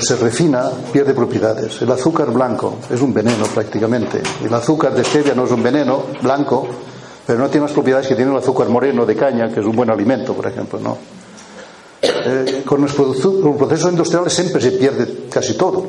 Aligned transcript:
Cuando 0.00 0.16
se 0.16 0.16
refina, 0.16 0.70
pierde 0.92 1.12
propiedades. 1.12 1.82
El 1.82 1.92
azúcar 1.92 2.30
blanco 2.30 2.78
es 2.90 3.00
un 3.02 3.12
veneno 3.12 3.44
prácticamente. 3.52 4.22
El 4.42 4.52
azúcar 4.54 4.94
de 4.94 5.04
stevia 5.04 5.34
no 5.34 5.44
es 5.44 5.50
un 5.50 5.62
veneno 5.62 6.04
blanco, 6.22 6.66
pero 7.26 7.38
no 7.38 7.48
tiene 7.48 7.66
las 7.66 7.74
propiedades 7.74 8.06
que 8.08 8.14
tiene 8.14 8.30
el 8.30 8.38
azúcar 8.38 8.68
moreno 8.68 9.04
de 9.04 9.14
caña, 9.14 9.52
que 9.52 9.60
es 9.60 9.66
un 9.66 9.76
buen 9.76 9.90
alimento, 9.90 10.32
por 10.32 10.46
ejemplo. 10.46 10.80
¿no? 10.80 10.96
Eh, 12.02 12.62
con, 12.64 12.80
los 12.80 12.92
procesos 12.94 13.90
industriales 13.90 14.32
siempre 14.32 14.60
se 14.60 14.72
pierde 14.72 15.26
casi 15.30 15.54
todo. 15.54 15.86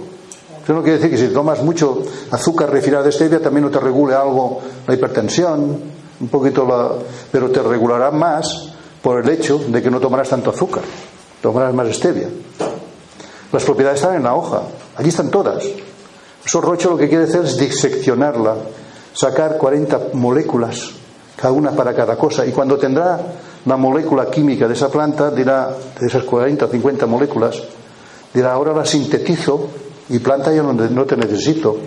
Eso 0.64 0.74
no 0.74 0.82
quiere 0.82 0.98
decir 0.98 1.12
que 1.12 1.18
si 1.18 1.34
tomas 1.34 1.64
mucho 1.64 2.04
azúcar 2.32 2.70
refinado 2.70 3.04
de 3.04 3.12
stevia 3.12 3.42
también 3.42 3.66
no 3.66 3.72
te 3.72 3.80
regule 3.80 4.14
algo 4.14 4.62
la 4.88 4.94
hipertensión, 4.94 5.80
un 6.20 6.28
poquito 6.28 6.66
la, 6.68 6.92
pero 7.32 7.50
te 7.50 7.62
regulará 7.62 8.12
más 8.12 8.74
por 9.02 9.24
el 9.24 9.30
hecho 9.30 9.58
de 9.58 9.82
que 9.82 9.90
no 9.90 10.00
tomarás 10.00 10.30
tanto 10.30 10.50
azúcar, 10.50 10.84
tomarás 11.42 11.74
más 11.74 11.88
stevia. 11.96 12.28
Las 13.52 13.64
propiedades 13.64 14.00
están 14.00 14.16
en 14.16 14.24
la 14.24 14.36
hoja, 14.36 14.62
allí 14.96 15.10
están 15.10 15.30
todas. 15.30 15.64
Eso 16.46 16.62
Rocho 16.62 16.92
lo 16.92 16.98
que 16.98 17.10
quiere 17.10 17.26
hacer 17.26 17.44
es 17.44 17.58
diseccionarla, 17.58 18.56
sacar 19.14 19.58
40 19.58 20.10
moléculas, 20.14 20.92
cada 21.36 21.52
una 21.54 21.72
para 21.72 21.94
cada 21.94 22.18
cosa, 22.18 22.46
y 22.46 22.52
cuando 22.52 22.78
tendrá 22.78 23.20
la 23.66 23.78
molécula 23.78 24.30
química 24.30 24.68
de 24.68 24.74
esa 24.74 24.90
planta, 24.90 25.30
dirá, 25.30 25.76
de 26.00 26.08
esas 26.08 26.24
40 26.24 26.66
o 26.66 26.68
50 26.68 27.06
moléculas, 27.06 27.62
dirá, 28.34 28.54
ahora 28.54 28.74
la 28.74 28.86
sintetizo 28.86 29.68
y 30.10 30.20
planta 30.20 30.54
yo 30.54 30.64
no, 30.64 30.74
no 30.74 31.06
te 31.06 31.16
necesito. 31.16 31.78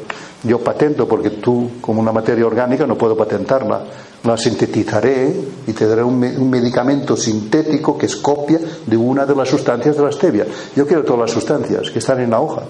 Yo 0.45 0.59
patento 0.61 1.09
porque 1.09 1.31
tú, 1.31 1.71
como 1.81 2.01
una 2.01 2.13
materia 2.13 2.47
orgánica, 2.47 2.87
no 2.87 2.97
puedo 2.97 3.17
patentarla. 3.17 3.85
La 4.25 4.37
sintetizaré 4.37 5.35
y 5.67 5.73
te 5.73 5.87
daré 5.87 6.03
un, 6.03 6.19
me- 6.19 6.37
un 6.37 6.51
medicamento 6.51 7.17
sintético 7.17 7.97
que 7.97 8.07
es 8.07 8.17
copia 8.17 8.59
de 8.87 8.97
una 8.97 9.25
de 9.27 9.35
las 9.35 9.49
sustancias 9.49 9.97
de 9.97 10.03
la 10.03 10.13
stevia. 10.13 10.47
Yo 10.77 10.87
quiero 10.87 11.03
todas 11.03 11.21
las 11.23 11.31
sustancias 11.31 11.91
que 11.91 11.99
están 11.99 12.21
en 12.21 12.31
la 12.31 12.41
hoja. 12.41 12.63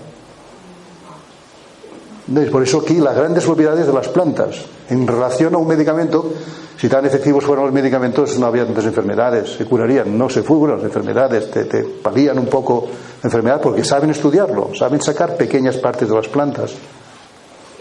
Por 2.50 2.62
eso 2.62 2.78
aquí 2.80 2.94
las 2.94 3.14
grandes 3.14 3.44
propiedades 3.44 3.86
de 3.86 3.92
las 3.92 4.08
plantas 4.08 4.56
en 4.88 5.06
relación 5.06 5.54
a 5.54 5.58
un 5.58 5.66
medicamento, 5.68 6.32
si 6.78 6.88
tan 6.88 7.04
efectivos 7.04 7.44
fueran 7.44 7.66
los 7.66 7.74
medicamentos 7.74 8.38
no 8.38 8.46
habría 8.46 8.64
tantas 8.64 8.86
enfermedades, 8.86 9.50
se 9.58 9.66
curarían, 9.66 10.16
no 10.16 10.30
se 10.30 10.42
fugan 10.42 10.76
las 10.76 10.84
enfermedades, 10.84 11.50
te, 11.50 11.64
te 11.66 11.82
palían 11.82 12.38
un 12.38 12.46
poco 12.46 12.86
la 13.22 13.26
enfermedad 13.28 13.60
porque 13.60 13.84
saben 13.84 14.08
estudiarlo, 14.10 14.70
saben 14.74 15.02
sacar 15.02 15.36
pequeñas 15.36 15.76
partes 15.76 16.08
de 16.08 16.14
las 16.14 16.28
plantas 16.28 16.72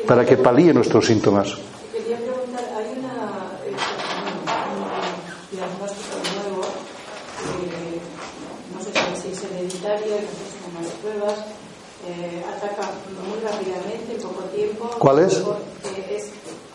para 0.08 0.26
que 0.26 0.38
palíen 0.38 0.76
nuestros 0.76 1.06
síntomas. 1.06 1.50
Quería 1.92 2.18
preguntar, 2.18 2.64
hay 2.78 2.98
una, 3.00 3.16
eh, 3.66 3.76
un 5.52 5.58
diagnóstico 5.58 6.16
nuevo, 6.36 6.62
eh, 7.64 8.00
no 8.74 8.80
sé 8.84 8.90
si 9.22 9.28
es 9.32 9.40
hereditario, 9.44 10.16
no 10.16 10.22
sé 10.22 10.26
si 10.52 10.58
son 10.64 10.72
más 10.74 10.88
pruebas, 11.02 11.38
eh, 12.08 12.44
ataca 12.58 12.84
muy 13.30 13.40
rápidamente, 13.44 14.10
en 14.16 14.22
poco 14.22 14.42
tiempo. 14.46 14.90
¿Cuál 15.00 15.20
es? 15.20 15.34
Eh, 15.38 16.18
es 16.18 16.24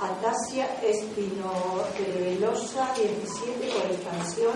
atasia 0.00 0.66
espinocerebelosa 0.82 2.94
17 2.96 3.72
por 3.74 3.84
expansión 3.90 4.52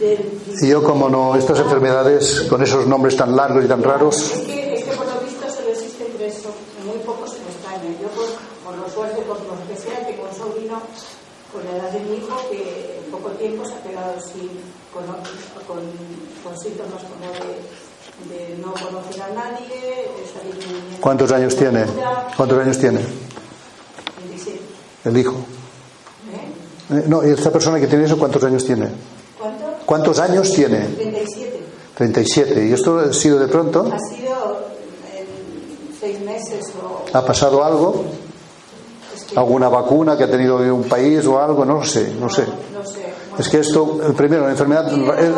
del... 0.00 0.20
Y 0.60 0.68
yo 0.68 0.82
como 0.82 1.08
no, 1.08 1.36
estas 1.36 1.60
enfermedades 1.60 2.40
con 2.50 2.60
esos 2.62 2.86
nombres 2.86 3.16
tan 3.16 3.34
largos 3.36 3.64
y 3.64 3.68
tan 3.68 3.82
raros, 3.82 4.32
Es 4.32 4.40
que, 4.40 4.74
es 4.74 4.84
que 4.84 4.90
por 4.92 5.06
lo 5.06 5.20
visto 5.20 5.48
solo 5.48 5.68
existen 5.70 6.08
tres, 6.18 6.42
o- 6.44 6.52
muy 6.86 6.98
pocos 6.98 7.34
en 7.36 7.46
España. 7.48 7.94
Yo, 8.02 8.08
por, 8.08 8.26
que 9.68 9.76
sea, 9.76 10.06
tengo 10.06 10.28
un 10.30 10.36
sobrino 10.36 10.80
con 11.52 11.64
la 11.64 11.76
edad 11.76 11.90
de 11.92 12.00
mi 12.00 12.16
hijo 12.16 12.36
que 12.50 13.00
en 13.04 13.10
poco 13.10 13.30
tiempo 13.30 13.64
se 13.64 13.74
ha 13.74 13.82
quedado 13.82 14.20
sin, 14.20 14.50
con, 14.92 15.04
con, 15.66 15.80
con 16.42 16.60
síntomas 16.60 17.02
como 17.04 17.32
de, 17.32 18.34
de 18.34 18.58
no 18.58 18.72
conocer 18.74 19.22
a 19.22 19.28
nadie, 19.30 20.08
salir 20.32 20.54
¿cuántos 21.00 21.32
años 21.32 21.56
tiene? 21.56 21.84
¿Cuántos 22.36 22.58
años 22.58 22.78
tiene 22.78 23.00
27. 24.18 24.60
el 25.06 25.16
hijo? 25.16 25.32
¿Eh? 25.32 26.96
Eh, 26.98 27.04
No, 27.06 27.26
y 27.26 27.30
esta 27.30 27.50
persona 27.50 27.80
que 27.80 27.86
tiene 27.86 28.04
eso, 28.04 28.18
¿cuántos 28.18 28.42
años 28.44 28.64
tiene? 28.64 28.88
¿Cuánto? 29.38 29.64
¿Cuántos 29.86 30.18
años 30.18 30.52
tiene? 30.52 30.80
37. 30.86 31.60
37. 31.96 32.66
¿Y 32.68 32.72
esto 32.72 32.98
ha 32.98 33.12
sido 33.12 33.38
de 33.38 33.46
pronto? 33.48 33.88
Ha 33.92 33.98
sido 34.14 34.66
en 35.16 35.96
seis 36.00 36.20
meses 36.20 36.64
o... 36.82 37.04
¿Ha 37.16 37.24
pasado 37.24 37.62
algo? 37.64 38.04
¿Alguna 39.36 39.68
vacuna 39.68 40.16
que 40.16 40.24
ha 40.24 40.30
tenido 40.30 40.56
un 40.74 40.84
país 40.84 41.24
o 41.26 41.38
algo? 41.40 41.64
No 41.64 41.74
lo 41.76 41.84
sé, 41.84 42.14
no 42.20 42.28
sé. 42.28 42.44
Es 43.38 43.48
que 43.48 43.58
esto, 43.60 43.98
primero, 44.16 44.44
la 44.44 44.50
enfermedad... 44.52 44.86
Eh, 44.92 45.06
¿eh? 45.26 45.32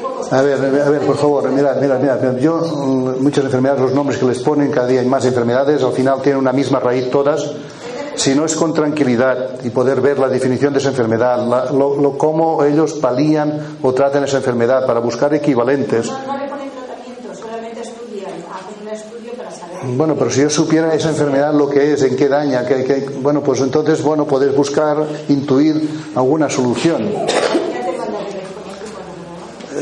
Pocos 0.00 0.32
A 0.32 0.42
ver, 0.42 0.54
a 0.80 0.90
ver, 0.90 1.00
por 1.02 1.16
favor, 1.16 1.48
mirad, 1.50 1.76
mirad, 1.80 1.98
mirad. 1.98 2.36
Yo, 2.36 2.58
mm, 2.58 3.22
muchas 3.22 3.44
enfermedades, 3.44 3.82
los 3.82 3.92
nombres 3.92 4.18
que 4.18 4.26
les 4.26 4.38
ponen, 4.40 4.70
cada 4.70 4.86
día 4.86 5.00
hay 5.00 5.06
más 5.06 5.24
enfermedades, 5.24 5.82
al 5.82 5.92
final 5.92 6.22
tienen 6.22 6.38
una 6.38 6.52
misma 6.52 6.78
raíz 6.80 7.10
todas. 7.10 7.50
Si 8.14 8.34
no 8.34 8.44
es 8.44 8.54
con 8.54 8.72
tranquilidad 8.74 9.62
y 9.64 9.70
poder 9.70 10.00
ver 10.00 10.18
la 10.18 10.28
definición 10.28 10.72
de 10.72 10.78
esa 10.78 10.90
enfermedad, 10.90 11.44
la- 11.48 11.64
lo, 11.72 11.96
lo- 11.96 12.16
cómo 12.18 12.62
ellos 12.62 12.92
palían 12.94 13.78
o 13.82 13.92
tratan 13.92 14.22
esa 14.24 14.36
enfermedad 14.36 14.86
para 14.86 15.00
buscar 15.00 15.34
equivalentes. 15.34 16.06
No, 16.10 16.18
no 16.26 16.38
le 16.38 16.48
ponen 16.48 16.70
tratamiento, 16.70 17.34
solamente 17.34 17.80
estudian, 17.80 18.30
hacen 18.30 18.82
un 18.82 18.88
estudio 18.88 19.32
para 19.32 19.50
saber. 19.50 19.71
Bueno, 19.84 20.14
pero 20.16 20.30
si 20.30 20.40
yo 20.42 20.50
supiera 20.50 20.94
esa 20.94 21.08
enfermedad 21.10 21.52
lo 21.54 21.68
que 21.68 21.92
es, 21.92 22.02
en 22.02 22.16
qué 22.16 22.28
daña, 22.28 22.64
que, 22.66 22.84
que- 22.84 23.08
bueno, 23.20 23.42
pues 23.42 23.60
entonces, 23.60 24.02
bueno, 24.02 24.24
poder 24.26 24.52
buscar, 24.52 25.04
intuir 25.28 25.88
alguna 26.14 26.48
solución. 26.48 27.02
Eh, 27.08 27.26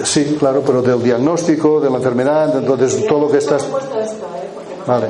Sí, 0.05 0.37
claro, 0.39 0.63
pero 0.65 0.81
del 0.83 1.03
diagnóstico, 1.03 1.81
de 1.81 1.91
la 1.91 1.97
enfermedad, 1.97 2.57
entonces 2.57 3.05
todo 3.07 3.21
lo 3.23 3.31
que 3.31 3.39
estás... 3.39 3.65
¿eh? 3.65 3.69
Vale. 4.87 5.07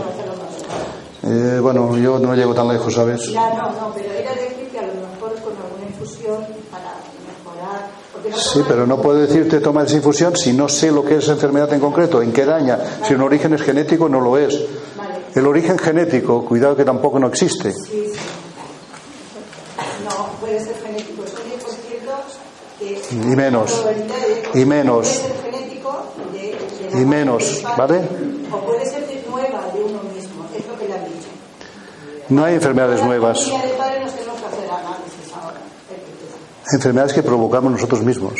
Eh, 1.22 1.58
bueno, 1.60 1.96
yo 1.96 2.18
no 2.18 2.34
llego 2.34 2.54
tan 2.54 2.66
lejos, 2.68 2.92
¿sabes? 2.94 3.30
Ya, 3.30 3.50
no, 3.54 3.70
no, 3.70 3.92
pero 3.94 4.10
era 4.12 4.32
decir 4.34 4.68
que 4.72 4.78
a 4.78 4.82
lo 4.82 4.94
mejor 4.94 5.34
con 5.44 5.52
alguna 5.54 5.86
infusión 5.86 6.38
para 6.72 6.94
mejorar. 7.28 7.88
Porque 8.12 8.19
no 8.19 8.19
Sí, 8.36 8.60
pero 8.66 8.86
no 8.86 9.00
puedo 9.00 9.18
decirte 9.18 9.60
toma 9.60 9.84
esa 9.84 9.96
infusión 9.96 10.36
si 10.36 10.52
no 10.52 10.68
sé 10.68 10.90
lo 10.90 11.04
que 11.04 11.16
es 11.16 11.24
esa 11.24 11.32
enfermedad 11.32 11.72
en 11.72 11.80
concreto, 11.80 12.22
en 12.22 12.32
qué 12.32 12.44
daña. 12.44 12.78
Si 13.06 13.14
un 13.14 13.22
origen 13.22 13.54
es 13.54 13.62
genético, 13.62 14.08
no 14.08 14.20
lo 14.20 14.36
es. 14.36 14.58
El 15.34 15.46
origen 15.46 15.78
genético, 15.78 16.44
cuidado 16.44 16.76
que 16.76 16.84
tampoco 16.84 17.18
no 17.18 17.28
existe. 17.28 17.72
sí, 17.72 18.12
sí. 18.12 18.12
No, 20.04 20.26
puede 20.40 20.58
ser 20.64 20.74
genético. 20.82 21.24
Estoy 21.24 21.50
por 21.62 21.72
cierto 21.72 22.12
que. 22.78 23.02
Y 23.10 23.36
menos. 23.36 23.84
Y 24.54 24.64
menos. 24.64 25.22
Y 26.92 27.04
menos, 27.04 27.62
¿vale? 27.76 28.00
O 28.50 28.58
puede 28.66 28.84
ser 28.84 29.06
de 29.06 29.22
nueva 29.28 29.70
de 29.72 29.84
uno 29.84 30.02
mismo, 30.12 30.46
es 30.56 30.66
lo 30.66 30.76
que 30.76 30.88
le 30.88 30.94
han 30.94 31.04
dicho. 31.04 31.28
No 32.28 32.44
hay 32.44 32.54
enfermedades 32.54 33.02
nuevas, 33.02 33.44
familia 33.44 33.66
de 33.68 33.74
padre 33.74 34.00
nos 34.00 34.12
tenemos 34.12 34.40
que 34.40 34.46
hacer 34.46 34.70
análisis 34.70 35.32
ahora. 35.34 35.60
el 35.90 35.96
que 35.96 36.12
tú. 36.12 36.26
Enfermedades 36.72 37.12
que 37.12 37.22
provocamos 37.22 37.72
nosotros 37.72 38.02
mismos. 38.02 38.34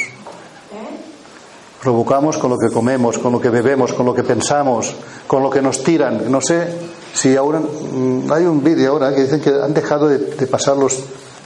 Provocamos 1.81 2.37
con 2.37 2.50
lo 2.50 2.59
que 2.59 2.69
comemos, 2.69 3.19
con 3.19 3.32
lo 3.32 3.41
que 3.41 3.49
bebemos, 3.49 3.94
con 3.94 4.05
lo 4.05 4.15
que 4.15 4.23
pensamos, 4.23 4.94
con 5.27 5.43
lo 5.43 5.49
que 5.49 5.62
nos 5.62 5.82
tiran. 5.82 6.31
No 6.31 6.41
sé 6.43 6.69
si 7.15 7.35
ahora 7.37 7.61
mm, 7.61 8.31
hay 8.31 8.44
un 8.44 8.62
vídeo 8.62 8.93
ahora 8.93 9.15
que 9.15 9.23
dicen 9.23 9.41
que 9.41 9.49
han 9.49 9.73
dejado 9.73 10.09
de, 10.09 10.47
pasar 10.47 10.77
los 10.77 10.99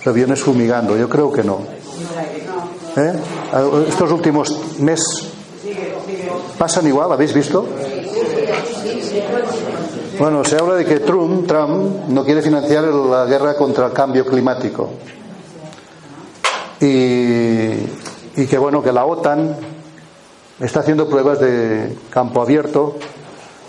aviones 0.04 0.40
fumigando. 0.40 0.96
Yo 0.96 1.08
creo 1.08 1.32
que 1.32 1.44
no. 1.44 1.60
¿Eh? 2.96 3.12
Estos 3.88 4.10
últimos 4.10 4.80
meses 4.80 5.28
pasan 6.58 6.86
igual, 6.88 7.12
¿habéis 7.12 7.32
visto? 7.32 7.66
Bueno, 10.18 10.44
se 10.44 10.56
habla 10.56 10.74
de 10.74 10.84
que 10.84 11.00
Trump, 11.00 11.46
Trump 11.46 12.08
no 12.08 12.24
quiere 12.24 12.42
financiar 12.42 12.84
la 12.84 13.24
guerra 13.24 13.54
contra 13.54 13.86
el 13.86 13.92
cambio 13.92 14.26
climático. 14.26 14.90
Y, 16.86 18.46
que 18.46 18.58
bueno, 18.58 18.82
que 18.82 18.92
la 18.92 19.06
OTAN 19.06 19.56
Está 20.60 20.80
haciendo 20.80 21.08
pruebas 21.08 21.40
de 21.40 21.98
campo 22.10 22.40
abierto, 22.40 22.94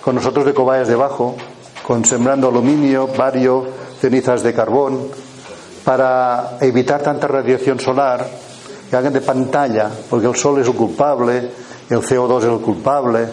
con 0.04 0.14
nosotros 0.14 0.46
de 0.46 0.54
cobayas 0.54 0.88
debajo, 0.88 1.36
con 1.82 2.06
sembrando 2.06 2.50
aluminio, 2.50 3.08
bario, 3.08 3.66
cenizas 4.00 4.44
de 4.44 4.54
carbón, 4.54 5.08
para 5.84 6.60
evitar 6.62 7.02
tanta 7.02 7.28
radiación 7.28 7.80
solar, 7.80 8.28
que 8.88 8.96
hagan 8.96 9.14
de 9.14 9.22
pantalla, 9.22 9.90
porque 10.08 10.28
el 10.28 10.36
sol 10.36 10.62
es 10.62 10.68
el 10.68 10.76
culpable, 10.76 11.50
el 11.90 12.02
CO2 12.02 12.38
es 12.38 12.50
el 12.50 12.60
culpable. 12.60 13.30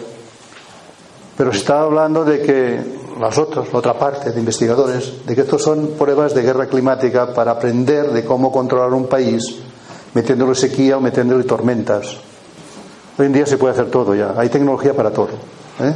Pero 1.37 1.51
se 1.51 1.59
está 1.59 1.81
hablando 1.81 2.25
de 2.25 2.41
que 2.41 2.81
las 3.19 3.37
otras, 3.37 3.71
la 3.71 3.79
otra 3.79 3.93
parte 3.93 4.31
de 4.31 4.39
investigadores, 4.39 5.27
de 5.27 5.35
que 5.35 5.41
estos 5.41 5.61
son 5.61 5.89
pruebas 5.89 6.33
de 6.33 6.41
guerra 6.41 6.65
climática 6.65 7.31
para 7.35 7.51
aprender 7.51 8.11
de 8.11 8.25
cómo 8.25 8.51
controlar 8.51 8.93
un 8.93 9.05
país, 9.05 9.61
metiéndole 10.13 10.55
sequía 10.55 10.97
o 10.97 11.01
metiéndole 11.01 11.43
tormentas. 11.43 12.17
Hoy 13.17 13.25
en 13.25 13.33
día 13.33 13.45
se 13.45 13.57
puede 13.57 13.73
hacer 13.73 13.91
todo 13.91 14.15
ya, 14.15 14.33
hay 14.37 14.49
tecnología 14.49 14.93
para 14.93 15.11
todo, 15.11 15.29
¿eh? 15.79 15.93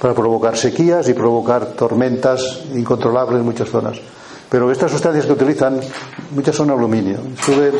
para 0.00 0.14
provocar 0.14 0.56
sequías 0.56 1.08
y 1.08 1.14
provocar 1.14 1.66
tormentas 1.72 2.60
incontrolables 2.74 3.40
en 3.40 3.44
muchas 3.44 3.68
zonas. 3.68 3.98
Pero 4.50 4.70
estas 4.70 4.90
sustancias 4.90 5.24
que 5.24 5.32
utilizan, 5.32 5.80
muchas 6.32 6.54
son 6.54 6.70
aluminio. 6.70 7.18
Estuve, 7.38 7.72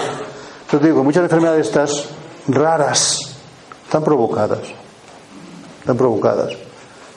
yo 0.72 0.78
te 0.78 0.86
digo, 0.86 1.04
muchas 1.04 1.24
enfermedades 1.24 1.66
estas 1.66 2.08
raras 2.48 3.36
están 3.84 4.02
provocadas. 4.02 4.60
Están 5.80 5.96
provocadas. 5.98 6.52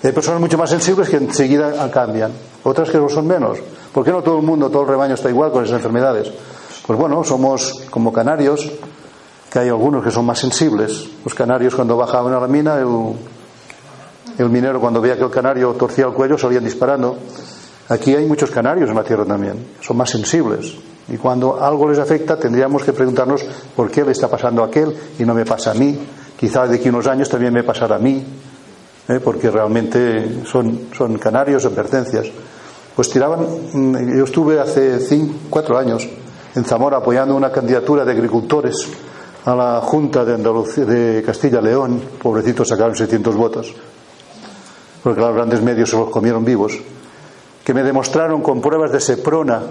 hay 0.04 0.12
personas 0.12 0.42
mucho 0.42 0.58
más 0.58 0.70
sensibles 0.70 1.08
que 1.08 1.18
enseguida 1.18 1.90
cambian, 1.90 2.34
otras 2.64 2.90
que 2.90 2.98
lo 2.98 3.08
son 3.08 3.28
menos. 3.28 3.60
¿Por 3.94 4.04
qué 4.04 4.12
no 4.12 4.22
todo 4.22 4.40
el 4.40 4.44
mundo, 4.44 4.70
todo 4.70 4.82
el 4.82 4.90
rebaño 4.90 5.14
está 5.14 5.30
igual 5.30 5.54
con 5.54 5.64
esas 5.64 5.78
enfermedades? 5.78 6.30
Pues 6.86 7.00
bueno, 7.00 7.24
somos 7.24 7.84
como 7.90 8.14
canarios, 8.14 8.72
que 9.50 9.58
hay 9.58 9.70
algunos 9.70 10.04
que 10.04 10.12
son 10.12 10.24
más 10.26 10.38
sensibles. 10.38 11.10
Los 11.24 11.34
canarios 11.34 11.74
cuando 11.74 11.98
bajaban 11.98 12.32
a 12.34 12.40
la 12.40 12.48
mina, 12.48 12.78
el, 12.78 14.50
minero 14.50 14.80
cuando 14.80 15.02
veía 15.02 15.18
que 15.18 15.24
el 15.24 15.32
canario 15.32 15.74
torcía 15.74 16.06
el 16.06 16.14
cuello 16.14 16.38
salían 16.38 16.64
disparando. 16.64 17.18
Aquí 17.90 18.14
hay 18.14 18.28
muchos 18.28 18.52
canarios 18.52 18.90
en 18.90 18.96
la 18.96 19.04
tierra 19.04 19.26
también, 19.26 19.66
son 19.82 19.98
más 19.98 20.12
sensibles. 20.12 20.76
Y 21.08 21.18
cuando 21.18 21.64
algo 21.64 21.90
les 21.90 21.98
afecta 21.98 22.38
tendríamos 22.38 22.84
que 22.84 22.94
preguntarnos 22.94 23.44
por 23.76 23.90
qué 23.90 24.04
le 24.04 24.12
está 24.12 24.28
pasando 24.28 24.64
a 24.64 24.68
aquel 24.68 24.96
y 25.18 25.24
no 25.24 25.34
me 25.34 25.46
pasa 25.46 25.72
a 25.72 25.74
mí. 25.74 25.98
Quizás 26.38 26.70
de 26.70 26.76
aquí 26.76 26.90
unos 26.90 27.08
años 27.08 27.30
también 27.30 27.54
me 27.54 27.64
pasará 27.64 27.96
a 27.96 28.00
mí, 28.00 28.24
¿eh? 29.08 29.20
porque 29.24 29.50
realmente 29.50 30.44
son, 30.46 30.90
son 30.96 31.18
canarios, 31.18 31.66
advertencias. 31.66 32.28
Pues 32.96 33.10
tiraban, 33.10 33.40
mm, 33.74 34.18
yo 34.18 34.26
estuve 34.26 34.60
hace 34.60 35.00
cuatro 35.50 35.78
años 35.78 36.08
en 36.56 36.64
Zamora 36.64 36.98
apoyando 36.98 37.36
una 37.36 37.52
candidatura 37.52 38.06
de 38.06 38.14
agricultores 38.14 38.88
a 39.46 39.56
la 39.56 39.82
Junta 39.82 40.24
de, 40.26 40.34
Andalucía, 40.34 40.86
de 40.86 41.22
Castilla-León, 41.22 42.02
pobrecitos 42.22 42.70
sacaron 42.70 42.96
600 42.96 43.36
votos, 43.36 43.74
porque 45.04 45.22
los 45.22 45.36
grandes 45.36 45.62
medios 45.62 45.90
se 45.90 45.98
los 45.98 46.10
comieron 46.10 46.44
vivos, 46.44 46.80
que 47.64 47.74
me 47.74 47.84
demostraron 47.84 48.42
con 48.42 48.62
pruebas 48.62 48.92
de 48.92 49.02
Seprona, 49.02 49.62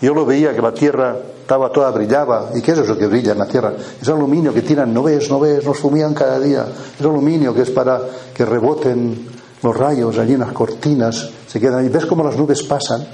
yo 0.00 0.14
lo 0.14 0.26
veía 0.26 0.54
que 0.54 0.60
la 0.60 0.74
tierra 0.74 1.16
estaba 1.40 1.70
toda 1.70 1.90
brillaba, 1.92 2.50
¿y 2.54 2.60
qué 2.60 2.72
es 2.72 2.78
eso 2.78 2.98
que 2.98 3.06
brilla 3.06 3.32
en 3.32 3.38
la 3.38 3.46
tierra? 3.46 3.72
Es 4.00 4.08
aluminio 4.08 4.52
que 4.52 4.62
tiran, 4.62 4.92
no 4.92 5.04
ves, 5.04 5.30
no 5.30 5.38
ves, 5.38 5.64
nos 5.64 5.78
fumían 5.78 6.12
cada 6.12 6.40
día, 6.40 6.66
es 6.98 7.06
aluminio 7.06 7.54
que 7.54 7.62
es 7.62 7.70
para 7.70 8.00
que 8.34 8.44
reboten 8.44 9.28
los 9.62 9.76
rayos 9.76 10.18
allí 10.18 10.34
en 10.34 10.40
las 10.40 10.52
cortinas, 10.52 11.30
se 11.46 11.60
quedan, 11.60 11.86
y 11.86 11.88
ves 11.88 12.04
cómo 12.04 12.24
las 12.24 12.36
nubes 12.36 12.64
pasan, 12.64 13.06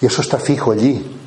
y 0.00 0.06
eso 0.06 0.20
está 0.20 0.38
fijo 0.38 0.72
allí. 0.72 1.19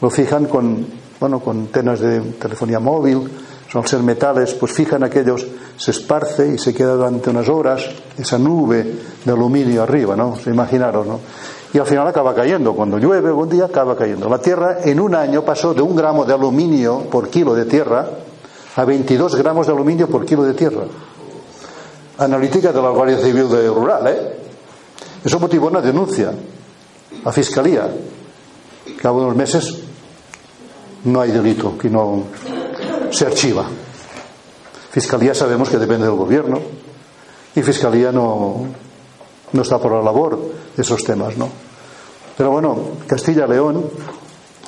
Lo 0.00 0.10
fijan 0.10 0.46
con 0.46 0.86
bueno, 1.20 1.40
con 1.40 1.58
antenas 1.58 2.00
de 2.00 2.20
telefonía 2.40 2.80
móvil, 2.80 3.30
son 3.70 3.86
ser 3.86 4.02
metales, 4.02 4.54
pues 4.54 4.72
fijan 4.72 5.04
aquellos, 5.04 5.46
se 5.76 5.90
esparce 5.90 6.48
y 6.48 6.58
se 6.58 6.72
queda 6.74 6.94
durante 6.94 7.28
unas 7.28 7.48
horas 7.48 7.88
esa 8.16 8.38
nube 8.38 8.94
de 9.24 9.30
aluminio 9.30 9.82
arriba, 9.82 10.16
¿no? 10.16 10.34
Imaginaros, 10.46 11.06
¿no? 11.06 11.20
Y 11.72 11.78
al 11.78 11.86
final 11.86 12.08
acaba 12.08 12.34
cayendo, 12.34 12.72
cuando 12.72 12.98
llueve 12.98 13.28
algún 13.28 13.50
día 13.50 13.66
acaba 13.66 13.94
cayendo. 13.94 14.28
La 14.28 14.38
Tierra 14.38 14.78
en 14.82 14.98
un 14.98 15.14
año 15.14 15.44
pasó 15.44 15.74
de 15.74 15.82
un 15.82 15.94
gramo 15.94 16.24
de 16.24 16.32
aluminio 16.32 17.00
por 17.10 17.28
kilo 17.28 17.54
de 17.54 17.66
tierra 17.66 18.08
a 18.74 18.84
22 18.84 19.36
gramos 19.36 19.66
de 19.66 19.72
aluminio 19.74 20.08
por 20.08 20.24
kilo 20.24 20.42
de 20.42 20.54
tierra. 20.54 20.84
Analítica 22.18 22.72
de 22.72 22.82
la 22.82 22.90
Guardia 22.90 23.18
Civil 23.18 23.48
de 23.50 23.68
Rural, 23.68 24.06
¿eh? 24.08 24.36
Eso 25.22 25.38
motivó 25.38 25.68
una 25.68 25.82
denuncia 25.82 26.32
a 27.24 27.30
Fiscalía. 27.30 27.88
Cabo 29.00 29.20
de 29.20 29.26
unos 29.26 29.36
meses 29.36 29.89
no 31.04 31.20
hay 31.20 31.30
delito 31.30 31.76
que 31.78 31.88
no 31.88 32.24
se 33.10 33.26
archiva. 33.26 33.66
Fiscalía 34.90 35.34
sabemos 35.34 35.68
que 35.68 35.78
depende 35.78 36.06
del 36.06 36.16
gobierno 36.16 36.60
y 37.54 37.62
Fiscalía 37.62 38.12
no, 38.12 38.66
no 39.52 39.62
está 39.62 39.78
por 39.78 39.92
la 39.92 40.02
labor 40.02 40.38
de 40.76 40.82
esos 40.82 41.02
temas, 41.04 41.36
¿no? 41.36 41.48
Pero 42.36 42.50
bueno, 42.50 42.76
Castilla-León 43.06 43.84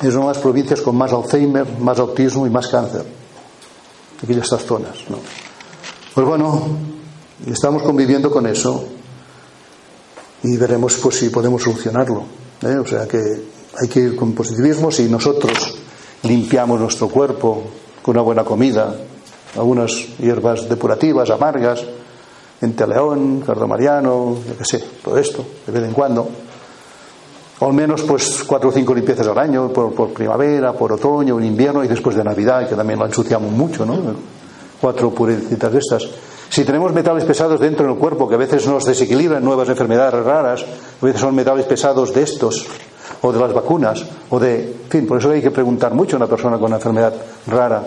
es 0.00 0.14
una 0.14 0.26
de 0.26 0.32
las 0.34 0.38
provincias 0.38 0.80
con 0.80 0.96
más 0.96 1.12
Alzheimer, 1.12 1.66
más 1.78 1.98
autismo 1.98 2.46
y 2.46 2.50
más 2.50 2.68
cáncer. 2.68 3.04
Aquí 4.22 4.32
estas 4.32 4.64
zonas, 4.64 4.96
¿no? 5.08 5.18
Pues 6.14 6.26
bueno, 6.26 6.62
estamos 7.46 7.82
conviviendo 7.82 8.30
con 8.30 8.46
eso 8.46 8.84
y 10.42 10.56
veremos 10.56 10.96
pues 10.96 11.16
si 11.16 11.30
podemos 11.30 11.62
solucionarlo. 11.62 12.24
¿eh? 12.62 12.76
O 12.76 12.86
sea 12.86 13.06
que 13.06 13.18
hay 13.18 13.88
que 13.88 14.00
ir 14.00 14.16
con 14.16 14.32
positivismo 14.32 14.90
si 14.90 15.08
nosotros 15.08 15.81
limpiamos 16.22 16.80
nuestro 16.80 17.08
cuerpo 17.08 17.62
con 18.02 18.16
una 18.16 18.22
buena 18.22 18.44
comida, 18.44 18.94
algunas 19.56 20.16
hierbas 20.18 20.68
depurativas, 20.68 21.30
amargas, 21.30 21.84
enteleón, 22.60 23.42
cardomariano, 23.44 24.36
yo 24.46 24.56
qué 24.56 24.64
sé, 24.64 24.84
todo 25.02 25.18
esto, 25.18 25.44
de 25.66 25.72
vez 25.72 25.84
en 25.84 25.92
cuando. 25.92 26.28
Al 27.60 27.72
menos 27.72 28.02
pues 28.02 28.42
cuatro 28.44 28.70
o 28.70 28.72
cinco 28.72 28.94
limpiezas 28.94 29.26
al 29.26 29.38
año, 29.38 29.68
por, 29.72 30.12
primavera, 30.12 30.72
por 30.72 30.92
otoño, 30.92 31.38
en 31.38 31.44
invierno 31.44 31.84
y 31.84 31.88
después 31.88 32.16
de 32.16 32.24
Navidad, 32.24 32.68
que 32.68 32.74
también 32.74 32.98
lo 32.98 33.06
ensuciamos 33.06 33.52
mucho, 33.52 33.86
¿no? 33.86 33.98
Cuatro 34.80 35.10
purecitas 35.10 35.72
de 35.72 35.78
estas. 35.78 36.08
Si 36.48 36.64
tenemos 36.64 36.92
metales 36.92 37.24
pesados 37.24 37.60
dentro 37.60 37.86
del 37.86 37.96
cuerpo 37.96 38.28
que 38.28 38.34
a 38.34 38.38
veces 38.38 38.66
nos 38.66 38.84
desequilibran 38.84 39.44
nuevas 39.44 39.68
enfermedades 39.68 40.24
raras, 40.24 40.64
a 41.00 41.04
veces 41.04 41.20
son 41.20 41.34
metales 41.34 41.66
pesados 41.66 42.12
de 42.12 42.22
estos, 42.22 42.66
o 43.22 43.32
de 43.32 43.38
las 43.38 43.52
vacunas, 43.52 44.04
o 44.30 44.38
de. 44.38 44.62
En 44.84 44.90
fin, 44.90 45.06
por 45.06 45.18
eso 45.18 45.30
hay 45.30 45.40
que 45.40 45.50
preguntar 45.50 45.94
mucho 45.94 46.16
a 46.16 46.18
una 46.18 46.26
persona 46.26 46.56
con 46.56 46.66
una 46.66 46.76
enfermedad 46.76 47.14
rara, 47.46 47.82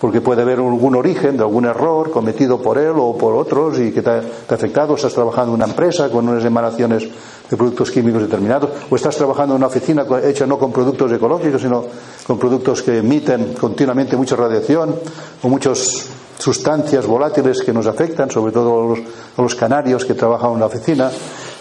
porque 0.00 0.20
puede 0.20 0.42
haber 0.42 0.58
algún 0.58 0.96
origen 0.96 1.36
de 1.36 1.42
algún 1.42 1.66
error 1.66 2.10
cometido 2.10 2.60
por 2.60 2.78
él 2.78 2.94
o 2.96 3.16
por 3.16 3.34
otros 3.34 3.78
y 3.78 3.92
que 3.92 4.00
te 4.00 4.10
ha, 4.10 4.22
afectado. 4.48 4.94
Estás 4.94 5.12
trabajando 5.12 5.52
en 5.52 5.62
una 5.62 5.66
empresa 5.66 6.08
con 6.08 6.26
unas 6.26 6.44
emanaciones 6.44 7.06
de 7.50 7.56
productos 7.56 7.90
químicos 7.90 8.22
determinados, 8.22 8.70
o 8.88 8.96
estás 8.96 9.16
trabajando 9.16 9.54
en 9.54 9.58
una 9.58 9.66
oficina 9.66 10.06
hecha 10.24 10.46
no 10.46 10.58
con 10.58 10.72
productos 10.72 11.12
ecológicos, 11.12 11.60
sino 11.60 11.84
con 12.26 12.38
productos 12.38 12.82
que 12.82 12.98
emiten 12.98 13.54
continuamente 13.54 14.16
mucha 14.16 14.36
radiación 14.36 14.94
o 15.42 15.48
muchas 15.48 16.06
sustancias 16.38 17.06
volátiles 17.06 17.60
que 17.60 17.72
nos 17.72 17.86
afectan, 17.86 18.30
sobre 18.30 18.52
todo 18.52 18.80
a 18.80 18.88
los, 18.88 18.98
a 19.36 19.42
los 19.42 19.54
canarios 19.54 20.06
que 20.06 20.14
trabajan 20.14 20.50
en 20.50 20.56
una 20.56 20.66
oficina. 20.66 21.10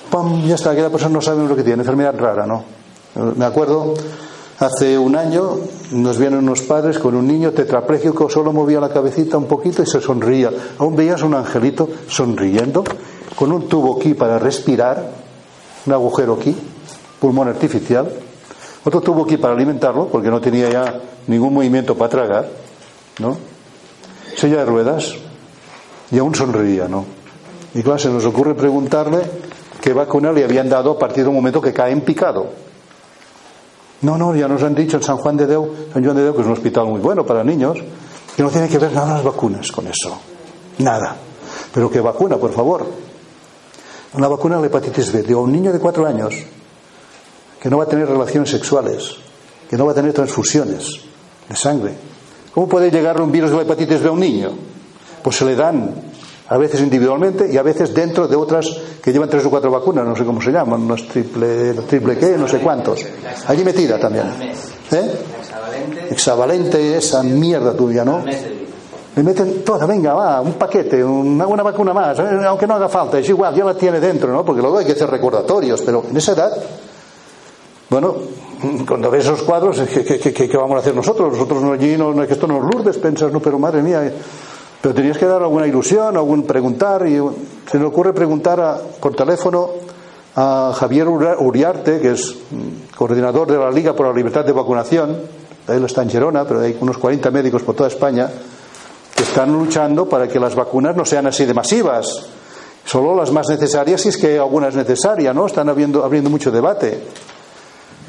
¡Pum! 0.10 0.46
Ya 0.48 0.56
está, 0.56 0.72
aquella 0.72 0.90
persona 0.90 1.14
no 1.14 1.22
sabe 1.22 1.46
lo 1.46 1.56
que 1.56 1.64
tiene, 1.64 1.82
enfermedad 1.82 2.16
rara, 2.18 2.46
¿no? 2.46 2.80
Me 3.36 3.46
acuerdo, 3.46 3.94
hace 4.60 4.98
un 4.98 5.16
año 5.16 5.58
nos 5.92 6.18
vienen 6.18 6.40
unos 6.40 6.62
padres 6.62 7.00
con 7.00 7.16
un 7.16 7.28
niño 7.28 7.52
tetrapléjico, 7.52 8.30
solo 8.30 8.54
movía 8.54 8.80
la 8.80 8.90
cabecita 8.90 9.38
un 9.38 9.46
poquito 9.46 9.84
y 9.84 9.86
se 9.86 10.00
sonría. 10.00 10.52
Aún 10.78 10.96
veías 10.96 11.22
un 11.24 11.34
angelito 11.34 11.90
sonriendo, 12.08 12.84
con 13.36 13.52
un 13.52 13.68
tubo 13.68 13.98
aquí 13.98 14.14
para 14.14 14.40
respirar, 14.40 15.12
un 15.86 15.94
agujero 15.94 16.34
aquí, 16.34 16.56
pulmón 17.20 17.48
artificial, 17.48 18.12
otro 18.84 19.02
tubo 19.02 19.24
aquí 19.24 19.38
para 19.38 19.54
alimentarlo, 19.54 20.08
porque 20.08 20.30
no 20.30 20.40
tenía 20.40 20.70
ya 20.70 21.02
ningún 21.28 21.54
movimiento 21.54 21.96
para 21.96 22.10
tragar, 22.10 22.50
¿no? 23.20 23.38
Silla 24.36 24.60
de 24.60 24.66
ruedas, 24.66 25.16
y 26.12 26.18
aún 26.18 26.34
sonreía, 26.34 26.88
¿no? 26.88 27.06
Y 27.74 27.84
claro, 27.84 28.00
se 28.00 28.10
nos 28.10 28.26
ocurre 28.26 28.56
preguntarle 28.56 29.20
qué 29.82 29.94
vacuna 29.94 30.32
le 30.32 30.44
habían 30.44 30.70
dado 30.70 30.92
a 30.92 31.00
partir 31.00 31.24
de 31.24 31.30
un 31.30 31.36
momento 31.36 31.62
que 31.62 31.74
cae 31.74 31.92
en 31.92 32.02
picado. 32.02 32.69
No, 34.02 34.18
no, 34.18 34.34
ya 34.36 34.48
nos 34.48 34.64
han 34.64 34.76
dicho 34.76 34.98
en 34.98 35.04
San 35.04 35.18
Juan 35.18 35.36
de 35.36 35.46
Deu, 35.46 35.76
San 35.94 36.04
Juan 36.04 36.16
de 36.16 36.24
Deu, 36.24 36.34
que 36.34 36.42
es 36.42 36.48
un 36.48 36.54
hospital 36.54 36.86
muy 36.86 37.02
bueno 37.02 37.26
para 37.26 37.44
niños, 37.44 37.78
que 38.36 38.44
no 38.44 38.50
tiene 38.50 38.70
que 38.70 38.78
ver 38.78 38.94
nada 38.94 39.16
las 39.16 39.24
vacunas 39.24 39.72
con 39.72 39.88
eso. 39.88 40.18
Nada. 40.78 41.16
Pero 41.74 41.90
que 41.90 42.00
vacuna, 42.00 42.38
por 42.38 42.54
favor. 42.54 42.88
Una 44.14 44.28
vacuna 44.28 44.56
de 44.56 44.62
la 44.62 44.68
hepatitis 44.68 45.12
B. 45.12 45.24
Digo, 45.24 45.42
un 45.42 45.52
niño 45.52 45.74
de 45.74 45.80
cuatro 45.80 46.08
años 46.08 46.34
que 47.60 47.70
no 47.70 47.78
va 47.78 47.84
a 47.84 47.88
tener 47.88 48.08
relaciones 48.08 48.50
sexuales, 48.50 49.16
que 49.70 49.76
no 49.76 49.86
va 49.86 49.92
a 49.92 49.96
tener 49.96 50.14
transfusiones 50.14 51.02
de 51.50 51.56
sangre. 51.56 51.94
¿Cómo 52.54 52.68
puede 52.68 52.90
llegar 52.90 53.22
un 53.22 53.32
virus 53.32 53.52
de 53.52 53.58
la 53.58 53.64
hepatitis 53.64 54.02
B 54.02 54.08
a 54.08 54.12
un 54.12 54.20
niño? 54.20 54.52
Pues 55.22 55.36
se 55.36 55.46
le 55.46 55.56
dan 55.56 56.09
a 56.50 56.58
veces 56.58 56.82
individualmente 56.82 57.48
y 57.52 57.58
a 57.58 57.64
veces 57.64 57.94
dentro 57.94 58.28
de 58.28 58.36
otras 58.36 58.68
que 59.04 59.14
llevan 59.14 59.30
tres 59.30 59.46
o 59.46 59.52
cuatro 59.52 59.70
vacunas, 59.70 60.06
no 60.06 60.16
sé 60.16 60.26
cómo 60.26 60.42
se 60.42 60.52
llaman, 60.52 60.88
no 60.88 60.96
es 60.96 61.08
triple, 61.08 61.74
triple 61.88 62.18
qué, 62.18 62.38
no 62.38 62.48
sé 62.48 62.58
cuántos. 62.58 63.06
Allí 63.48 63.64
metida 63.64 64.00
también. 64.00 64.26
¿Eh? 64.92 65.12
Hexavalente, 66.10 66.98
esa 66.98 67.22
mierda 67.22 67.74
tuya, 67.74 68.04
¿no? 68.04 68.24
Le 69.16 69.24
meten 69.24 69.64
toda, 69.64 69.86
venga, 69.86 70.14
va, 70.14 70.42
un 70.42 70.54
paquete, 70.54 71.04
una 71.04 71.46
buena 71.46 71.62
vacuna 71.62 71.94
más, 71.94 72.18
¿eh? 72.18 72.40
aunque 72.48 72.66
no 72.66 72.76
haga 72.76 72.90
falta, 72.90 73.20
es 73.20 73.30
igual, 73.30 73.54
ya 73.54 73.66
la 73.66 73.76
tiene 73.76 74.00
dentro, 74.00 74.32
¿no? 74.32 74.44
Porque 74.44 74.62
luego 74.62 74.80
hay 74.80 74.86
que 74.86 74.94
hacer 74.94 75.10
recordatorios, 75.10 75.82
pero 75.82 76.04
en 76.10 76.18
esa 76.18 76.32
edad, 76.32 76.52
bueno, 77.90 78.16
cuando 78.88 79.12
ves 79.12 79.26
esos 79.26 79.44
cuadros, 79.44 79.80
¿qué, 79.82 80.20
qué, 80.34 80.58
vamos 80.58 80.78
a 80.78 80.80
hacer 80.80 80.96
nosotros? 80.96 81.32
Nosotros 81.34 81.62
no 81.62 81.74
allí, 81.74 81.96
no, 81.96 82.20
es 82.22 82.28
que 82.28 82.34
esto 82.34 82.48
nos 82.48 82.62
Lourdes, 82.64 82.98
pensas, 82.98 83.32
no, 83.32 83.40
pero 83.40 83.60
madre 83.60 83.84
mía, 83.84 84.12
pero 84.82 84.96
tenías 84.96 85.18
que 85.18 85.26
dar 85.26 85.42
alguna 85.42 85.68
ilusión, 85.68 86.16
algún 86.16 86.44
preguntar, 86.44 87.06
y 87.08 87.20
se 87.70 87.80
me 87.80 87.86
ocurre 87.86 88.14
preguntar 88.14 88.82
por 89.00 89.16
teléfono 89.16 89.70
a 90.36 90.74
Javier 90.74 91.08
Uriarte, 91.08 92.00
que 92.00 92.12
es 92.12 92.36
mm, 92.52 92.96
coordinador 92.96 93.52
de 93.52 93.58
la 93.58 93.72
Liga 93.72 93.94
por 93.94 94.08
la 94.08 94.14
Libertad 94.14 94.46
de 94.46 94.54
Vacunación, 94.54 95.18
él 95.68 95.84
está 95.84 96.02
en 96.02 96.10
Gerona, 96.10 96.46
pero 96.46 96.62
hay 96.62 96.78
unos 96.80 96.98
40 96.98 97.30
médicos 97.30 97.62
por 97.64 97.76
toda 97.76 97.90
España, 97.90 98.30
que 99.16 99.24
están 99.24 99.52
luchando 99.52 100.08
para 100.08 100.28
que 100.28 100.40
las 100.40 100.56
vacunas 100.56 100.96
no 100.96 101.04
sean 101.04 101.28
así 101.28 101.46
de 101.46 101.54
masivas, 101.54 102.28
solo 102.86 103.16
las 103.16 103.32
más 103.32 103.50
necesarias 103.50 104.02
si 104.02 104.10
es 104.10 104.18
que 104.18 104.40
alguna 104.40 104.70
es 104.70 104.76
necesaria, 104.76 105.34
¿no? 105.34 105.46
Están 105.46 105.68
abriendo, 105.68 106.04
abriendo 106.04 106.30
mucho 106.30 106.52
debate. 106.52 107.04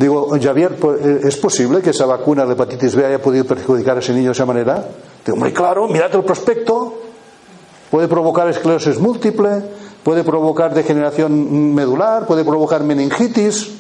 Digo, 0.00 0.30
Javier, 0.40 0.78
eh, 0.82 1.20
¿es 1.24 1.36
posible 1.36 1.82
que 1.82 1.90
esa 1.90 2.06
vacuna 2.06 2.46
de 2.46 2.54
hepatitis 2.54 2.94
B 2.94 3.04
haya 3.04 3.20
podido 3.20 3.44
perjudicar 3.44 3.98
a 3.98 4.00
ese 4.00 4.14
niño 4.14 4.28
de 4.28 4.32
esa 4.32 4.46
manera? 4.46 4.82
Digo, 5.26 5.36
muy 5.36 5.52
claro, 5.52 5.88
mirad 5.88 6.14
el 6.14 6.24
prospecto. 6.24 6.94
Puede 7.90 8.08
provocar 8.08 8.48
esclerosis 8.48 8.98
múltiple, 8.98 9.62
puede 10.02 10.24
provocar 10.24 10.72
degeneración 10.72 11.74
medular, 11.74 12.26
puede 12.26 12.46
provocar 12.46 12.82
meningitis. 12.82 13.72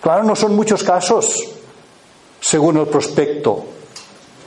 Claro, 0.00 0.22
no 0.22 0.36
son 0.36 0.54
muchos 0.54 0.84
casos, 0.84 1.34
según 2.38 2.76
el 2.76 2.86
prospecto. 2.86 3.64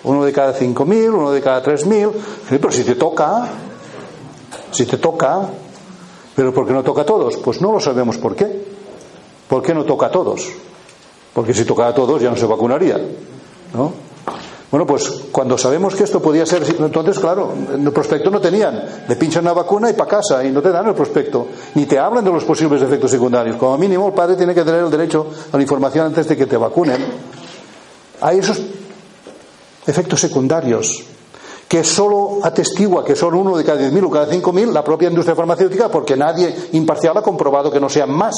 Uno 0.05 0.23
de 0.23 0.31
cada 0.31 0.57
5.000, 0.57 1.13
uno 1.13 1.31
de 1.31 1.41
cada 1.41 1.61
3.000. 1.65 2.13
pero 2.47 2.71
si 2.71 2.85
te 2.85 2.95
toca, 2.95 3.45
si 4.71 4.85
te 4.85 4.99
toca, 4.99 5.49
pero 6.33 6.53
¿por 6.53 6.65
qué 6.65 6.71
no 6.71 6.81
toca 6.81 7.01
a 7.01 7.05
todos? 7.05 7.35
Pues 7.35 7.59
no 7.59 7.73
lo 7.73 7.81
sabemos 7.81 8.17
por 8.17 8.37
qué. 8.37 8.77
¿Por 9.49 9.61
qué 9.61 9.73
no 9.73 9.83
toca 9.83 10.05
a 10.05 10.11
todos? 10.11 10.47
Porque 11.37 11.53
si 11.53 11.65
tocara 11.65 11.89
a 11.89 11.93
todos 11.93 12.19
ya 12.19 12.31
no 12.31 12.35
se 12.35 12.47
vacunaría. 12.47 12.97
¿no? 13.75 13.93
Bueno, 14.71 14.87
pues 14.87 15.07
cuando 15.31 15.55
sabemos 15.55 15.93
que 15.93 16.03
esto 16.03 16.19
podía 16.19 16.47
ser, 16.47 16.63
entonces, 16.79 17.19
claro, 17.19 17.53
el 17.75 17.91
prospecto 17.91 18.31
no 18.31 18.41
tenían, 18.41 19.03
le 19.07 19.15
pinchan 19.15 19.43
una 19.43 19.53
vacuna 19.53 19.87
y 19.87 19.93
para 19.93 20.09
casa 20.09 20.43
y 20.43 20.49
no 20.49 20.63
te 20.63 20.71
dan 20.71 20.87
el 20.87 20.95
prospecto, 20.95 21.45
ni 21.75 21.85
te 21.85 21.99
hablan 21.99 22.25
de 22.25 22.31
los 22.31 22.43
posibles 22.43 22.81
efectos 22.81 23.11
secundarios. 23.11 23.55
Como 23.57 23.77
mínimo, 23.77 24.07
el 24.07 24.13
padre 24.13 24.35
tiene 24.35 24.55
que 24.55 24.63
tener 24.63 24.83
el 24.83 24.89
derecho 24.89 25.27
a 25.51 25.57
la 25.57 25.61
información 25.61 26.07
antes 26.07 26.27
de 26.27 26.35
que 26.35 26.47
te 26.47 26.57
vacunen. 26.57 27.05
Hay 28.21 28.39
esos 28.39 28.59
efectos 29.85 30.19
secundarios 30.19 31.03
que 31.67 31.83
solo 31.83 32.39
atestigua 32.41 33.05
que 33.05 33.15
son 33.15 33.35
uno 33.35 33.55
de 33.55 33.63
cada 33.63 33.79
10.000 33.79 34.07
o 34.07 34.09
cada 34.09 34.27
5.000 34.27 34.71
la 34.71 34.83
propia 34.83 35.09
industria 35.09 35.35
farmacéutica, 35.35 35.87
porque 35.87 36.17
nadie 36.17 36.51
imparcial 36.71 37.15
ha 37.15 37.21
comprobado 37.21 37.69
que 37.69 37.79
no 37.79 37.89
sean 37.89 38.09
más. 38.09 38.33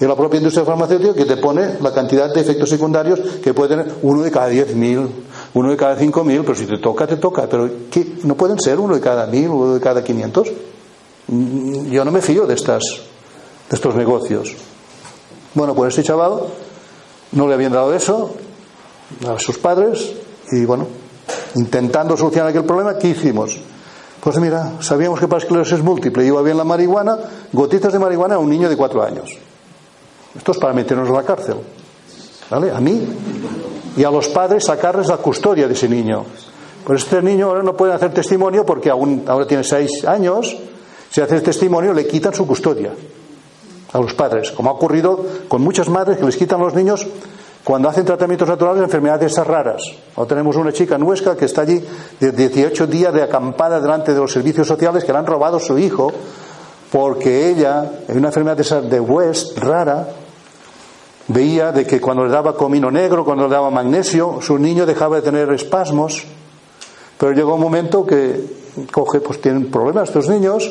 Es 0.00 0.08
la 0.08 0.16
propia 0.16 0.38
industria 0.38 0.64
farmacéutica 0.64 1.12
que 1.12 1.26
te 1.26 1.36
pone 1.36 1.76
la 1.78 1.92
cantidad 1.92 2.32
de 2.32 2.40
efectos 2.40 2.70
secundarios 2.70 3.20
que 3.42 3.52
puede 3.52 3.76
tener 3.76 3.94
uno 4.00 4.22
de 4.22 4.30
cada 4.30 4.50
10.000, 4.50 5.06
uno 5.52 5.70
de 5.70 5.76
cada 5.76 5.94
5.000, 5.98 6.40
pero 6.40 6.54
si 6.54 6.64
te 6.64 6.78
toca, 6.78 7.06
te 7.06 7.18
toca. 7.18 7.46
Pero 7.46 7.70
¿qué? 7.90 8.14
¿no 8.22 8.34
pueden 8.34 8.58
ser 8.58 8.80
uno 8.80 8.94
de 8.94 9.00
cada 9.02 9.30
1.000, 9.30 9.50
uno 9.50 9.74
de 9.74 9.80
cada 9.80 10.02
500? 10.02 10.48
Mm, 11.26 11.90
yo 11.90 12.02
no 12.06 12.10
me 12.12 12.22
fío 12.22 12.46
de, 12.46 12.54
estas, 12.54 12.82
de 13.68 13.76
estos 13.76 13.94
negocios. 13.94 14.56
Bueno, 15.52 15.74
pues 15.74 15.90
este 15.90 16.06
chaval 16.06 16.44
no 17.32 17.46
le 17.46 17.52
habían 17.52 17.72
dado 17.72 17.92
eso 17.92 18.34
a 19.28 19.38
sus 19.38 19.58
padres 19.58 20.14
y 20.50 20.64
bueno, 20.64 20.86
intentando 21.56 22.16
solucionar 22.16 22.48
aquel 22.48 22.64
problema, 22.64 22.96
¿qué 22.96 23.08
hicimos? 23.08 23.58
Pues 24.22 24.38
mira, 24.38 24.80
sabíamos 24.80 25.20
que 25.20 25.28
para 25.28 25.42
esclerosis 25.42 25.82
múltiple 25.82 26.24
iba 26.24 26.40
bien 26.40 26.56
la 26.56 26.64
marihuana, 26.64 27.18
gotitas 27.52 27.92
de 27.92 27.98
marihuana 27.98 28.36
a 28.36 28.38
un 28.38 28.48
niño 28.48 28.70
de 28.70 28.78
cuatro 28.78 29.02
años. 29.02 29.38
Esto 30.36 30.52
es 30.52 30.58
para 30.58 30.72
meternos 30.72 31.08
en 31.08 31.14
la 31.14 31.22
cárcel. 31.22 31.56
¿Vale? 32.50 32.70
A 32.70 32.80
mí 32.80 33.06
y 33.96 34.04
a 34.04 34.10
los 34.10 34.28
padres 34.28 34.64
sacarles 34.64 35.08
la 35.08 35.16
custodia 35.16 35.66
de 35.66 35.74
ese 35.74 35.88
niño. 35.88 36.24
Pues 36.84 37.02
este 37.02 37.22
niño 37.22 37.48
ahora 37.48 37.62
no 37.62 37.76
puede 37.76 37.92
hacer 37.92 38.12
testimonio 38.12 38.64
porque 38.64 38.90
aún, 38.90 39.24
ahora 39.26 39.46
tiene 39.46 39.64
seis 39.64 40.04
años. 40.04 40.56
Si 41.10 41.20
hace 41.20 41.40
testimonio 41.40 41.92
le 41.92 42.06
quitan 42.06 42.32
su 42.32 42.46
custodia 42.46 42.92
a 43.92 43.98
los 43.98 44.14
padres, 44.14 44.52
como 44.52 44.70
ha 44.70 44.74
ocurrido 44.74 45.24
con 45.48 45.62
muchas 45.62 45.88
madres 45.88 46.18
que 46.18 46.24
les 46.24 46.36
quitan 46.36 46.60
a 46.60 46.64
los 46.64 46.74
niños 46.74 47.06
cuando 47.64 47.88
hacen 47.88 48.04
tratamientos 48.04 48.48
naturales 48.48 48.78
de 48.78 48.84
enfermedades 48.84 49.36
raras. 49.36 49.82
Ahora 50.16 50.28
tenemos 50.28 50.56
una 50.56 50.72
chica 50.72 50.96
en 50.96 51.36
que 51.36 51.44
está 51.44 51.62
allí 51.62 51.84
de 52.18 52.32
18 52.32 52.86
días 52.86 53.12
de 53.12 53.22
acampada 53.22 53.80
delante 53.80 54.14
de 54.14 54.20
los 54.20 54.32
servicios 54.32 54.66
sociales 54.66 55.04
que 55.04 55.12
le 55.12 55.18
han 55.18 55.26
robado 55.26 55.58
su 55.58 55.76
hijo 55.76 56.12
porque 56.90 57.50
ella, 57.50 57.90
en 58.08 58.18
una 58.18 58.28
enfermedad 58.28 58.82
de 58.82 59.00
West 59.00 59.58
rara, 59.58 60.08
veía 61.32 61.70
de 61.72 61.86
que 61.86 62.00
cuando 62.00 62.24
le 62.24 62.30
daba 62.30 62.56
comino 62.56 62.90
negro, 62.90 63.24
cuando 63.24 63.44
le 63.44 63.54
daba 63.54 63.70
magnesio, 63.70 64.38
su 64.40 64.58
niño 64.58 64.84
dejaba 64.84 65.16
de 65.16 65.22
tener 65.22 65.50
espasmos, 65.52 66.24
pero 67.18 67.32
llegó 67.32 67.54
un 67.54 67.60
momento 67.60 68.04
que 68.04 68.40
coge, 68.90 69.20
pues 69.20 69.40
tienen 69.40 69.70
problemas 69.70 70.08
estos 70.08 70.28
niños 70.28 70.70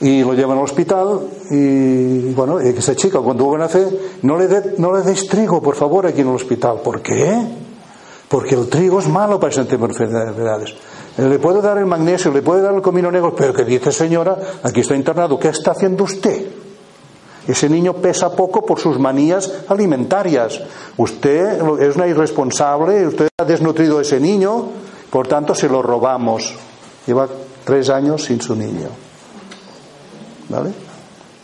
y 0.00 0.22
lo 0.22 0.34
llevan 0.34 0.58
al 0.58 0.64
hospital 0.64 1.20
y 1.50 2.32
bueno, 2.32 2.58
esa 2.58 2.96
chica 2.96 3.20
cuando 3.20 3.44
hubo 3.44 3.56
nacer, 3.56 3.86
no 4.22 4.36
le, 4.36 4.74
no 4.78 4.96
le 4.96 5.02
deis 5.02 5.28
trigo, 5.28 5.62
por 5.62 5.76
favor, 5.76 6.06
aquí 6.06 6.22
en 6.22 6.28
el 6.28 6.34
hospital. 6.34 6.80
¿Por 6.82 7.00
qué? 7.00 7.32
Porque 8.28 8.56
el 8.56 8.68
trigo 8.68 8.98
es 8.98 9.08
malo 9.08 9.38
para 9.38 9.52
ese 9.52 9.60
enfermedades. 9.60 10.74
Le 11.18 11.38
puedo 11.38 11.60
dar 11.60 11.78
el 11.78 11.86
magnesio, 11.86 12.32
le 12.32 12.42
puede 12.42 12.62
dar 12.62 12.74
el 12.74 12.82
comino 12.82 13.12
negro, 13.12 13.34
pero 13.36 13.52
que 13.52 13.64
dice 13.64 13.92
señora, 13.92 14.36
aquí 14.62 14.80
está 14.80 14.96
internado, 14.96 15.38
¿qué 15.38 15.48
está 15.48 15.72
haciendo 15.72 16.04
usted? 16.04 16.61
Ese 17.46 17.68
niño 17.68 17.94
pesa 17.94 18.36
poco 18.36 18.64
por 18.64 18.78
sus 18.78 18.98
manías 18.98 19.64
alimentarias. 19.68 20.60
Usted 20.96 21.60
es 21.80 21.96
una 21.96 22.06
irresponsable, 22.06 23.06
usted 23.06 23.28
ha 23.36 23.44
desnutrido 23.44 23.98
a 23.98 24.02
ese 24.02 24.20
niño, 24.20 24.66
por 25.10 25.26
tanto 25.26 25.54
se 25.54 25.68
lo 25.68 25.82
robamos. 25.82 26.54
Lleva 27.06 27.28
tres 27.64 27.90
años 27.90 28.24
sin 28.24 28.40
su 28.40 28.54
niño. 28.54 28.88
¿Vale? 30.48 30.70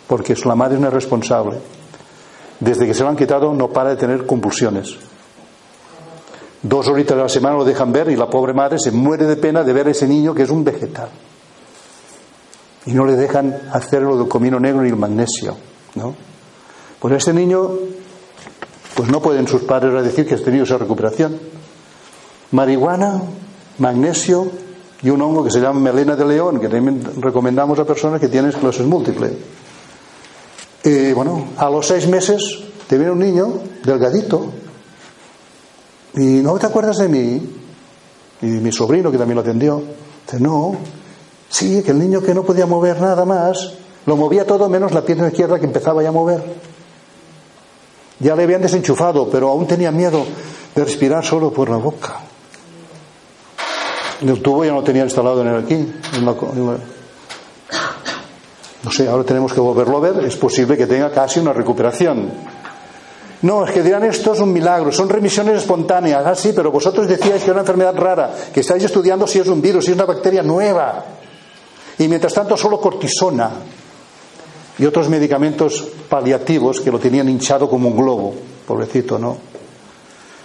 Porque 0.06 0.36
la 0.44 0.54
madre 0.54 0.74
es 0.74 0.78
una 0.78 0.88
irresponsable. 0.88 1.58
Desde 2.60 2.86
que 2.86 2.94
se 2.94 3.02
lo 3.02 3.08
han 3.08 3.16
quitado 3.16 3.52
no 3.52 3.68
para 3.68 3.90
de 3.90 3.96
tener 3.96 4.24
convulsiones. 4.24 4.96
Dos 6.62 6.88
horitas 6.88 7.16
a 7.16 7.22
la 7.22 7.28
semana 7.28 7.56
lo 7.56 7.64
dejan 7.64 7.92
ver 7.92 8.10
y 8.10 8.16
la 8.16 8.28
pobre 8.28 8.52
madre 8.52 8.78
se 8.78 8.90
muere 8.90 9.26
de 9.26 9.36
pena 9.36 9.62
de 9.64 9.72
ver 9.72 9.88
a 9.88 9.90
ese 9.90 10.06
niño 10.06 10.34
que 10.34 10.42
es 10.42 10.50
un 10.50 10.64
vegetal. 10.64 11.08
Y 12.86 12.92
no 12.92 13.04
le 13.04 13.14
dejan 13.14 13.68
hacer 13.72 14.02
lo 14.02 14.16
del 14.16 14.28
comino 14.28 14.58
negro 14.58 14.82
ni 14.82 14.88
el 14.88 14.96
magnesio. 14.96 15.56
¿No? 15.94 16.14
Pues 16.98 17.14
este 17.14 17.32
niño, 17.32 17.70
pues 18.94 19.08
no 19.10 19.20
pueden 19.20 19.46
sus 19.46 19.62
padres 19.62 20.02
decir 20.04 20.26
que 20.26 20.34
ha 20.34 20.38
tenido 20.38 20.64
esa 20.64 20.78
recuperación. 20.78 21.38
Marihuana, 22.52 23.22
magnesio 23.78 24.50
y 25.02 25.10
un 25.10 25.22
hongo 25.22 25.44
que 25.44 25.50
se 25.50 25.60
llama 25.60 25.80
melena 25.80 26.16
de 26.16 26.24
león, 26.24 26.60
que 26.60 26.68
también 26.68 27.02
recomendamos 27.20 27.78
a 27.78 27.84
personas 27.84 28.20
que 28.20 28.28
tienen 28.28 28.50
esclerosis 28.50 28.86
múltiple. 28.86 29.36
Y 30.84 31.12
bueno, 31.12 31.48
a 31.56 31.70
los 31.70 31.86
seis 31.86 32.08
meses 32.08 32.64
te 32.88 32.96
viene 32.96 33.12
un 33.12 33.18
niño 33.18 33.60
delgadito, 33.84 34.52
y 36.18 36.42
no 36.42 36.58
te 36.58 36.66
acuerdas 36.66 36.98
de 36.98 37.08
mí. 37.08 37.54
Y 38.40 38.46
mi 38.46 38.72
sobrino, 38.72 39.10
que 39.10 39.18
también 39.18 39.36
lo 39.36 39.42
atendió, 39.42 39.82
dice, 40.24 40.40
no, 40.40 40.76
sí, 41.48 41.82
que 41.82 41.90
el 41.90 41.98
niño 41.98 42.20
que 42.22 42.34
no 42.34 42.44
podía 42.44 42.66
mover 42.66 43.00
nada 43.00 43.24
más, 43.24 43.74
lo 44.06 44.16
movía 44.16 44.46
todo 44.46 44.68
menos 44.68 44.92
la 44.92 45.02
pierna 45.02 45.28
izquierda 45.28 45.58
que 45.58 45.66
empezaba 45.66 46.02
ya 46.02 46.08
a 46.08 46.12
mover. 46.12 46.42
Ya 48.20 48.34
le 48.34 48.42
habían 48.42 48.62
desenchufado, 48.62 49.28
pero 49.30 49.48
aún 49.50 49.66
tenía 49.66 49.92
miedo 49.92 50.24
de 50.74 50.84
respirar 50.84 51.24
solo 51.24 51.52
por 51.52 51.70
la 51.70 51.76
boca. 51.76 52.16
El 54.20 54.42
tubo 54.42 54.64
ya 54.64 54.72
no 54.72 54.82
tenía 54.82 55.04
instalado 55.04 55.42
en 55.42 55.48
el 55.48 55.64
aquí. 55.64 55.92
No 58.82 58.90
sé, 58.90 59.08
ahora 59.08 59.24
tenemos 59.24 59.52
que 59.52 59.60
volverlo 59.60 59.98
a 59.98 60.00
ver. 60.00 60.24
Es 60.24 60.36
posible 60.36 60.76
que 60.76 60.86
tenga 60.86 61.12
casi 61.12 61.38
una 61.38 61.52
recuperación. 61.52 62.30
No, 63.42 63.64
es 63.64 63.70
que 63.70 63.82
dirán 63.82 64.02
esto 64.02 64.32
es 64.32 64.40
un 64.40 64.52
milagro, 64.52 64.90
son 64.90 65.08
remisiones 65.08 65.58
espontáneas. 65.58 66.26
Ah, 66.26 66.34
sí, 66.34 66.52
pero 66.54 66.72
vosotros 66.72 67.06
decíais 67.06 67.38
que 67.40 67.44
era 67.44 67.52
una 67.52 67.60
enfermedad 67.60 67.94
rara, 67.94 68.34
que 68.52 68.60
estáis 68.60 68.82
estudiando 68.82 69.28
si 69.28 69.38
es 69.38 69.46
un 69.46 69.62
virus, 69.62 69.84
si 69.84 69.92
es 69.92 69.96
una 69.96 70.06
bacteria 70.06 70.42
nueva. 70.42 71.04
Y 71.98 72.08
mientras 72.08 72.34
tanto 72.34 72.56
solo 72.56 72.80
cortisona 72.80 73.50
y 74.78 74.86
otros 74.86 75.08
medicamentos 75.08 75.86
paliativos 76.08 76.80
que 76.80 76.90
lo 76.90 76.98
tenían 76.98 77.28
hinchado 77.28 77.68
como 77.68 77.88
un 77.88 77.96
globo, 77.96 78.34
pobrecito, 78.66 79.18
¿no? 79.18 79.36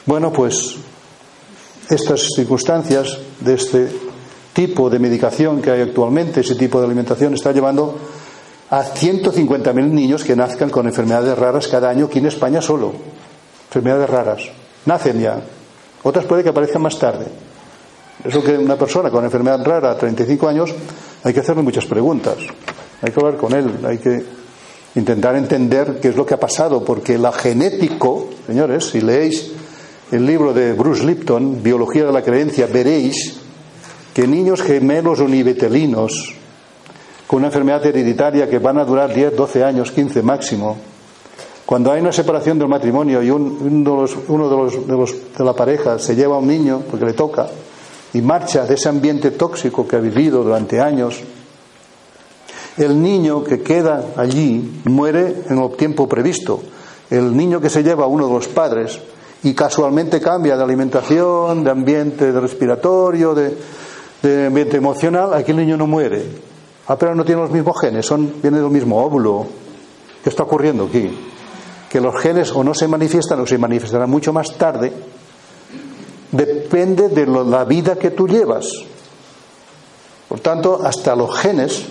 Bueno, 0.06 0.34
pues 0.34 0.76
estas 1.90 2.28
circunstancias 2.36 3.18
de 3.40 3.54
este 3.54 3.90
tipo 4.54 4.90
de 4.90 5.00
medicación 5.00 5.62
que 5.62 5.72
hay 5.72 5.82
actualmente, 5.82 6.42
ese 6.42 6.56
tipo 6.56 6.80
de 6.80 6.86
alimentación, 6.86 7.34
está 7.34 7.52
llevando 7.52 7.98
a 8.70 8.84
150.000 8.84 9.74
niños 9.74 10.24
que 10.24 10.36
nazcan 10.36 10.70
con 10.70 10.88
enfermedades 10.88 11.38
raras 11.38 11.68
cada 11.68 11.90
año 11.90 12.06
aquí 12.06 12.20
en 12.20 12.28
España 12.28 12.62
solo. 12.62 12.94
Enfermedades 13.68 14.10
raras. 14.10 14.42
Nacen 14.86 15.20
ya. 15.20 15.42
Otras 16.04 16.26
puede 16.26 16.44
que 16.44 16.50
aparezcan 16.50 16.82
más 16.82 16.98
tarde. 16.98 17.28
Eso 18.24 18.44
que 18.44 18.58
una 18.58 18.76
persona 18.76 19.10
con 19.10 19.24
enfermedad 19.24 19.64
rara 19.64 19.92
a 19.92 19.98
35 19.98 20.48
años 20.48 20.74
hay 21.24 21.34
que 21.34 21.40
hacerle 21.40 21.62
muchas 21.62 21.86
preguntas. 21.86 22.38
Hay 23.04 23.12
que 23.12 23.20
hablar 23.20 23.38
con 23.38 23.54
él, 23.54 23.70
hay 23.86 23.98
que 23.98 24.24
intentar 24.96 25.36
entender 25.36 26.00
qué 26.02 26.08
es 26.08 26.16
lo 26.16 26.26
que 26.26 26.36
ha 26.36 26.40
pasado, 26.40 26.84
porque 26.86 27.18
la 27.18 27.34
genético, 27.34 28.30
señores, 28.48 28.86
si 28.86 29.02
leéis 29.02 29.52
el 30.12 30.26
libro 30.26 30.54
de 30.54 30.72
Bruce 30.72 31.04
Lipton, 31.06 31.62
Biología 31.62 32.06
de 32.06 32.14
la 32.14 32.22
Creencia, 32.22 32.66
veréis 32.66 33.40
que 34.14 34.26
niños 34.26 34.62
gemelos 34.62 35.20
univitelinos 35.20 36.34
con 37.28 37.40
una 37.40 37.48
enfermedad 37.48 37.86
hereditaria 37.86 38.50
que 38.50 38.60
van 38.60 38.78
a 38.78 38.86
durar 38.86 39.14
10, 39.14 39.36
12 39.36 39.64
años, 39.64 39.92
15 39.92 40.22
máximo, 40.22 40.78
cuando 41.66 41.92
hay 41.92 42.00
una 42.00 42.12
separación 42.12 42.58
del 42.58 42.68
matrimonio 42.70 43.22
y 43.22 43.30
uno, 43.30 43.58
de, 43.60 44.56
los, 44.56 44.88
de, 44.88 45.20
de 45.38 45.44
la 45.44 45.54
pareja 45.54 46.00
se 46.00 46.16
lleva 46.16 46.36
a 46.36 46.40
un 46.40 46.48
niño 46.48 46.84
porque 46.90 47.06
le 47.06 47.14
toca 47.14 47.48
y 48.14 48.22
marcha 48.22 48.66
de 48.66 48.76
ese 48.76 48.90
ambiente 48.90 49.32
tóxico 49.32 49.88
que 49.88 49.96
ha 49.96 50.00
vivido 50.00 50.44
durante 50.44 50.80
años, 50.80 51.22
el 52.78 53.02
niño 53.02 53.44
que 53.44 53.62
queda 53.62 54.14
allí 54.18 54.82
muere 54.86 55.44
en 55.50 55.60
el 55.60 55.72
tiempo 55.76 56.08
previsto. 56.08 56.62
El 57.10 57.36
niño 57.36 57.62
que 57.62 57.70
se 57.70 57.84
lleva 57.84 58.06
a 58.06 58.08
uno 58.08 58.28
de 58.28 58.34
los 58.34 58.48
padres 58.48 59.00
y 59.44 59.54
casualmente 59.54 60.20
cambia 60.20 60.58
de 60.58 60.64
alimentación, 60.64 61.64
de 61.64 61.70
ambiente 61.70 62.32
respiratorio, 62.32 63.36
de, 63.36 63.56
de 64.24 64.48
ambiente 64.48 64.78
emocional, 64.78 65.34
aquí 65.34 65.52
el 65.52 65.58
niño 65.58 65.78
no 65.78 65.86
muere. 65.86 66.24
Ah, 66.88 66.98
pero 66.98 67.14
no 67.14 67.24
tiene 67.24 67.42
los 67.42 67.52
mismos 67.52 67.80
genes, 67.80 68.06
son, 68.06 68.42
viene 68.42 68.60
del 68.60 68.70
mismo 68.70 69.04
óvulo. 69.04 69.46
¿Qué 70.24 70.30
está 70.30 70.44
ocurriendo 70.44 70.86
aquí? 70.86 71.12
Que 71.90 72.02
los 72.02 72.20
genes 72.20 72.52
o 72.52 72.64
no 72.64 72.74
se 72.74 72.88
manifiestan 72.88 73.40
o 73.42 73.46
se 73.46 73.58
manifestarán 73.58 74.10
mucho 74.10 74.34
más 74.34 74.58
tarde. 74.58 74.92
Depende 76.32 77.10
de 77.10 77.28
la 77.28 77.64
vida 77.66 77.96
que 77.98 78.12
tú 78.12 78.28
llevas. 78.28 78.66
Por 80.28 80.40
tanto, 80.40 80.80
hasta 80.84 81.16
los 81.16 81.38
genes 81.38 81.86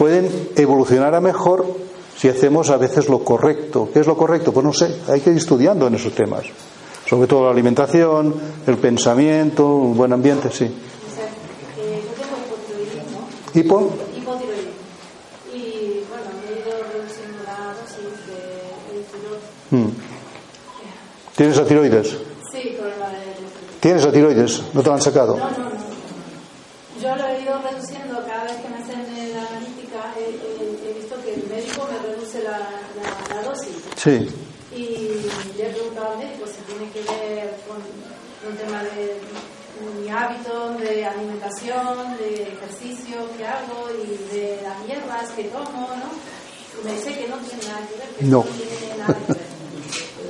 pueden 0.00 0.48
evolucionar 0.56 1.14
a 1.14 1.20
mejor 1.20 1.66
si 2.16 2.28
hacemos 2.30 2.70
a 2.70 2.78
veces 2.78 3.10
lo 3.10 3.22
correcto. 3.22 3.90
¿Qué 3.92 4.00
es 4.00 4.06
lo 4.06 4.16
correcto? 4.16 4.50
Pues 4.50 4.64
no 4.64 4.72
sé, 4.72 4.96
hay 5.08 5.20
que 5.20 5.28
ir 5.30 5.36
estudiando 5.36 5.86
en 5.88 5.94
esos 5.96 6.14
temas. 6.14 6.44
Sobre 7.06 7.26
todo 7.28 7.44
la 7.44 7.50
alimentación, 7.50 8.34
el 8.66 8.78
pensamiento, 8.78 9.66
un 9.66 9.96
buen 9.98 10.12
ambiente, 10.14 10.48
sí. 10.50 10.70
¿Hipo? 13.52 13.90
Y 15.52 16.04
bueno, 16.08 16.30
he 16.46 16.60
ido 16.60 16.76
reduciendo 16.92 17.42
la 17.44 17.74
dosis 17.74 18.26
de 18.26 19.04
tiroides. 19.70 19.96
¿Tienes 21.36 21.56
la 21.58 21.64
tiroides? 21.66 22.08
Sí, 22.52 22.76
problema 22.78 23.08
de 23.10 23.18
¿Tienes 23.80 24.04
la 24.04 24.12
tiroides? 24.12 24.62
¿No 24.72 24.82
te 24.82 24.88
la 24.88 24.94
han 24.94 25.02
sacado? 25.02 25.36
No, 25.36 25.44
no, 25.50 25.50
no. 25.50 25.80
Yo 27.00 27.16
lo 27.16 27.26
he 27.28 27.40
ido 27.42 27.54
reduciendo 27.62 28.20
cada 28.26 28.44
vez 28.44 28.56
que 28.60 28.68
me 28.68 28.76
hacen 28.76 29.00
la 29.32 29.40
analítica. 29.48 30.12
He, 30.16 30.20
he- 30.36 30.90
he 30.90 30.92
visto 31.00 31.16
que 31.24 31.32
el 31.34 31.40
la, 32.42 32.58
la, 32.58 33.34
la 33.36 33.42
dosis. 33.42 33.76
Sí. 33.96 34.28
Y 34.74 35.26
le 35.56 35.66
he 35.66 35.72
preguntado 35.72 36.12
al 36.12 36.18
médico 36.18 36.44
si 36.46 36.62
tiene 36.72 36.90
que 36.92 37.00
ver 37.02 37.56
con 37.66 37.76
un 38.48 38.56
tema 38.56 38.82
de 38.84 39.20
mi 40.00 40.08
hábito 40.10 40.70
de 40.78 41.04
alimentación, 41.06 42.16
de 42.18 42.42
ejercicio 42.54 43.16
que 43.36 43.44
hago 43.46 43.88
y 44.02 44.34
de 44.36 44.60
las 44.62 44.86
hierbas 44.86 45.30
que 45.30 45.44
tomo, 45.44 45.88
¿no? 45.88 46.80
Y 46.80 46.84
me 46.84 46.92
dice 46.92 47.18
que 47.18 47.28
no 47.28 47.36
tiene 47.38 47.64
nada 47.64 47.80
que 47.88 47.96
ver, 47.98 48.08
que 48.18 48.24
No. 48.26 48.42
tiene 48.42 48.96
nada 48.98 49.14
que 49.26 49.32
ver. 49.32 49.42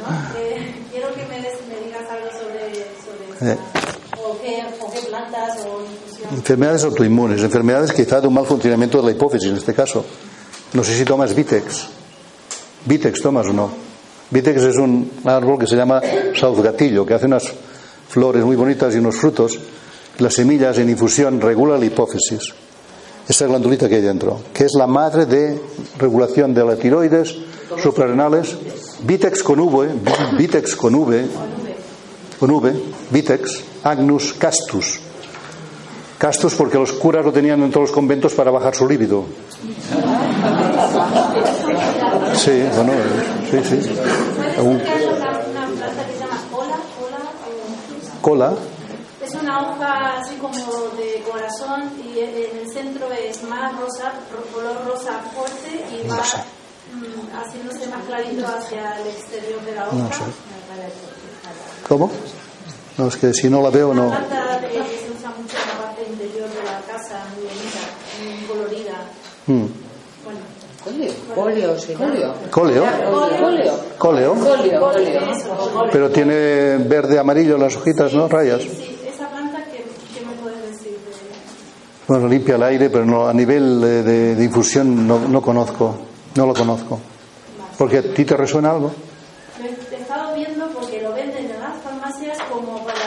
¿no? 0.01 0.39
Eh, 0.39 0.75
quiero 0.91 1.15
que 1.15 1.27
me, 1.27 1.41
des- 1.43 1.67
me 1.69 1.85
digas 1.87 2.05
algo 2.11 2.31
sobre, 2.31 2.73
sobre 3.05 3.53
Eh. 3.53 3.59
o, 4.25 4.39
qué, 4.41 4.65
o 4.81 4.91
qué 4.93 5.01
plantas 5.09 5.59
o. 5.67 5.83
Enfermedades 6.35 6.85
autoinmunes, 6.85 7.43
enfermedades 7.43 7.93
quizá 7.93 8.21
de 8.21 8.29
un 8.29 8.35
mal 8.35 8.47
funcionamiento 8.47 8.99
de 8.99 9.05
la 9.05 9.11
hipófisis 9.11 9.51
en 9.51 9.57
este 9.57 9.75
caso. 9.75 10.05
No 10.73 10.85
sé 10.85 10.97
si 10.97 11.05
tomas 11.05 11.35
Vitex. 11.35 11.89
Vitex 12.87 13.21
tomas 13.21 13.47
o 13.47 13.53
no. 13.53 13.71
Vitex 14.31 14.63
es 14.63 14.77
un 14.77 15.11
árbol 15.25 15.59
que 15.59 15.67
se 15.67 15.77
llama 15.77 16.01
sauzgatillo, 16.35 17.05
que 17.05 17.15
hace 17.15 17.27
unas 17.27 17.45
flores 18.09 18.45
muy 18.45 18.55
bonitas 18.57 18.95
y 18.95 18.99
unos 18.99 19.17
frutos. 19.17 19.59
Las 20.19 20.35
semillas 20.35 20.79
en 20.79 20.89
infusión 20.89 21.41
regula 21.41 21.77
la 21.77 21.85
hipófisis. 21.85 22.55
Esa 23.29 23.47
glandulita 23.47 23.89
que 23.89 23.97
hay 23.97 24.03
dentro, 24.03 24.41
que 24.53 24.65
es 24.65 24.73
la 24.75 24.87
madre 24.87 25.27
de 25.27 25.61
regulación 25.99 26.55
de 26.55 26.65
la 26.65 26.77
tiroides, 26.77 27.37
suprarrenales. 27.83 28.57
Vitex 29.03 29.43
con 29.43 29.61
V, 29.61 29.89
Vitex 30.37 30.77
con 30.77 30.95
V, 30.95 31.27
con 32.39 32.51
V, 32.51 32.73
Vitex, 33.11 33.63
Agnus 33.83 34.35
castus. 34.35 35.01
Castus 36.19 36.55
porque 36.55 36.79
los 36.79 36.93
curas 36.93 37.25
lo 37.25 37.33
tenían 37.33 37.63
en 37.63 37.71
todos 37.71 37.89
los 37.89 37.95
conventos 37.95 38.35
para 38.35 38.51
bajar 38.51 38.75
su 38.75 38.87
líbido. 38.87 39.25
Sí, 42.37 42.63
bueno, 42.75 42.93
sí, 43.51 43.59
sí. 43.65 43.91
¿Puede 44.37 44.61
Un- 44.63 44.79
ser 44.79 44.85
que 44.87 44.91
haya 44.93 45.09
una, 45.11 45.31
una 45.31 45.67
planta 45.67 46.07
que 46.07 46.13
se 46.15 46.19
llama 46.21 46.39
cola? 48.23 48.53
Es 49.23 49.35
una 49.35 49.61
hoja 49.61 50.19
así 50.19 50.35
como 50.37 50.55
de 50.97 51.23
corazón 51.31 51.91
y 52.03 52.19
en 52.21 52.59
el 52.59 52.71
centro 52.73 53.07
es 53.13 53.43
más 53.45 53.73
rosa, 53.79 54.13
ro- 54.33 54.45
color 54.53 54.85
rosa 54.87 55.13
fuerte 55.35 55.85
y 55.93 56.09
va 56.09 56.17
Rosa. 56.17 56.45
mm, 56.93 57.37
haciéndose 57.37 57.87
más 57.89 58.05
clarito 58.07 58.47
hacia 58.47 58.97
el 59.01 59.09
exterior 59.09 59.61
de 59.65 59.75
la 59.75 59.87
hoja. 59.87 59.97
No 59.97 60.09
sé. 60.13 60.23
¿cómo? 61.89 62.11
No, 62.99 63.07
es 63.09 63.17
que 63.17 63.33
si 63.33 63.49
no 63.49 63.63
la 63.63 63.71
veo 63.71 63.95
no. 63.95 64.09
planta 64.11 64.59
de- 64.61 64.69
que 64.69 64.75
se 64.75 65.11
usa 65.17 65.31
mucho 65.31 65.57
en 65.57 65.69
la 65.69 65.85
parte 65.87 66.03
interior 66.09 66.49
de 66.49 66.63
la 66.65 66.81
casa, 66.93 67.23
muy 67.35 67.45
bonita, 67.45 67.81
muy 68.23 68.47
colorida. 68.47 68.95
Bueno, 71.01 71.35
Colio, 71.35 71.69
colio, 71.71 71.79
sí, 71.79 71.95
colio. 71.95 72.35
Coleo, 72.51 72.85
Colio. 73.39 73.73
coleo, 73.99 74.35
Colio, 74.35 74.81
colio. 74.81 75.89
pero 75.93 76.11
tiene 76.11 76.77
verde 76.79 77.19
amarillo 77.19 77.57
las 77.57 77.77
hojitas, 77.77 78.13
¿no? 78.13 78.29
Rayas. 78.29 78.61
sí, 78.63 78.99
esa 79.09 79.29
planta, 79.29 79.65
¿qué, 79.65 79.85
me 80.25 80.33
puedes 80.43 80.63
decir 80.73 80.93
de 80.93 80.99
Bueno, 82.07 82.29
limpia 82.29 82.57
el 82.57 82.63
aire, 82.65 82.91
pero 82.91 83.05
no, 83.07 83.27
a 83.29 83.33
nivel 83.33 83.83
eh, 83.83 84.03
de, 84.03 84.35
de 84.35 84.45
infusión 84.45 85.07
no, 85.09 85.19
no 85.21 85.41
conozco, 85.41 85.97
no 86.37 86.47
lo 86.47 86.53
conozco. 86.55 87.01
Porque 87.79 87.99
a 87.99 88.03
ti 88.03 88.25
te 88.27 88.37
resuena 88.37 88.73
algo. 88.73 88.93
He 89.63 89.97
estado 89.97 90.35
viendo 90.35 90.67
porque 90.69 91.01
lo 91.03 91.13
venden 91.15 91.47
en 91.51 91.61
las 91.61 91.81
farmacias 91.83 92.37
como 92.51 92.85
para 92.85 92.99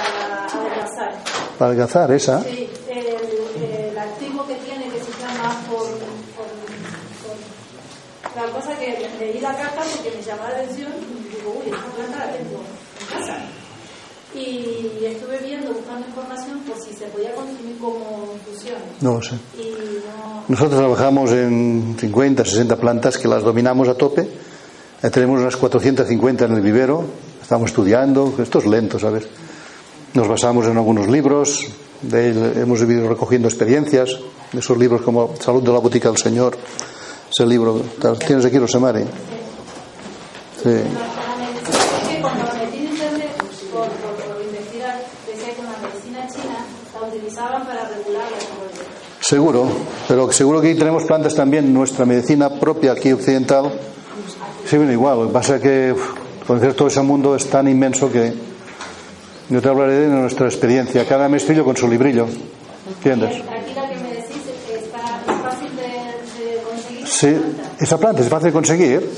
adelgazar. 0.51 1.13
Para 1.59 1.69
adelgazar 1.71 2.11
esa. 2.11 2.41
Sí, 2.41 2.69
el, 2.89 3.61
el 3.89 3.97
activo 3.99 4.47
que 4.47 4.55
tiene 4.55 4.85
que 4.85 4.99
se 4.99 5.11
llama 5.21 5.61
por, 5.69 5.77
por, 5.85 5.89
por- 5.97 7.43
La 8.35 8.45
cosa 8.47 8.77
que 8.79 9.09
leí 9.19 9.39
la 9.39 9.55
carta 9.55 9.81
porque 9.95 10.15
me 10.17 10.23
llamó 10.23 10.43
la 10.43 10.49
atención 10.49 10.91
y 10.91 11.35
digo, 11.35 11.55
uy, 11.59 11.71
esta 11.71 11.85
planta 11.95 12.25
la 12.25 12.31
tengo 12.31 12.61
en 12.99 13.19
casa. 13.19 13.37
Y 14.33 15.05
estuve 15.05 15.37
viendo, 15.45 15.73
buscando 15.73 16.07
información 16.07 16.59
por 16.61 16.75
si 16.79 16.91
se 16.93 17.05
podía 17.05 17.35
consumir 17.35 17.77
como 17.77 18.33
infusión. 18.33 18.79
No 19.01 19.21
sé. 19.21 19.35
No... 19.35 20.43
Nosotros 20.47 20.79
trabajamos 20.79 21.31
en 21.31 21.95
50, 21.99 22.43
60 22.43 22.75
plantas 22.77 23.19
que 23.19 23.27
las 23.27 23.43
dominamos 23.43 23.87
a 23.87 23.93
tope. 23.93 24.27
Eh, 25.03 25.09
tenemos 25.11 25.39
unas 25.39 25.55
450 25.55 26.45
en 26.45 26.51
el 26.53 26.61
vivero. 26.61 27.05
Estamos 27.43 27.69
estudiando. 27.69 28.33
Esto 28.39 28.57
es 28.57 28.65
lento, 28.65 28.97
¿sabes? 28.97 29.27
Nos 30.15 30.27
basamos 30.27 30.65
en 30.65 30.77
algunos 30.77 31.07
libros. 31.07 31.67
De 32.01 32.29
hemos 32.59 32.81
ido 32.81 33.07
recogiendo 33.07 33.47
experiencias. 33.47 34.17
Esos 34.51 34.77
libros 34.79 35.03
como 35.03 35.35
Salud 35.39 35.61
de 35.61 35.71
la 35.71 35.79
Botica 35.79 36.09
del 36.09 36.17
Señor. 36.17 36.57
Ese 37.35 37.47
libro. 37.47 37.81
¿Tienes 38.27 38.45
aquí, 38.45 38.59
Rosemary? 38.59 39.03
Sí. 40.61 40.69
Seguro, 49.19 49.67
pero 50.07 50.31
seguro 50.31 50.61
que 50.61 50.75
tenemos 50.75 51.03
plantas 51.05 51.33
también, 51.33 51.73
nuestra 51.73 52.05
medicina 52.05 52.49
propia 52.49 52.91
aquí 52.91 53.11
occidental, 53.11 53.79
sí, 54.65 54.77
bueno, 54.77 54.91
igual, 54.91 55.19
lo 55.19 55.27
que 55.27 55.33
pasa 55.33 55.55
es 55.55 55.61
que 55.61 55.95
Conocer 56.45 56.73
todo 56.73 56.89
ese 56.89 57.01
mundo 57.01 57.35
es 57.35 57.49
tan 57.49 57.69
inmenso 57.69 58.11
que 58.11 58.33
yo 59.49 59.61
te 59.61 59.69
hablaré 59.69 59.93
de 59.93 60.07
nuestra 60.09 60.45
experiencia, 60.45 61.05
cada 61.07 61.29
maestrillo 61.29 61.63
con 61.63 61.77
su 61.77 61.87
librillo. 61.87 62.27
¿Entiendes? 62.97 63.41
Aquí 63.49 63.73
la 63.73 63.87
que 63.87 63.95
me 63.95 64.09
decís 64.09 64.41
que 64.67 64.75
está 64.75 65.21
es 65.25 65.41
fácil 65.41 65.73
de, 65.77 65.83
de 65.83 66.61
Sí, 67.23 67.33
esa 67.79 67.97
planta 67.97 68.21
es 68.21 68.27
fácil 68.27 68.47
de 68.47 68.51
conseguir 68.51 69.09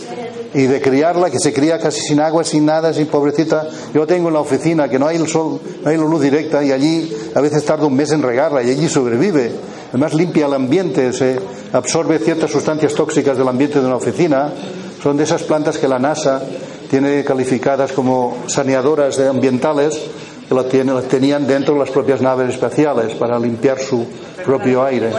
y 0.53 0.67
de 0.67 0.79
criarla, 0.79 1.31
que 1.31 1.39
se 1.39 1.51
cría 1.51 1.79
casi 1.79 2.01
sin 2.01 2.19
agua, 2.19 2.43
sin 2.43 2.63
nada, 2.63 2.93
sin 2.93 3.07
pobrecita. 3.07 3.67
Yo 3.95 4.05
tengo 4.05 4.27
en 4.27 4.35
la 4.35 4.41
oficina 4.41 4.87
que 4.87 4.99
no 4.99 5.07
hay 5.07 5.17
el 5.17 5.27
sol, 5.27 5.59
no 5.81 5.89
hay 5.89 5.97
la 5.97 6.03
luz 6.03 6.21
directa 6.21 6.63
y 6.63 6.71
allí 6.71 7.11
a 7.33 7.41
veces 7.41 7.65
tarda 7.65 7.87
un 7.87 7.95
mes 7.95 8.11
en 8.11 8.21
regarla 8.21 8.61
y 8.61 8.69
allí 8.69 8.87
sobrevive. 8.87 9.51
Además 9.89 10.13
limpia 10.13 10.45
el 10.45 10.53
ambiente, 10.53 11.11
se 11.13 11.39
absorbe 11.73 12.19
ciertas 12.19 12.51
sustancias 12.51 12.93
tóxicas 12.93 13.39
del 13.39 13.47
ambiente 13.47 13.79
de 13.79 13.87
una 13.87 13.95
oficina. 13.95 14.53
Son 15.01 15.17
de 15.17 15.23
esas 15.23 15.41
plantas 15.41 15.79
que 15.79 15.87
la 15.87 15.97
NASA 15.97 16.43
tiene 16.91 17.23
calificadas 17.23 17.91
como 17.91 18.37
saneadoras 18.45 19.17
ambientales 19.17 19.99
que 20.47 20.53
la 20.55 20.63
tiene- 20.63 20.93
las 20.93 21.05
tenían 21.05 21.47
dentro 21.47 21.73
de 21.73 21.79
las 21.81 21.89
propias 21.89 22.21
naves 22.21 22.49
espaciales 22.53 23.13
para 23.15 23.39
limpiar 23.39 23.79
su 23.79 24.05
propio 24.45 24.83
aire. 24.83 25.11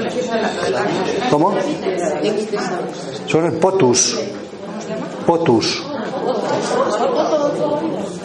¿Cómo? 1.30 1.54
Son 3.26 3.44
el 3.46 3.52
potus. 3.54 4.18
Potus. 5.26 5.82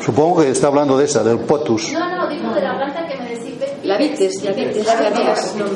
Supongo 0.04 0.42
que 0.42 0.50
está 0.50 0.68
hablando 0.68 0.98
de 0.98 1.06
esa, 1.06 1.24
del 1.24 1.40
potus. 1.40 1.92
No, 1.94 2.00
no, 2.00 2.28
digo 2.30 2.54
de 2.54 2.62
la 2.62 2.76
planta 2.78 3.08
que 3.08 3.18
me 3.18 3.30
decís. 3.30 3.60
ve- 3.60 3.78
La 3.84 3.98
vites. 3.98 4.44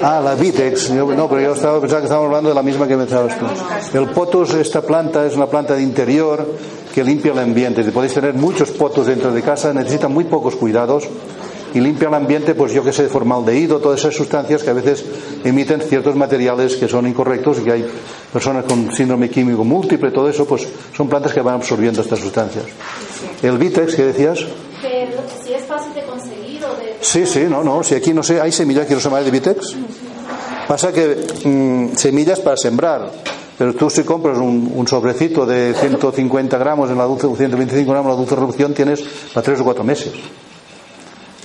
Ah, 0.01 0.21
la 0.23 0.35
Vitex. 0.35 0.89
Yo- 0.93 1.05
no, 1.13 1.27
pero 1.29 1.41
yo 1.41 1.53
estaba 1.53 1.79
pensando 1.79 2.01
que 2.01 2.05
estábamos 2.05 2.27
hablando 2.27 2.49
de 2.49 2.55
la 2.55 2.63
misma 2.63 2.87
que 2.87 2.97
pensabas 2.97 3.37
tú. 3.37 3.45
El 3.97 4.09
potus, 4.09 4.53
esta 4.55 4.81
planta, 4.81 5.25
es 5.25 5.35
una 5.35 5.47
planta 5.47 5.73
de 5.75 5.81
interior 5.83 6.45
que 6.95 7.03
limpia 7.03 7.33
el 7.33 7.39
ambiente. 7.39 7.83
Podéis 7.91 8.13
tener 8.13 8.33
muchos 8.33 8.71
potos 8.71 9.05
dentro 9.07 9.31
de 9.33 9.41
casa, 9.41 9.73
necesitan 9.73 10.13
muy 10.13 10.23
pocos 10.23 10.55
cuidados 10.55 11.03
y 11.73 11.81
limpia 11.81 12.07
el 12.07 12.13
ambiente, 12.13 12.55
pues 12.55 12.71
yo 12.71 12.85
que 12.85 12.93
sé, 12.93 13.03
de 13.03 13.09
formaldehído, 13.09 13.79
todas 13.79 13.99
esas 13.99 14.15
sustancias 14.15 14.63
que 14.63 14.69
a 14.69 14.73
veces 14.73 15.03
emiten 15.43 15.81
ciertos 15.81 16.15
materiales 16.15 16.77
que 16.77 16.87
son 16.87 17.05
incorrectos 17.05 17.59
y 17.59 17.63
que 17.65 17.71
hay 17.73 17.85
personas 18.31 18.63
con 18.63 18.95
síndrome 18.95 19.29
químico 19.29 19.65
múltiple, 19.65 20.11
todo 20.11 20.29
eso, 20.29 20.45
pues 20.45 20.65
son 20.95 21.09
plantas 21.09 21.33
que 21.33 21.41
van 21.41 21.55
absorbiendo 21.55 22.01
estas 22.01 22.19
sustancias. 22.19 22.63
El 23.43 23.57
Vitex, 23.57 23.93
¿qué 23.93 24.05
decías? 24.05 24.39
Que 24.81 25.09
lo- 25.13 25.43
si 25.45 25.53
es 25.53 25.65
fácil 25.65 25.93
de 25.93 26.03
conseguir 26.03 26.63
o 26.63 26.75
de. 26.75 26.95
Sí, 27.01 27.25
sí, 27.25 27.43
no, 27.49 27.61
no. 27.61 27.83
Si 27.83 27.93
aquí 27.93 28.13
no 28.13 28.23
sé, 28.23 28.39
hay 28.39 28.53
semillas 28.53 28.85
que 28.87 28.93
no 28.93 29.01
se 29.01 29.09
llaman 29.09 29.25
de 29.25 29.31
Vitex. 29.31 29.75
Pasa 30.67 30.93
que 30.93 31.27
mm, 31.43 31.95
semillas 31.97 32.39
para 32.39 32.55
sembrar. 32.55 33.11
Pero 33.57 33.73
tú 33.73 33.89
si 33.89 34.03
compras 34.03 34.37
un, 34.37 34.71
un 34.75 34.87
sobrecito 34.87 35.45
de 35.45 35.73
150 35.73 36.57
gramos 36.57 36.89
en 36.89 36.97
la 36.97 37.05
dulce, 37.05 37.25
o 37.27 37.35
125 37.35 37.89
gramos 37.91 38.07
en 38.09 38.11
la 38.15 38.17
dulce 38.17 38.35
reducción, 38.35 38.73
tienes 38.73 39.01
para 39.33 39.43
tres 39.43 39.59
o 39.61 39.63
cuatro 39.63 39.83
meses. 39.83 40.11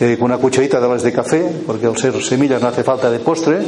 Eh, 0.01 0.16
con 0.18 0.27
una 0.27 0.38
cucharita 0.38 0.81
de 0.81 0.88
las 0.88 1.03
de 1.03 1.12
café, 1.12 1.62
porque 1.66 1.87
al 1.87 1.96
ser 1.96 2.20
semillas 2.23 2.61
no 2.61 2.68
hace 2.68 2.83
falta 2.83 3.11
de 3.11 3.18
postre, 3.20 3.59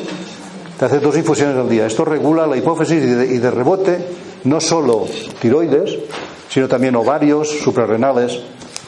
te 0.78 0.84
hace 0.84 0.98
dos 0.98 1.16
infusiones 1.16 1.56
al 1.56 1.68
día. 1.68 1.86
Esto 1.86 2.04
regula 2.04 2.46
la 2.46 2.56
hipófisis 2.56 2.96
y 3.02 3.06
de, 3.06 3.26
y 3.34 3.38
de 3.38 3.50
rebote 3.50 4.04
no 4.44 4.58
solo 4.60 5.06
tiroides, 5.40 5.98
sino 6.48 6.66
también 6.68 6.96
ovarios, 6.96 7.48
suprarrenales. 7.62 8.40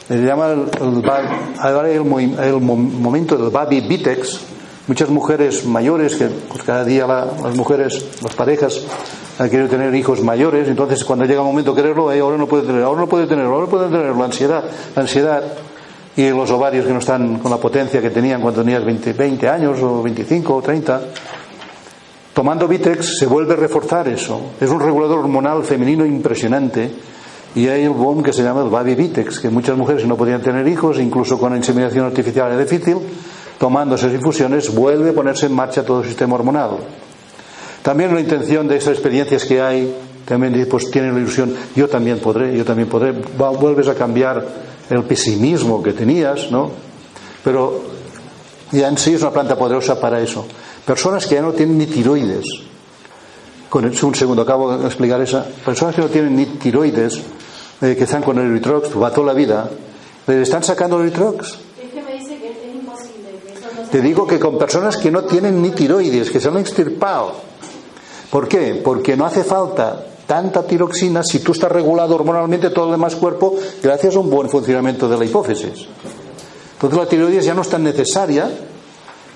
Se 0.07 0.17
llama 0.17 0.51
el, 0.51 0.65
el 0.81 1.03
el, 1.85 2.39
el 2.39 2.61
mo- 2.61 2.75
momento 2.75 3.37
del 3.37 3.49
baby 3.51 3.81
vitex. 3.87 4.41
Muchas 4.87 5.09
mujeres 5.09 5.65
mayores, 5.65 6.15
que 6.15 6.25
pues, 6.27 6.61
cada 6.63 6.83
día 6.83 7.07
la- 7.07 7.25
las 7.43 7.55
mujeres, 7.55 8.05
las 8.21 8.35
parejas, 8.35 8.81
han 9.37 9.49
querido 9.49 9.67
tener 9.67 9.93
hijos 9.93 10.21
mayores, 10.21 10.67
entonces 10.67 11.03
cuando 11.03 11.25
llega 11.25 11.41
el 11.41 11.47
momento 11.47 11.73
de 11.73 11.81
quererlo, 11.81 12.11
eh, 12.11 12.19
ahora 12.19 12.37
no 12.37 12.47
puede 12.47 12.63
tener, 12.63 12.83
ahora 12.83 13.01
no 13.01 13.07
puede 13.07 13.27
tener, 13.27 13.45
ahora 13.45 13.61
no 13.61 13.67
puede 13.67 13.89
tener, 13.89 14.15
la 14.15 14.25
ansiedad, 14.25 14.63
la 14.95 15.01
ansiedad 15.01 15.43
y 16.15 16.29
los 16.29 16.49
ovarios 16.51 16.85
que 16.85 16.93
no 16.93 16.99
están 16.99 17.39
con 17.39 17.51
la 17.51 17.57
potencia 17.57 18.01
que 18.01 18.09
tenían 18.09 18.41
cuando 18.41 18.61
tenías 18.61 18.85
20, 18.85 19.13
20 19.13 19.49
años 19.49 19.81
o 19.81 20.01
25 20.01 20.55
o 20.55 20.61
30. 20.61 21.01
Tomando 22.33 22.67
Vitex 22.67 23.17
se 23.19 23.25
vuelve 23.25 23.53
a 23.53 23.57
reforzar 23.57 24.07
eso. 24.07 24.51
Es 24.59 24.69
un 24.69 24.79
regulador 24.79 25.19
hormonal 25.19 25.63
femenino 25.63 26.05
impresionante. 26.05 26.91
Y 27.55 27.67
hay 27.69 27.83
el 27.83 27.91
boom 27.91 28.21
que 28.21 28.33
se 28.33 28.43
llama 28.43 28.61
el 28.61 28.69
Baby 28.69 28.95
Vitex, 28.95 29.39
que 29.39 29.49
muchas 29.49 29.77
mujeres 29.77 30.05
no 30.05 30.17
podían 30.17 30.41
tener 30.41 30.67
hijos, 30.67 30.99
incluso 30.99 31.39
con 31.39 31.55
inseminación 31.55 32.05
artificial 32.05 32.51
es 32.51 32.69
difícil, 32.69 32.97
tomando 33.57 33.95
esas 33.95 34.11
infusiones 34.11 34.75
vuelve 34.75 35.11
a 35.11 35.13
ponerse 35.13 35.45
en 35.45 35.53
marcha 35.53 35.85
todo 35.85 36.01
el 36.01 36.07
sistema 36.07 36.35
hormonal. 36.35 36.71
También 37.85 38.15
la 38.15 38.19
intención 38.19 38.67
de 38.67 38.77
esas 38.77 38.93
experiencias 38.93 39.45
que 39.45 39.61
hay, 39.61 39.95
también 40.25 40.67
pues 40.67 40.89
tienen 40.89 41.13
la 41.13 41.19
ilusión, 41.19 41.53
yo 41.75 41.87
también 41.87 42.17
podré, 42.17 42.57
yo 42.57 42.65
también 42.65 42.89
podré, 42.89 43.11
Va- 43.39 43.51
vuelves 43.51 43.87
a 43.87 43.93
cambiar 43.93 44.43
el 44.89 45.03
pesimismo 45.03 45.83
que 45.83 45.93
tenías, 45.93 46.49
¿no? 46.49 46.71
Pero 47.43 47.83
ya 48.71 48.87
en 48.87 48.97
sí 48.97 49.13
es 49.13 49.21
una 49.21 49.29
planta 49.29 49.55
poderosa 49.55 49.99
para 50.01 50.19
eso. 50.19 50.47
Personas 50.83 51.27
que 51.27 51.35
ya 51.35 51.43
no 51.43 51.51
tienen 51.53 51.77
ni 51.77 51.85
tiroides, 51.85 52.43
con 53.69 53.85
el- 53.85 54.03
un 54.03 54.15
segundo, 54.15 54.41
acabo 54.41 54.75
de 54.79 54.87
explicar 54.87 55.21
esa, 55.21 55.45
personas 55.63 55.93
que 55.93 56.01
no 56.01 56.07
tienen 56.07 56.35
ni 56.35 56.45
tiroides, 56.47 57.21
eh, 57.83 57.95
que 57.95 58.05
están 58.05 58.23
con 58.23 58.39
el 58.39 58.49
Eritrox, 58.49 58.99
va 58.99 59.11
toda 59.13 59.27
la 59.27 59.33
vida, 59.33 59.69
le 60.25 60.41
están 60.41 60.63
sacando 60.63 60.99
el 60.99 61.09
Eritrox. 61.09 61.59
Te 63.91 64.01
digo 64.01 64.25
que 64.25 64.39
con 64.39 64.57
personas 64.57 64.97
que 64.97 65.11
no 65.11 65.23
tienen 65.25 65.61
ni 65.61 65.69
tiroides, 65.69 66.31
que 66.31 66.39
se 66.39 66.47
han 66.47 66.57
extirpado. 66.57 67.53
¿Por 68.35 68.49
qué? 68.49 68.81
Porque 68.83 69.15
no 69.15 69.25
hace 69.25 69.45
falta 69.45 70.07
tanta 70.27 70.67
tiroxina 70.67 71.23
si 71.23 71.39
tú 71.39 71.53
estás 71.53 71.71
regulado 71.71 72.15
hormonalmente 72.15 72.69
todo 72.69 72.87
el 72.87 72.91
demás 72.91 73.15
cuerpo 73.15 73.55
gracias 73.81 74.13
a 74.13 74.19
un 74.19 74.29
buen 74.29 74.49
funcionamiento 74.49 75.07
de 75.07 75.17
la 75.17 75.23
hipófisis. 75.23 75.87
Entonces 76.73 76.99
la 76.99 77.05
tiroides 77.05 77.45
ya 77.45 77.53
no 77.53 77.61
es 77.61 77.69
tan 77.69 77.83
necesaria 77.83 78.51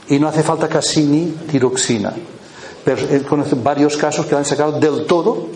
y 0.09 0.19
no 0.19 0.27
hace 0.27 0.43
falta 0.43 0.67
casi 0.67 1.05
ni 1.05 1.27
tiroxina. 1.49 2.12
Pero 2.83 3.01
he 3.09 3.21
conocido 3.21 3.62
varios 3.63 3.95
casos 3.95 4.25
que 4.25 4.33
la 4.33 4.39
han 4.39 4.45
sacado 4.45 4.73
del 4.73 5.05
todo 5.05 5.47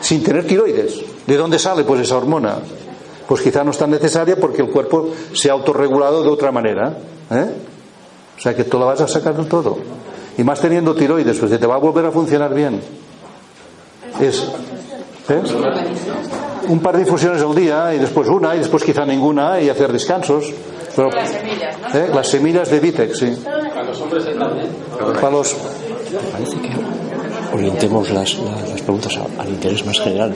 sin 0.00 0.22
tener 0.22 0.46
tiroides. 0.46 1.00
¿De 1.26 1.36
dónde 1.36 1.58
sale 1.58 1.82
pues 1.82 2.02
esa 2.02 2.16
hormona? 2.16 2.58
Pues 3.26 3.40
quizá 3.40 3.64
no 3.64 3.72
es 3.72 3.78
tan 3.78 3.90
necesaria 3.90 4.36
porque 4.36 4.62
el 4.62 4.70
cuerpo 4.70 5.08
se 5.32 5.50
ha 5.50 5.54
autorregulado 5.54 6.22
de 6.22 6.28
otra 6.28 6.52
manera. 6.52 6.96
¿eh? 7.32 7.50
O 8.38 8.40
sea 8.40 8.54
que 8.54 8.62
tú 8.62 8.78
la 8.78 8.84
vas 8.84 9.00
a 9.00 9.08
sacar 9.08 9.36
del 9.36 9.48
todo. 9.48 9.76
Y 10.38 10.44
más 10.44 10.60
teniendo 10.60 10.94
tiroides, 10.94 11.38
pues 11.38 11.50
se 11.50 11.58
te 11.58 11.66
va 11.66 11.76
a 11.76 11.78
volver 11.78 12.04
a 12.06 12.10
funcionar 12.10 12.52
bien. 12.54 12.80
Es, 14.20 14.46
¿ves? 15.28 15.52
Un 16.68 16.80
par 16.80 16.96
de 16.96 17.02
infusiones 17.02 17.42
al 17.42 17.54
día 17.54 17.94
y 17.94 17.98
después 17.98 18.28
una 18.28 18.54
y 18.54 18.58
después 18.58 18.82
quizá 18.82 19.04
ninguna 19.06 19.60
y 19.60 19.68
hacer 19.68 19.92
descansos. 19.92 20.52
Pero, 20.94 21.10
las 21.10 21.28
semillas, 21.30 21.76
¿no? 21.92 22.00
¿eh? 22.00 22.10
Las 22.14 22.28
semillas 22.28 22.70
de 22.70 22.80
Vitex, 22.80 23.18
sí. 23.18 23.36
Para 25.20 25.30
los 25.30 25.54
Parece 26.32 26.56
que 26.60 26.70
orientemos 27.54 28.10
las, 28.10 28.38
la- 28.38 28.50
las 28.70 28.80
preguntas 28.82 29.16
a- 29.18 29.42
al 29.42 29.48
interés 29.48 29.84
más 29.84 30.00
general, 30.00 30.32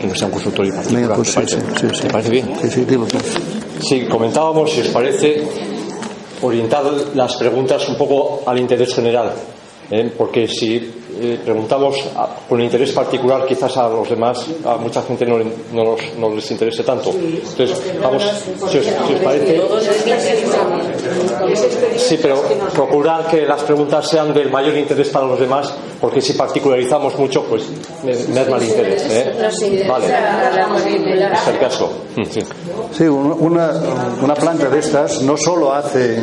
que 0.00 0.06
no 0.06 0.14
sea 0.14 0.26
un 0.26 0.32
consultorio 0.32 0.74
particular. 0.74 1.16
Pues 1.16 1.34
¿te 1.34 1.46
sí, 1.46 1.56
parece? 1.56 1.60
sí, 1.60 1.66
sí, 1.80 1.94
sí. 1.94 2.02
¿Te 2.02 2.10
parece 2.10 2.30
bien? 2.30 2.52
Sí, 2.60 2.70
sí, 2.70 2.84
dilo. 2.84 3.06
Sí, 3.80 4.06
comentábamos, 4.06 4.70
si 4.72 4.80
os 4.82 4.88
parece, 4.88 5.42
orientar 6.42 6.84
las 7.14 7.36
preguntas 7.36 7.88
un 7.88 7.96
poco 7.96 8.42
al 8.46 8.58
interés 8.58 8.94
general, 8.94 9.32
¿eh? 9.90 10.12
porque 10.16 10.48
si 10.48 11.03
eh, 11.20 11.38
preguntamos 11.44 11.96
a- 12.16 12.28
con 12.48 12.60
interés 12.60 12.92
particular, 12.92 13.44
quizás 13.46 13.76
a 13.76 13.88
los 13.88 14.08
demás, 14.08 14.46
a 14.64 14.76
mucha 14.76 15.02
gente 15.02 15.24
no, 15.26 15.38
le- 15.38 15.46
no 15.72 15.84
los- 15.84 16.14
no 16.18 16.30
les 16.34 16.50
interese 16.50 16.82
tanto. 16.82 17.10
Entonces, 17.10 17.76
vamos, 18.02 18.22
si 18.70 18.78
os, 18.78 18.84
si 18.84 19.14
os 19.14 19.20
parece, 19.22 19.60
sí, 21.96 22.18
pero 22.20 22.42
procurar 22.72 23.26
que 23.28 23.46
las 23.46 23.62
preguntas 23.62 24.08
sean 24.08 24.32
del 24.34 24.50
mayor 24.50 24.76
interés 24.76 25.08
para 25.08 25.26
los 25.26 25.38
demás, 25.38 25.72
porque 26.00 26.20
si 26.20 26.32
particularizamos 26.34 27.16
mucho, 27.18 27.42
pues 27.44 27.62
me, 28.02 28.14
me 28.34 28.40
es 28.42 28.48
mal 28.48 28.62
interés. 28.62 29.02
¿eh? 29.10 29.34
Vale, 29.88 30.06
es 31.32 31.48
el 31.48 31.58
caso. 31.58 31.90
Sí. 32.30 32.40
Sí, 32.92 33.04
un- 33.04 33.36
una, 33.40 33.72
una 34.22 34.34
planta 34.34 34.68
de 34.68 34.78
estas 34.78 35.22
no 35.22 35.36
solo 35.36 35.72
hace 35.72 36.18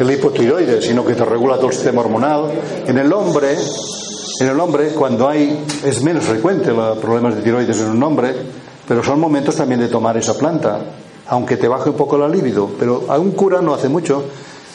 el 0.00 0.10
hipotiroides, 0.10 0.84
sino 0.84 1.04
que 1.04 1.14
te 1.14 1.24
regula 1.24 1.56
todo 1.56 1.68
el 1.68 1.74
sistema 1.74 2.00
hormonal. 2.00 2.50
En 2.86 2.98
el 2.98 3.12
hombre, 3.12 3.56
en 4.42 4.48
el 4.48 4.58
hombre 4.58 4.88
cuando 4.88 5.28
hay, 5.28 5.64
es 5.84 6.02
menos 6.02 6.24
frecuente 6.24 6.72
los 6.72 6.98
problemas 6.98 7.36
de 7.36 7.42
tiroides 7.42 7.78
en 7.78 7.90
un 7.90 8.02
hombre, 8.02 8.34
pero 8.88 9.02
son 9.04 9.20
momentos 9.20 9.54
también 9.54 9.78
de 9.78 9.86
tomar 9.86 10.16
esa 10.16 10.36
planta, 10.36 10.80
aunque 11.28 11.56
te 11.56 11.68
baje 11.68 11.90
un 11.90 11.96
poco 11.96 12.18
la 12.18 12.28
libido. 12.28 12.68
Pero 12.76 13.04
a 13.08 13.20
un 13.20 13.30
cura 13.32 13.62
no 13.62 13.72
hace 13.72 13.88
mucho, 13.88 14.24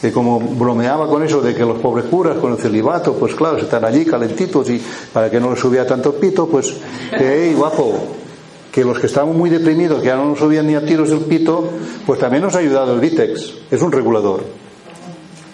que 0.00 0.10
como 0.10 0.40
bromeaba 0.40 1.06
con 1.06 1.22
eso 1.22 1.42
de 1.42 1.54
que 1.54 1.66
los 1.66 1.78
pobres 1.80 2.06
curas 2.06 2.38
con 2.38 2.52
el 2.52 2.58
celibato, 2.58 3.12
pues 3.12 3.34
claro, 3.34 3.58
están 3.58 3.84
allí 3.84 4.06
calentitos 4.06 4.70
y 4.70 4.82
para 5.12 5.30
que 5.30 5.38
no 5.38 5.50
les 5.50 5.60
subía 5.60 5.86
tanto 5.86 6.14
pito, 6.14 6.46
pues, 6.46 6.74
hey, 7.12 7.52
guapo, 7.54 7.92
que 8.72 8.82
los 8.82 8.98
que 8.98 9.06
estaban 9.06 9.36
muy 9.36 9.50
deprimidos, 9.50 10.00
que 10.00 10.06
ya 10.06 10.16
no 10.16 10.30
nos 10.30 10.38
subían 10.38 10.66
ni 10.66 10.76
a 10.76 10.84
tiros 10.86 11.10
el 11.10 11.20
pito, 11.20 11.68
pues 12.06 12.18
también 12.18 12.42
nos 12.42 12.54
ha 12.54 12.60
ayudado 12.60 12.94
el 12.94 13.00
Vitex. 13.00 13.52
Es 13.70 13.82
un 13.82 13.92
regulador. 13.92 14.67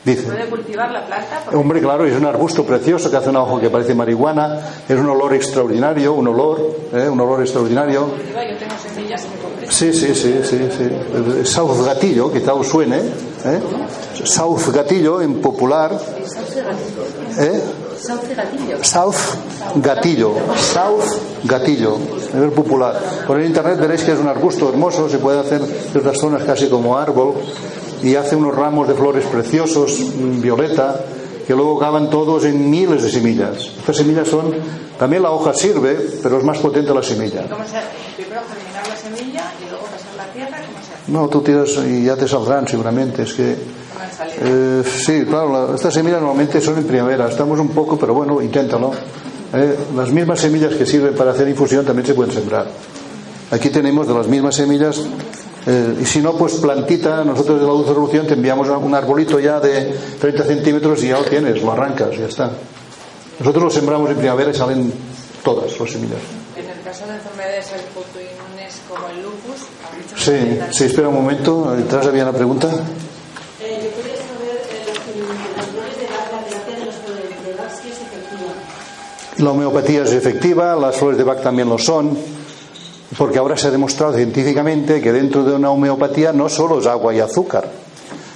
Dice. 0.05 0.23
¿Puede 0.25 0.47
cultivar 0.47 0.91
la 0.91 1.07
planta? 1.07 1.41
Porque 1.45 1.57
Hombre, 1.57 1.81
claro, 1.81 2.05
es 2.05 2.15
un 2.15 2.27
arbusto 2.27 2.65
precioso 2.65 3.11
que 3.11 3.17
hace 3.17 3.31
un 3.31 3.37
hoja 3.37 3.61
que 3.61 3.71
parece 3.71 3.95
marihuana, 3.95 4.61
es 4.87 4.99
un 4.99 5.09
olor 5.09 5.33
extraordinario, 5.33 6.13
un 6.13 6.29
olor, 6.29 6.77
¿eh? 6.93 7.09
un 7.09 7.21
olor 7.21 7.41
extraordinario. 7.41 8.09
yo 8.09 8.57
tengo 8.59 8.75
semillas. 8.83 9.27
Sí, 9.71 9.93
sí, 9.95 10.15
sí, 10.15 10.41
sí, 10.43 10.59
sí. 10.77 11.45
South 11.45 11.87
Gatillo, 11.87 12.31
quizá 12.31 12.53
os 12.53 12.69
suene, 12.69 12.99
¿eh? 12.99 13.61
South 14.25 14.69
Gatillo 14.75 15.23
en 15.23 15.41
popular, 15.41 15.99
¿eh? 17.39 17.63
Sauce 18.05 18.35
gatillo. 18.35 18.85
South 18.85 19.17
Gatillo, 19.77 20.35
South 20.57 21.45
Gatillo, 21.45 21.97
a 22.33 22.37
nivel 22.37 22.53
popular. 22.53 23.01
Por 23.27 23.41
el 23.41 23.47
internet 23.47 23.79
veréis 23.79 24.03
que 24.03 24.13
es 24.13 24.19
un 24.19 24.29
arbusto 24.29 24.69
hermoso, 24.69 25.09
se 25.09 25.17
puede 25.17 25.41
hacer 25.41 25.63
de 25.63 25.99
otras 25.99 26.19
zonas 26.19 26.45
casi 26.45 26.69
como 26.69 26.99
árbol 26.99 27.37
y 28.03 28.15
hace 28.17 28.37
unos 28.37 28.55
ramos 28.55 28.89
de 28.89 28.95
flores 28.95 29.25
preciosos, 29.27 29.99
mm, 30.01 30.41
violeta, 30.41 31.01
que 31.47 31.55
luego 31.55 31.77
acaban 31.79 32.09
todos 32.11 32.45
en 32.45 32.71
miles 32.71 33.03
de 33.03 33.11
semillas. 33.11 33.71
Estas 33.79 33.97
semillas 33.99 34.27
son, 34.29 34.55
también 34.99 35.23
la 35.23 35.31
hoja 35.31 35.53
sirve, 35.53 35.95
pero 36.23 36.39
es 36.39 36.45
más 36.45 36.59
potente 36.59 36.95
la 36.95 37.03
semilla. 37.03 37.43
¿Cómo 37.49 37.65
se 37.67 37.77
hace? 37.77 37.89
Primero 38.17 38.41
germinar 38.49 38.89
la 38.89 38.97
semilla 38.97 39.53
y 39.61 39.69
luego 39.69 39.85
pasar 39.85 40.17
la 40.17 40.33
tierra. 40.33 40.59
¿Cómo 40.67 40.79
se 40.85 40.93
hace? 40.95 41.13
No, 41.13 41.29
tú 41.29 41.41
tiras 41.43 41.71
y 41.87 42.05
ya 42.05 42.17
te 42.17 42.27
saldrán 42.27 42.67
seguramente. 42.67 43.23
Es 43.23 43.35
que. 43.35 43.57
Eh, 44.41 44.83
sí, 44.85 45.25
claro, 45.29 45.69
la- 45.69 45.75
estas 45.75 45.93
semillas 45.95 46.21
normalmente 46.21 46.61
son 46.61 46.79
en 46.79 46.85
primavera. 46.85 47.29
Estamos 47.29 47.59
un 47.59 47.69
poco, 47.69 47.99
pero 47.99 48.15
bueno, 48.15 48.41
inténtalo. 48.41 48.93
Eh, 49.53 49.77
las 49.97 50.11
mismas 50.11 50.41
semillas 50.41 50.75
que 50.75 50.87
sirven 50.87 51.15
para 51.15 51.33
hacer 51.33 51.47
infusión 51.49 51.85
también 51.85 52.07
se 52.07 52.15
pueden 52.15 52.33
sembrar. 52.33 52.67
Aquí 53.51 53.69
tenemos 53.71 54.09
de 54.09 54.15
las 54.15 54.27
mismas 54.27 54.55
semillas. 54.57 55.01
Eh, 55.67 55.97
y 56.01 56.05
si 56.05 56.21
no, 56.21 56.37
pues 56.37 56.55
plantita. 56.55 57.25
Nosotros 57.25 57.61
de 57.61 57.67
la 57.67 57.73
Dulce 57.73 57.91
Revolución 57.91 58.27
te 58.27 58.35
enviamos 58.35 58.69
un 58.69 58.95
arbolito 58.95 59.41
ya 59.41 59.61
de 59.61 59.97
30 60.21 60.45
centímetros 60.45 61.03
y 61.03 61.09
ya 61.09 61.19
lo 61.19 61.25
tienes, 61.25 61.63
lo 61.63 61.73
arrancas, 61.73 62.17
ya 62.17 62.27
está. 62.27 62.51
Nosotros 63.39 63.65
lo 63.65 63.71
sembramos 63.71 64.11
en 64.11 64.17
primavera 64.17 64.51
y 64.51 64.55
salen 64.55 64.93
todas 65.43 65.79
las 65.79 65.91
semillas. 65.91 66.19
En 66.57 66.69
el 66.71 66.81
caso 66.83 67.07
de 67.07 67.15
enfermedades 67.15 67.73
autoinmunes 67.73 68.81
como 68.89 69.09
el 69.09 69.23
lupus, 69.23 69.67
Sí, 70.17 70.59
sí, 70.71 70.85
espera 70.85 71.09
un 71.09 71.15
momento. 71.15 71.75
Detrás 71.77 72.07
había 72.07 72.23
una 72.25 72.33
pregunta. 72.33 72.69
Yo 72.69 72.77
quería 73.61 74.17
saber 74.17 74.61
las, 74.87 75.57
las 75.57 75.67
flores 75.67 75.97
de 75.99 76.07
Bach, 76.07 76.33
la 76.33 76.45
terapia 76.45 76.77
de 76.79 76.87
las 76.87 76.95
flores 76.97 77.47
de 77.47 77.55
Bach, 77.55 77.73
si 77.83 77.89
es 77.89 77.97
efectiva. 77.97 78.53
La 79.39 79.51
homeopatía 79.51 80.03
es 80.05 80.13
efectiva, 80.13 80.77
las 80.77 80.97
flores 80.97 81.19
de 81.19 81.25
Bach 81.25 81.43
también 81.43 81.69
lo 81.69 81.79
son, 81.79 82.17
porque 83.19 83.39
ahora 83.39 83.57
se 83.57 83.69
ha 83.69 83.71
demostrado 83.71 84.15
científicamente 84.15 85.01
que 85.01 85.13
dentro 85.13 85.45
de 85.45 85.55
una 85.55 85.71
homeopatía 85.71 86.33
no 86.33 86.49
solo 86.49 86.79
es 86.81 86.87
agua 86.87 87.15
y 87.15 87.21
azúcar, 87.21 87.69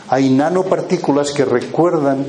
hay 0.09 0.31
nanopartículas 0.31 1.33
que 1.33 1.45
recuerdan 1.45 2.25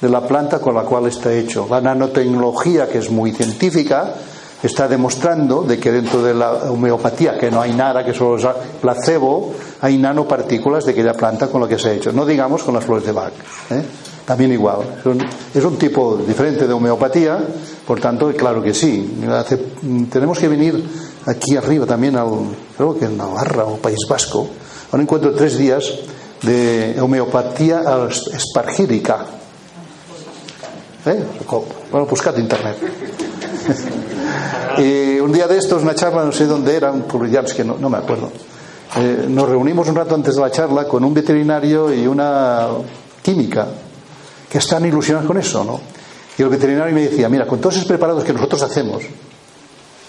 de 0.00 0.08
la 0.08 0.20
planta 0.26 0.60
con 0.60 0.74
la 0.74 0.82
cual 0.82 1.06
está 1.06 1.32
hecho. 1.32 1.66
La 1.68 1.80
nanotecnología, 1.80 2.88
que 2.88 2.98
es 2.98 3.10
muy 3.10 3.32
científica, 3.32 4.14
está 4.62 4.88
demostrando 4.88 5.62
de 5.62 5.78
que 5.78 5.92
dentro 5.92 6.22
de 6.22 6.34
la 6.34 6.52
homeopatía, 6.70 7.36
que 7.38 7.50
no 7.50 7.60
hay 7.60 7.72
nada, 7.74 8.04
que 8.04 8.14
solo 8.14 8.36
es 8.38 8.46
placebo, 8.80 9.52
hay 9.80 9.98
nanopartículas 9.98 10.84
de 10.84 10.92
aquella 10.92 11.14
planta 11.14 11.48
con 11.48 11.60
la 11.60 11.68
que 11.68 11.78
se 11.78 11.88
ha 11.90 11.92
hecho. 11.92 12.12
No 12.12 12.24
digamos 12.24 12.62
con 12.62 12.74
las 12.74 12.84
flores 12.84 13.04
de 13.06 13.12
Bach. 13.12 13.32
¿eh? 13.70 13.82
También 14.24 14.52
igual. 14.52 14.78
Es 15.00 15.06
un, 15.06 15.18
es 15.54 15.64
un 15.64 15.76
tipo 15.78 16.16
diferente 16.16 16.66
de 16.66 16.72
homeopatía, 16.72 17.38
por 17.86 18.00
tanto, 18.00 18.30
claro 18.36 18.62
que 18.62 18.74
sí. 18.74 19.18
Hace- 19.30 19.56
tenemos 20.10 20.38
que 20.38 20.48
venir 20.48 20.84
aquí 21.28 21.56
arriba 21.56 21.86
también, 21.86 22.16
al, 22.16 22.28
creo 22.76 22.98
que 22.98 23.04
en 23.04 23.16
Navarra 23.16 23.64
o 23.64 23.76
País 23.76 24.00
Vasco. 24.08 24.48
Ahora 24.90 25.02
encuentro 25.02 25.34
tres 25.34 25.58
días 25.58 25.84
de 26.42 26.96
homeopatía 27.00 27.82
espargírica. 28.32 29.26
¿Eh? 31.04 31.24
Bueno, 31.90 32.06
buscad 32.06 32.36
internet. 32.36 32.76
y 34.78 35.20
un 35.20 35.32
día 35.32 35.46
de 35.46 35.58
estos, 35.58 35.82
una 35.82 35.94
charla, 35.94 36.24
no 36.24 36.32
sé 36.32 36.46
dónde 36.46 36.74
era, 36.74 36.90
un 36.90 37.04
es 37.44 37.54
que 37.54 37.64
no, 37.64 37.76
no 37.78 37.90
me 37.90 37.98
acuerdo. 37.98 38.30
Eh, 38.96 39.26
nos 39.28 39.48
reunimos 39.48 39.86
un 39.88 39.96
rato 39.96 40.14
antes 40.14 40.34
de 40.34 40.40
la 40.40 40.50
charla 40.50 40.84
con 40.84 41.04
un 41.04 41.12
veterinario 41.12 41.92
y 41.92 42.06
una 42.06 42.68
química 43.22 43.66
que 44.48 44.58
están 44.58 44.86
ilusionados 44.86 45.26
con 45.26 45.36
eso, 45.36 45.62
¿no? 45.62 45.80
Y 46.38 46.42
el 46.42 46.48
veterinario 46.48 46.94
me 46.94 47.02
decía, 47.02 47.28
mira, 47.28 47.46
con 47.46 47.60
todos 47.60 47.76
esos 47.76 47.86
preparados 47.86 48.24
que 48.24 48.32
nosotros 48.32 48.62
hacemos 48.62 49.02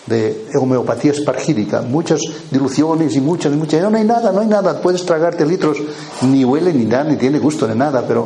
de 0.10 0.48
homeopatía 0.56 1.12
espargírica, 1.12 1.82
muchas 1.82 2.20
diluciones 2.52 3.16
y 3.16 3.22
muchas 3.22 3.54
y 3.54 3.56
muchas, 3.56 3.82
no, 3.82 3.90
no 3.92 3.98
hay 3.98 4.04
nada, 4.04 4.32
no 4.32 4.42
hay 4.42 4.48
nada, 4.48 4.82
puedes 4.82 5.06
tragarte 5.06 5.46
litros, 5.46 5.78
ni 6.24 6.44
huele 6.44 6.74
ni 6.74 6.86
nada, 6.86 7.06
ni 7.06 7.16
tiene 7.16 7.40
gusto 7.40 7.68
ni 7.68 7.76
nada, 7.76 8.04
pero 8.08 8.26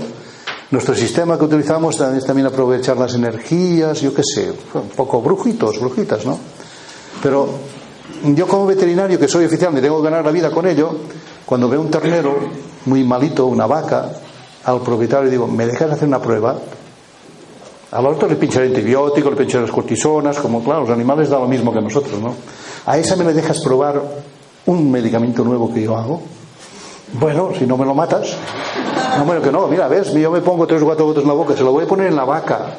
nuestro 0.72 0.96
sistema 0.96 1.38
que 1.38 1.46
utilizamos 1.46 2.00
es 2.00 2.26
también 2.26 2.48
aprovechar 2.48 2.98
las 2.98 3.13
energías, 3.13 4.02
yo 4.02 4.13
qué 4.13 4.24
sé, 4.24 4.52
un 4.74 4.89
poco 4.89 5.22
brujitos, 5.22 5.80
brujitas, 5.80 6.26
¿no? 6.26 6.39
Pero 7.22 7.50
yo 8.24 8.48
como 8.48 8.65
veterinario, 8.65 9.19
que 9.19 9.28
soy 9.28 9.46
oficial, 9.46 9.74
me 9.74 9.82
tengo 9.82 9.98
que 9.98 10.06
ganar 10.06 10.26
la 10.26 10.32
vida 10.32 10.50
con 10.50 10.65
ello, 10.65 10.96
cuando 11.46 11.69
veo 11.69 11.82
un 11.82 11.91
ternero 11.91 12.36
muy 12.86 13.04
malito, 13.04 13.46
una 13.46 13.67
vaca, 13.67 14.10
al 14.63 14.82
propietario 14.82 15.30
digo, 15.30 15.48
¿me 15.48 15.67
dejas 15.67 15.91
hacer 15.91 16.08
una 16.08 16.22
prueba? 16.22 16.58
Al 17.93 18.08
otro 18.08 18.27
le 18.27 18.38
pincharé 18.38 18.67
antibiótico, 18.67 19.29
le 19.29 19.36
pincharé 19.36 19.65
las 19.65 19.71
cortisonas, 19.71 20.39
como 20.39 20.63
claro, 20.63 20.82
los 20.82 20.89
animales 20.89 21.29
da 21.29 21.38
lo 21.38 21.47
mismo 21.47 21.71
que 21.71 21.79
nosotros, 21.79 22.19
¿no? 22.19 22.34
A 22.88 22.97
esa 22.97 23.15
me 23.15 23.23
le 23.23 23.34
dejas 23.34 23.60
probar 23.60 24.01
un 24.65 24.91
medicamento 24.91 25.43
nuevo 25.43 25.71
que 25.71 25.84
yo 25.84 25.95
hago. 25.95 26.19
Bueno, 27.13 27.51
si 27.58 27.67
no 27.67 27.77
me 27.77 27.86
lo 27.86 27.93
matas. 27.93 28.36
No, 29.19 29.25
bueno, 29.25 29.43
que 29.43 29.51
no, 29.51 29.67
mira, 29.67 29.88
ves, 29.88 30.12
yo 30.12 30.32
me 30.32 30.41
pongo 30.41 30.65
tres 30.65 30.82
o 30.82 30.86
cuatro 30.86 31.06
gotas 31.06 31.21
en 31.21 31.27
la 31.27 31.36
boca, 31.36 31.56
se 31.56 31.63
lo 31.63 31.71
voy 31.71 31.84
a 31.84 31.88
poner 31.88 32.08
en 32.08 32.15
la 32.15 32.25
vaca. 32.25 32.77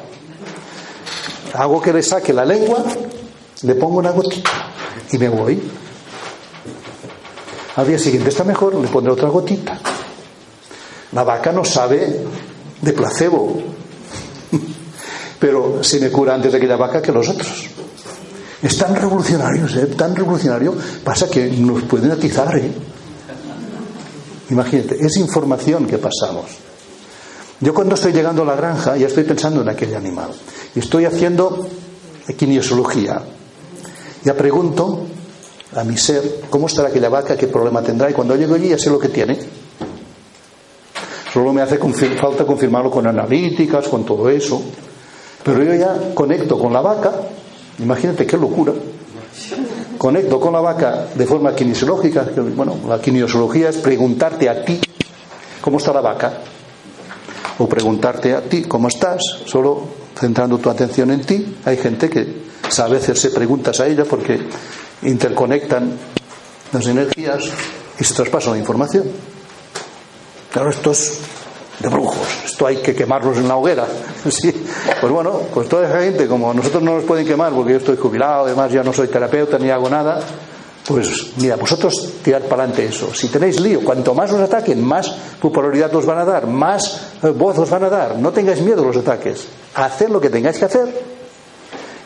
Hago 1.53 1.81
que 1.81 1.93
le 1.93 2.03
saque 2.03 2.33
la 2.33 2.43
lengua, 2.43 2.83
le 3.63 3.75
pongo 3.75 3.99
una 3.99 4.11
gotita 4.11 4.51
y 5.13 5.17
me 5.17 5.29
voy. 5.29 5.71
Al 7.77 7.87
día 7.87 7.97
siguiente 7.97 8.27
está 8.27 8.43
mejor, 8.43 8.75
le 8.75 8.87
pondré 8.89 9.13
otra 9.13 9.29
gotita. 9.29 9.79
La 11.13 11.23
vaca 11.23 11.53
no 11.53 11.63
sabe 11.63 12.25
de 12.81 12.91
placebo, 12.91 13.61
pero 15.39 15.83
se 15.83 15.99
me 15.99 16.09
cura 16.09 16.35
antes 16.35 16.51
de 16.51 16.57
aquella 16.57 16.77
vaca 16.77 17.01
que 17.01 17.11
los 17.11 17.27
otros. 17.29 17.69
Es 18.61 18.77
tan 18.77 18.95
revolucionario, 18.95 19.65
¿eh? 19.67 19.87
tan 19.95 20.15
revolucionario, 20.15 20.73
pasa 21.03 21.29
que 21.29 21.47
nos 21.47 21.83
pueden 21.83 22.11
atizar, 22.11 22.57
¿eh? 22.57 22.71
Imagínate, 24.49 24.97
es 25.03 25.17
información 25.17 25.85
que 25.85 25.97
pasamos. 25.97 26.45
Yo 27.59 27.73
cuando 27.73 27.95
estoy 27.95 28.11
llegando 28.11 28.43
a 28.43 28.45
la 28.45 28.55
granja 28.55 28.97
ya 28.97 29.07
estoy 29.07 29.23
pensando 29.23 29.61
en 29.61 29.69
aquel 29.69 29.95
animal 29.95 30.29
y 30.75 30.79
estoy 30.79 31.05
haciendo 31.05 31.67
kinesiología. 32.37 33.21
Ya 34.23 34.35
pregunto 34.35 35.05
a 35.73 35.83
mi 35.83 35.97
ser 35.97 36.41
cómo 36.49 36.67
estará 36.67 36.89
aquella 36.89 37.09
vaca, 37.09 37.37
qué 37.37 37.47
problema 37.47 37.81
tendrá 37.81 38.09
y 38.09 38.13
cuando 38.13 38.35
llego 38.35 38.55
allí 38.55 38.69
ya 38.69 38.77
sé 38.77 38.89
lo 38.89 38.99
que 38.99 39.09
tiene. 39.09 39.37
Solo 41.31 41.53
me 41.53 41.61
hace 41.61 41.77
falta 41.77 42.45
confirmarlo 42.45 42.89
con 42.89 43.07
analíticas, 43.07 43.87
con 43.87 44.05
todo 44.05 44.29
eso. 44.29 44.61
Pero 45.45 45.63
yo 45.63 45.75
ya 45.75 46.15
conecto 46.15 46.57
con 46.57 46.73
la 46.73 46.81
vaca, 46.81 47.13
imagínate 47.77 48.25
qué 48.25 48.35
locura. 48.35 48.73
Conecto 49.95 50.39
con 50.39 50.53
la 50.53 50.59
vaca 50.59 51.05
de 51.13 51.25
forma 51.27 51.53
kinesiológica. 51.53 52.25
Bueno, 52.55 52.79
la 52.87 52.99
kinesiología 52.99 53.69
es 53.69 53.77
preguntarte 53.77 54.49
a 54.49 54.65
ti 54.65 54.81
cómo 55.61 55.77
está 55.77 55.93
la 55.93 56.01
vaca. 56.01 56.33
O 57.59 57.69
preguntarte 57.69 58.33
a 58.33 58.41
ti 58.41 58.63
cómo 58.63 58.87
estás, 58.87 59.21
solo 59.45 59.83
centrando 60.19 60.57
tu 60.57 60.67
atención 60.67 61.11
en 61.11 61.21
ti. 61.21 61.57
Hay 61.63 61.77
gente 61.77 62.09
que 62.09 62.45
sabe 62.67 62.97
hacerse 62.97 63.29
preguntas 63.29 63.79
a 63.79 63.85
ella 63.85 64.03
porque 64.03 64.39
interconectan 65.03 65.91
las 66.73 66.87
energías 66.87 67.43
y 67.99 68.03
se 68.03 68.15
traspasa 68.15 68.49
la 68.49 68.57
información. 68.57 69.03
Claro, 70.51 70.71
esto 70.71 70.89
es 70.89 71.19
de 71.85 71.95
brujos, 71.95 72.27
esto 72.45 72.67
hay 72.67 72.77
que 72.77 72.95
quemarlos 72.95 73.37
en 73.37 73.47
la 73.47 73.55
hoguera. 73.57 73.85
Sí. 74.29 74.51
Pues 74.99 75.13
bueno, 75.13 75.39
pues 75.53 75.69
toda 75.69 75.87
esa 75.87 75.99
gente, 75.99 76.27
como 76.27 76.53
nosotros 76.53 76.81
no 76.81 76.95
nos 76.95 77.03
pueden 77.03 77.27
quemar 77.27 77.53
porque 77.53 77.73
yo 77.73 77.77
estoy 77.77 77.95
jubilado, 77.95 78.45
además 78.45 78.71
ya 78.71 78.83
no 78.83 78.91
soy 78.91 79.07
terapeuta 79.07 79.59
ni 79.59 79.69
hago 79.69 79.87
nada, 79.87 80.19
pues 80.87 81.33
mira, 81.37 81.55
vosotros 81.55 82.13
tirad 82.23 82.41
para 82.43 82.63
adelante 82.63 82.85
eso. 82.85 83.13
Si 83.13 83.27
tenéis 83.29 83.59
lío, 83.59 83.83
cuanto 83.83 84.13
más 84.13 84.31
os 84.31 84.39
ataquen, 84.39 84.83
más 84.83 85.09
popularidad 85.39 85.93
os 85.95 86.05
van 86.05 86.19
a 86.19 86.25
dar, 86.25 86.47
más 86.47 87.13
eh, 87.23 87.29
voz 87.29 87.57
os 87.57 87.69
van 87.69 87.83
a 87.83 87.89
dar. 87.89 88.17
No 88.17 88.31
tengáis 88.31 88.61
miedo 88.61 88.83
a 88.83 88.85
los 88.85 88.97
ataques. 88.97 89.47
Haced 89.73 90.09
lo 90.09 90.19
que 90.21 90.29
tengáis 90.29 90.57
que 90.57 90.65
hacer. 90.65 91.14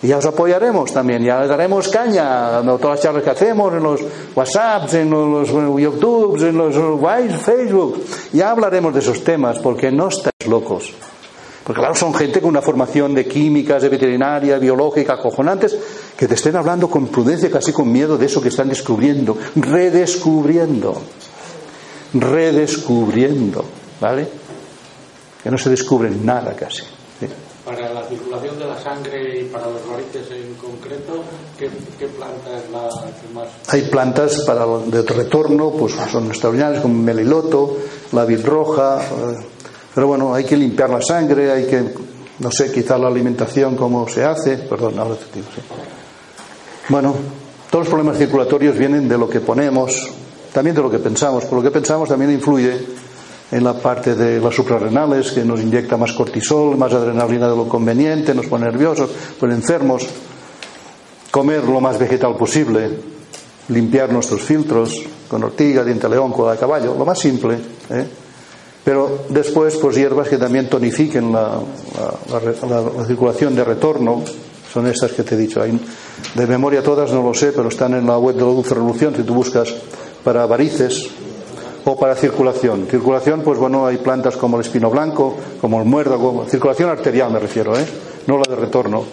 Y 0.02 0.08
ya 0.08 0.18
os 0.18 0.26
apoyaremos 0.26 0.94
también, 0.94 1.24
ya 1.24 1.46
daremos 1.46 1.90
caña 1.90 2.60
en 2.60 2.66
todas 2.66 2.92
las 2.92 3.02
charlas 3.02 3.24
que 3.24 3.30
hacemos, 3.32 3.74
en 3.74 3.84
los 3.84 4.02
WhatsApps, 4.34 4.94
en 4.94 5.10
los 5.10 5.50
YouTubes, 5.50 6.44
en 6.44 6.58
los 6.58 6.76
Facebook. 7.42 8.04
Ya 8.32 8.52
hablaremos 8.52 8.94
de 8.94 9.00
esos 9.02 9.24
temas 9.24 9.60
porque 9.60 9.92
no 9.92 10.08
estáis 10.08 10.48
locos. 10.48 10.94
Porque 11.66 11.82
claro, 11.82 11.96
son 11.96 12.14
gente 12.14 12.40
con 12.40 12.50
una 12.50 12.62
formación 12.62 13.14
de 13.14 13.28
químicas, 13.28 13.82
de 13.82 13.90
veterinaria, 13.90 14.58
biológica, 14.58 15.14
acojonantes, 15.14 15.78
que 16.18 16.28
te 16.28 16.34
estén 16.34 16.56
hablando 16.56 16.90
con 16.90 17.08
prudencia, 17.08 17.52
casi 17.52 17.72
con 17.74 17.92
miedo 17.92 18.18
de 18.18 18.26
eso 18.26 18.42
que 18.42 18.50
están 18.50 18.70
descubriendo, 18.70 19.38
redescubriendo, 19.56 21.00
redescubriendo, 22.14 23.66
¿vale? 24.00 24.28
que 25.44 25.52
no 25.52 25.58
se 25.58 25.70
descubre 25.70 26.10
nada 26.10 26.56
casi. 26.56 26.84
Para 27.70 27.94
la 27.94 28.04
circulación 28.04 28.58
de 28.58 28.66
la 28.66 28.80
sangre 28.82 29.42
y 29.42 29.44
para 29.44 29.68
los 29.68 29.88
varices 29.88 30.26
en 30.32 30.56
concreto, 30.56 31.24
¿qué, 31.56 31.70
planta 32.08 32.58
es 32.58 32.72
la 32.72 32.90
que 32.90 33.32
más...? 33.32 33.48
Hay 33.68 33.84
plantas 33.84 34.42
para 34.42 34.66
de 34.66 35.04
retorno, 35.04 35.70
pues 35.70 35.94
son 36.12 36.30
extraordinarias 36.30 36.82
como 36.82 36.96
meliloto, 36.96 37.78
la 38.12 38.26
vid 38.26 38.44
roja, 38.44 39.00
eh, 39.02 39.38
pero 39.94 40.08
bueno, 40.08 40.34
hay 40.34 40.46
que 40.46 40.58
limpiar 40.58 40.90
la 40.90 41.00
sangre, 41.00 41.52
hay 41.52 41.68
que, 41.68 41.94
no 42.40 42.50
sé, 42.50 42.72
quizá 42.72 42.98
la 42.98 43.08
alimentación, 43.08 43.76
cómo 43.76 44.10
se 44.10 44.24
hace, 44.24 44.58
perdón, 44.58 44.98
ahora 44.98 45.14
te 45.14 45.26
digo, 45.36 45.52
sí. 45.54 45.62
Bueno, 46.90 47.14
todos 47.70 47.86
los 47.86 47.90
problemas 47.90 48.18
circulatorios 48.18 48.76
vienen 48.80 49.08
de 49.08 49.16
lo 49.16 49.30
que 49.30 49.42
ponemos, 49.42 50.10
también 50.52 50.76
de 50.76 50.82
lo 50.82 50.90
que 50.90 50.98
pensamos. 50.98 51.46
Por 51.46 51.60
lo 51.60 51.64
que 51.64 51.70
pensamos 51.70 52.10
también 52.10 52.32
influye 52.32 52.84
en 53.52 53.64
la 53.64 53.74
parte 53.74 54.16
de 54.16 54.40
las 54.40 54.54
suprarrenales, 54.54 55.32
que 55.32 55.44
nos 55.44 55.60
inyecta 55.62 55.98
más 55.98 56.14
cortisol, 56.14 56.78
más 56.78 56.94
adrenalina 56.94 57.50
de 57.50 57.56
lo 57.56 57.68
conveniente, 57.68 58.36
nos 58.36 58.46
pone 58.46 58.66
nerviosos, 58.66 59.10
pone 59.40 59.56
enfermos. 59.56 60.06
Comer 61.32 61.64
lo 61.64 61.80
más 61.80 61.98
vegetal 61.98 62.36
posible, 62.36 62.90
limpiar 63.70 64.12
nuestros 64.12 64.42
filtros 64.42 65.02
con 65.28 65.44
ortiga, 65.44 65.84
diente 65.84 66.10
león, 66.10 66.32
cola 66.32 66.54
de 66.54 66.58
caballo, 66.58 66.96
lo 66.98 67.06
más 67.06 67.20
simple. 67.20 67.56
¿eh? 67.90 68.08
Pero 68.84 69.26
después, 69.30 69.76
pues 69.76 69.96
hierbas 69.96 70.28
que 70.28 70.38
también 70.38 70.70
tonifiquen 70.70 71.32
la, 71.32 71.60
la 72.32 73.06
circulación 73.06 73.56
de 73.56 73.64
retorno, 73.64 74.24
son 74.72 74.88
estas 74.88 75.12
que 75.12 75.24
te 75.24 75.36
he 75.36 75.38
dicho. 75.38 75.62
De 75.62 76.48
memoria 76.48 76.84
todas 76.84 77.12
no 77.12 77.24
lo 77.24 77.34
sé, 77.34 77.52
pero 77.52 77.70
están 77.70 77.94
en 77.94 78.06
la 78.06 78.18
web 78.18 78.36
de 78.36 78.42
la 78.42 78.48
Dulce 78.48 78.76
Revolución 78.76 79.16
si 79.16 79.24
tú 79.24 79.34
buscas 79.34 79.74
para 80.24 80.46
varices 80.46 81.10
o 81.86 81.98
para 81.98 82.15
circulación. 82.15 82.88
Circulación, 82.89 83.42
pues 83.42 83.60
bueno, 83.60 83.86
hay 83.86 83.98
plantas 83.98 84.38
como 84.38 84.58
el 84.58 84.65
espino 84.65 84.89
blanco, 84.89 85.36
como 85.62 85.80
el 85.80 85.86
muérdago, 85.86 86.46
circulación 86.48 86.89
arterial 86.89 87.32
me 87.32 87.39
refiero, 87.39 87.78
¿eh? 87.78 87.86
no 88.28 88.38
la 88.38 88.56
de 88.56 88.56
retorno. 88.56 89.04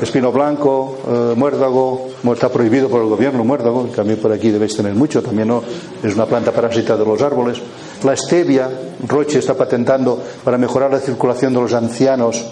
Espino 0.00 0.30
blanco, 0.30 0.98
eh, 1.08 1.34
muérdago, 1.36 2.10
está 2.30 2.50
prohibido 2.50 2.90
por 2.90 3.00
el 3.00 3.08
gobierno 3.08 3.42
muérdago, 3.44 3.84
también 3.84 4.18
por 4.18 4.30
aquí 4.30 4.50
debéis 4.50 4.76
tener 4.76 4.94
mucho, 4.94 5.22
también 5.22 5.48
no, 5.48 5.62
es 6.02 6.14
una 6.14 6.26
planta 6.26 6.52
parásita 6.52 6.98
de 6.98 7.04
los 7.06 7.22
árboles. 7.22 7.62
La 8.04 8.14
stevia, 8.14 8.68
Roche 9.08 9.38
está 9.38 9.54
patentando 9.54 10.22
para 10.44 10.58
mejorar 10.58 10.90
la 10.90 11.00
circulación 11.00 11.54
de 11.54 11.60
los 11.62 11.72
ancianos 11.72 12.44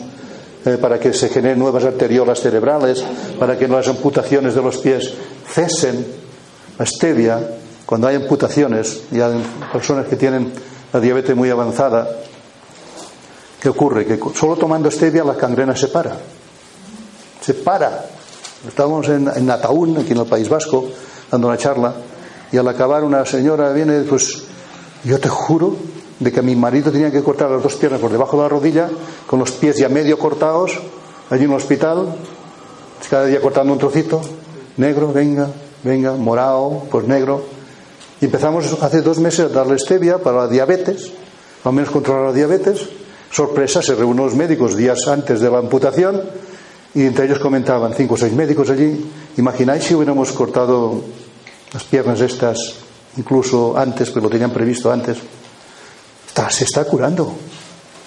eh, 0.64 0.78
para 0.80 0.98
que 0.98 1.12
se 1.12 1.28
generen 1.28 1.58
nuevas 1.58 1.84
arteriolas 1.84 2.40
cerebrales, 2.40 3.04
para 3.38 3.58
que 3.58 3.68
las 3.68 3.86
amputaciones 3.88 4.54
de 4.54 4.62
los 4.62 4.78
pies 4.78 5.12
cesen. 5.46 6.06
La 6.78 6.86
stevia, 6.86 7.38
cuando 7.86 8.08
hay 8.08 8.16
amputaciones 8.16 9.02
y 9.12 9.20
hay 9.20 9.44
personas 9.72 10.06
que 10.06 10.16
tienen 10.16 10.52
la 10.92 11.00
diabetes 11.00 11.36
muy 11.36 11.50
avanzada, 11.50 12.08
¿qué 13.60 13.68
ocurre? 13.68 14.06
Que 14.06 14.18
solo 14.34 14.56
tomando 14.56 14.90
stevia 14.90 15.24
la 15.24 15.36
cangrena 15.36 15.76
se 15.76 15.88
para. 15.88 16.16
Se 17.40 17.54
para. 17.54 18.06
Estábamos 18.66 19.08
en, 19.08 19.28
en 19.34 19.46
Nataún, 19.46 19.98
aquí 19.98 20.12
en 20.12 20.18
el 20.18 20.26
País 20.26 20.48
Vasco, 20.48 20.88
dando 21.30 21.48
una 21.48 21.58
charla, 21.58 21.94
y 22.50 22.56
al 22.56 22.68
acabar 22.68 23.04
una 23.04 23.26
señora 23.26 23.72
viene, 23.72 24.00
pues, 24.02 24.44
yo 25.04 25.18
te 25.18 25.28
juro 25.28 25.76
de 26.20 26.32
que 26.32 26.40
mi 26.40 26.56
marido 26.56 26.90
tenía 26.90 27.10
que 27.10 27.22
cortar 27.22 27.50
las 27.50 27.62
dos 27.62 27.74
piernas 27.74 28.00
por 28.00 28.10
debajo 28.10 28.36
de 28.36 28.42
la 28.44 28.48
rodilla, 28.48 28.88
con 29.26 29.38
los 29.38 29.52
pies 29.52 29.76
ya 29.76 29.88
medio 29.88 30.18
cortados, 30.18 30.78
allí 31.28 31.44
en 31.44 31.50
el 31.50 31.56
hospital, 31.56 32.16
cada 33.10 33.26
día 33.26 33.40
cortando 33.40 33.72
un 33.72 33.78
trocito, 33.78 34.22
negro, 34.76 35.12
venga, 35.12 35.48
venga, 35.82 36.12
morado, 36.14 36.82
pues 36.90 37.06
negro. 37.06 37.53
Y 38.20 38.26
empezamos 38.26 38.82
hace 38.82 39.02
dos 39.02 39.18
meses 39.18 39.46
a 39.46 39.48
darle 39.48 39.78
stevia 39.78 40.18
para 40.18 40.44
la 40.44 40.48
diabetes, 40.48 41.12
o 41.62 41.72
menos 41.72 41.90
controlar 41.90 42.26
la 42.26 42.32
diabetes. 42.32 42.88
Sorpresa, 43.30 43.82
se 43.82 43.94
reúnen 43.94 44.24
los 44.24 44.34
médicos 44.34 44.76
días 44.76 45.08
antes 45.08 45.40
de 45.40 45.50
la 45.50 45.58
amputación 45.58 46.22
y 46.94 47.02
entre 47.06 47.26
ellos 47.26 47.40
comentaban, 47.40 47.92
cinco 47.94 48.14
o 48.14 48.16
seis 48.16 48.32
médicos 48.32 48.70
allí, 48.70 48.94
imagináis 49.36 49.82
si 49.82 49.94
hubiéramos 49.94 50.30
cortado 50.30 51.02
las 51.72 51.82
piernas 51.82 52.20
estas 52.20 52.76
incluso 53.16 53.76
antes, 53.76 54.10
pues 54.10 54.22
lo 54.22 54.30
tenían 54.30 54.52
previsto 54.52 54.92
antes 54.92 55.18
se 56.50 56.64
está 56.64 56.84
curando. 56.84 57.32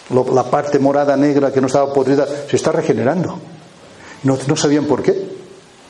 la 0.09 0.43
parte 0.43 0.79
morada 0.79 1.15
negra 1.17 1.51
que 1.51 1.61
no 1.61 1.67
estaba 1.67 1.93
podrida 1.93 2.27
se 2.49 2.55
está 2.55 2.71
regenerando. 2.71 3.39
No 4.23 4.55
sabían 4.55 4.85
por 4.85 5.03
qué. 5.03 5.37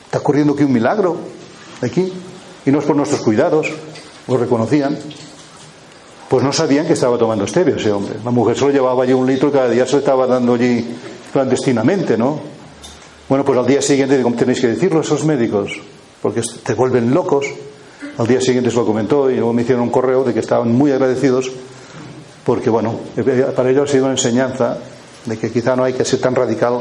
Está 0.04 0.18
ocurriendo 0.18 0.54
aquí 0.54 0.64
un 0.64 0.72
milagro, 0.72 1.16
aquí. 1.82 2.12
Y 2.64 2.70
no 2.70 2.80
es 2.80 2.84
por 2.84 2.96
nuestros 2.96 3.20
cuidados, 3.20 3.70
lo 4.28 4.36
reconocían. 4.36 4.96
Pues 6.28 6.44
no 6.44 6.52
sabían 6.52 6.86
que 6.86 6.92
estaba 6.92 7.16
tomando 7.16 7.46
stevia 7.46 7.76
ese 7.76 7.90
hombre. 7.90 8.16
La 8.22 8.30
mujer 8.30 8.56
solo 8.56 8.72
llevaba 8.72 9.02
allí 9.02 9.14
un 9.14 9.26
litro 9.26 9.48
y 9.48 9.52
cada 9.52 9.70
día 9.70 9.86
se 9.86 9.92
lo 9.92 9.98
estaba 9.98 10.26
dando 10.26 10.54
allí 10.54 10.86
clandestinamente, 11.32 12.18
¿no? 12.18 12.38
Bueno, 13.28 13.44
pues 13.44 13.58
al 13.58 13.66
día 13.66 13.80
siguiente, 13.80 14.20
¿cómo 14.22 14.36
tenéis 14.36 14.60
que 14.60 14.68
decirlo 14.68 14.98
a 14.98 15.02
esos 15.02 15.24
médicos? 15.24 15.72
Porque 16.20 16.42
te 16.62 16.74
vuelven 16.74 17.12
locos. 17.12 17.46
Al 18.18 18.26
día 18.26 18.40
siguiente 18.40 18.70
se 18.70 18.76
lo 18.76 18.84
comentó 18.84 19.30
y 19.30 19.36
luego 19.36 19.52
me 19.52 19.62
hicieron 19.62 19.84
un 19.84 19.90
correo 19.90 20.24
de 20.24 20.34
que 20.34 20.40
estaban 20.40 20.72
muy 20.72 20.92
agradecidos 20.92 21.50
porque 22.48 22.70
bueno, 22.70 22.98
para 23.54 23.68
ellos 23.68 23.90
ha 23.90 23.92
sido 23.92 24.04
una 24.04 24.14
enseñanza 24.14 24.78
de 25.26 25.36
que 25.36 25.52
quizá 25.52 25.76
no 25.76 25.84
hay 25.84 25.92
que 25.92 26.02
ser 26.02 26.18
tan 26.18 26.34
radical 26.34 26.80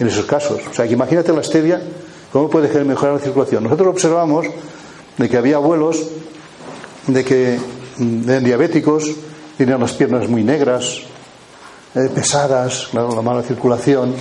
en 0.00 0.06
esos 0.06 0.24
casos. 0.24 0.62
O 0.70 0.72
sea, 0.72 0.86
que 0.86 0.94
imagínate 0.94 1.34
la 1.34 1.42
stevia, 1.42 1.82
¿cómo 2.32 2.48
puede 2.48 2.82
mejorar 2.82 3.16
la 3.16 3.20
circulación? 3.20 3.64
Nosotros 3.64 3.88
observamos 3.88 4.46
de 5.18 5.28
que 5.28 5.36
había 5.36 5.56
abuelos 5.56 6.02
de 7.06 7.24
que 7.24 7.58
eran 7.98 8.44
diabéticos, 8.44 9.10
tenían 9.56 9.80
las 9.80 9.92
piernas 9.92 10.28
muy 10.28 10.44
negras, 10.44 11.00
eh, 11.94 12.08
pesadas, 12.14 12.88
la 12.94 13.22
mala 13.22 13.42
circulación 13.42 14.14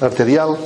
arterial 0.00 0.56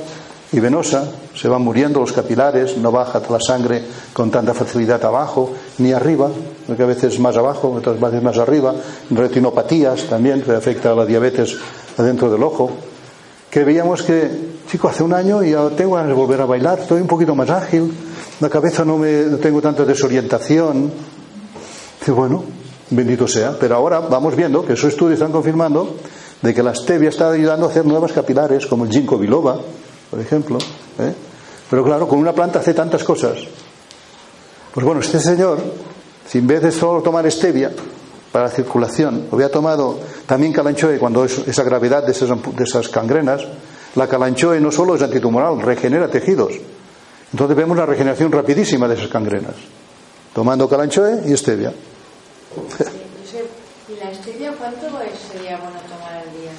y 0.51 0.59
venosa, 0.59 1.09
se 1.35 1.47
van 1.47 1.61
muriendo 1.61 1.99
los 1.99 2.11
capilares, 2.11 2.75
no 2.77 2.91
baja 2.91 3.21
la 3.29 3.39
sangre 3.39 3.83
con 4.13 4.31
tanta 4.31 4.53
facilidad 4.53 5.03
abajo 5.05 5.53
ni 5.77 5.93
arriba, 5.93 6.29
porque 6.65 6.83
a 6.83 6.87
veces 6.87 7.19
más 7.19 7.37
abajo, 7.37 7.71
otras 7.71 7.99
veces 7.99 8.23
más 8.23 8.37
arriba, 8.37 8.73
retinopatías 9.09 10.03
también, 10.09 10.41
que 10.41 10.51
afecta 10.51 10.91
a 10.91 10.95
la 10.95 11.05
diabetes 11.05 11.55
adentro 11.97 12.31
del 12.31 12.43
ojo, 12.43 12.71
que 13.49 13.63
veíamos 13.63 14.01
que, 14.01 14.29
chico, 14.69 14.89
hace 14.89 15.03
un 15.03 15.13
año 15.13 15.43
y 15.43 15.51
ya 15.51 15.69
tengo 15.69 15.95
ganas 15.95 16.09
de 16.09 16.15
volver 16.15 16.41
a 16.41 16.45
bailar, 16.45 16.79
estoy 16.79 17.01
un 17.01 17.07
poquito 17.07 17.35
más 17.35 17.49
ágil, 17.49 17.91
la 18.39 18.49
cabeza 18.49 18.83
no, 18.83 18.97
me, 18.97 19.23
no 19.23 19.37
tengo 19.37 19.61
tanta 19.61 19.85
desorientación, 19.85 20.91
y 22.05 22.11
bueno, 22.11 22.43
bendito 22.89 23.27
sea, 23.27 23.57
pero 23.59 23.75
ahora 23.75 23.99
vamos 23.99 24.35
viendo 24.35 24.65
que 24.65 24.73
esos 24.73 24.93
estudios 24.93 25.19
están 25.19 25.31
confirmando 25.31 25.95
de 26.41 26.53
que 26.53 26.63
la 26.63 26.73
stevia 26.73 27.09
está 27.09 27.31
ayudando 27.31 27.67
a 27.67 27.69
hacer 27.69 27.85
nuevas 27.85 28.13
capilares, 28.13 28.65
como 28.65 28.85
el 28.85 28.91
ginkgo 28.91 29.17
biloba, 29.17 29.59
por 30.09 30.19
ejemplo. 30.19 30.57
¿eh? 30.99 31.13
Pero 31.69 31.83
claro, 31.83 32.07
con 32.07 32.19
una 32.19 32.33
planta 32.33 32.59
hace 32.59 32.73
tantas 32.73 33.03
cosas. 33.03 33.37
Pues 34.73 34.85
bueno, 34.85 35.01
este 35.01 35.19
señor, 35.19 35.59
si 36.27 36.39
en 36.39 36.47
vez 36.47 36.61
de 36.61 36.71
solo 36.71 37.01
tomar 37.01 37.29
stevia 37.31 37.71
para 38.31 38.45
la 38.45 38.51
circulación, 38.51 39.27
había 39.31 39.51
tomado 39.51 39.99
también 40.25 40.53
calanchoe 40.53 40.97
cuando 40.97 41.25
es 41.25 41.37
esa 41.39 41.63
gravedad 41.63 42.03
de 42.03 42.11
esas, 42.11 42.29
de 42.29 42.89
cangrenas, 42.91 43.45
la 43.95 44.07
calanchoe 44.07 44.59
no 44.59 44.71
solo 44.71 44.95
es 44.95 45.01
antitumoral, 45.01 45.61
regenera 45.61 46.07
tejidos. 46.07 46.53
Entonces 47.31 47.57
vemos 47.57 47.75
una 47.75 47.85
regeneración 47.85 48.31
rapidísima 48.31 48.87
de 48.87 48.95
esas 48.95 49.09
cangrenas. 49.09 49.55
Tomando 50.33 50.69
calanchoe 50.69 51.23
y 51.25 51.35
stevia. 51.35 51.73
¿Y 53.89 53.95
la 53.99 54.13
stevia 54.13 54.53
cuánto 54.57 54.87
sería 55.31 55.57
bueno 55.57 55.79
tomar 55.89 56.13
al 56.17 56.31
día? 56.31 56.51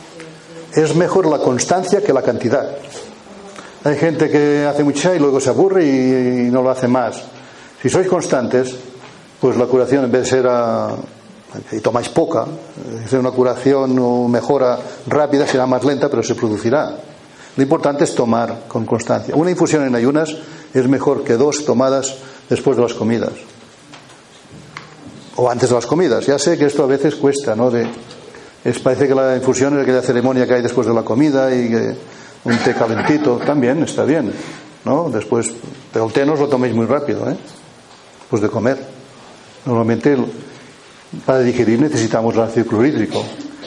Es 0.75 0.95
mejor 0.97 1.27
la 1.27 1.39
constancia 1.39 2.03
que 2.03 2.13
la 2.13 2.23
cantidad. 2.23 2.77
Hay 3.85 3.97
gente 3.97 4.29
que 4.29 4.67
hace 4.67 4.85
mucha 4.85 5.15
y 5.15 5.19
luego 5.19 5.41
se 5.41 5.51
aburre 5.51 5.85
y, 5.85 6.51
no 6.51 6.63
lo 6.63 6.71
hace 6.71 6.89
más. 6.89 7.23
Si 7.81 7.89
sois 7.89 8.07
constantes, 8.09 8.75
pues 9.41 9.57
la 9.57 9.67
curación 9.67 10.05
en 10.05 10.13
vez 10.13 10.23
de 10.23 10.29
ser 10.29 10.47
a, 10.47 10.97
y 11.73 11.81
tomáis 11.81 12.09
poca, 12.11 12.47
es 13.05 13.13
una 13.13 13.31
curación 13.31 13.99
o 13.99 14.29
mejora 14.29 14.79
rápida, 15.07 15.47
será 15.47 15.67
más 15.67 15.85
lenta, 15.85 16.09
pero 16.11 16.23
se 16.23 16.35
producirá. 16.35 16.95
Lo 17.57 17.63
importante 17.63 18.05
es 18.05 18.15
tomar 18.15 18.65
con 18.69 18.85
constancia. 18.85 19.35
Una 19.35 19.51
infusión 19.51 19.85
en 19.85 19.95
ayunas 19.95 20.37
es 20.75 20.89
mejor 20.89 21.25
que 21.25 21.35
dos 21.35 21.65
tomadas 21.65 22.17
después 22.49 22.77
de 22.77 22.83
las 22.83 22.95
comidas. 22.95 23.33
O 25.37 25.49
antes 25.49 25.69
de 25.69 25.75
las 25.75 25.87
comidas. 25.87 26.27
Ya 26.27 26.39
sé 26.39 26.59
que 26.59 26.67
esto 26.67 26.85
a 26.85 26.87
veces 26.87 27.15
cuesta, 27.15 27.55
¿no? 27.55 27.71
De, 27.71 27.87
es, 28.65 28.79
parece 28.81 29.09
que 29.09 29.15
la 29.15 29.37
infusión 29.37 29.77
es 29.77 29.83
aquella 29.83 30.03
ceremonia 30.03 30.47
que 30.47 30.55
hay 30.55 30.63
después 30.63 30.87
de 30.87 30.93
la 30.93 31.03
comida 31.03 31.55
y 31.55 31.69
que 31.69 31.97
un 32.45 32.57
té 32.59 32.75
calentito, 32.75 33.37
también 33.39 33.83
está 33.83 34.05
bien, 34.05 34.33
¿no? 34.85 35.11
Después, 35.11 35.53
pero 35.93 36.07
el 36.07 36.13
té 36.13 36.27
no 36.27 36.35
os 36.35 36.41
lo 36.41 36.49
toméis 36.49 36.75
muy 36.75 36.87
rápido, 36.87 37.31
¿eh? 37.31 37.37
Después 38.21 38.43
de 38.43 38.49
comer. 38.49 38.79
Normalmente 39.67 40.17
para 41.27 41.41
digerir 41.41 41.81
necesitamos 41.81 42.35
el 42.35 42.41
ácido 42.43 42.67
clorhídrico. 42.67 43.25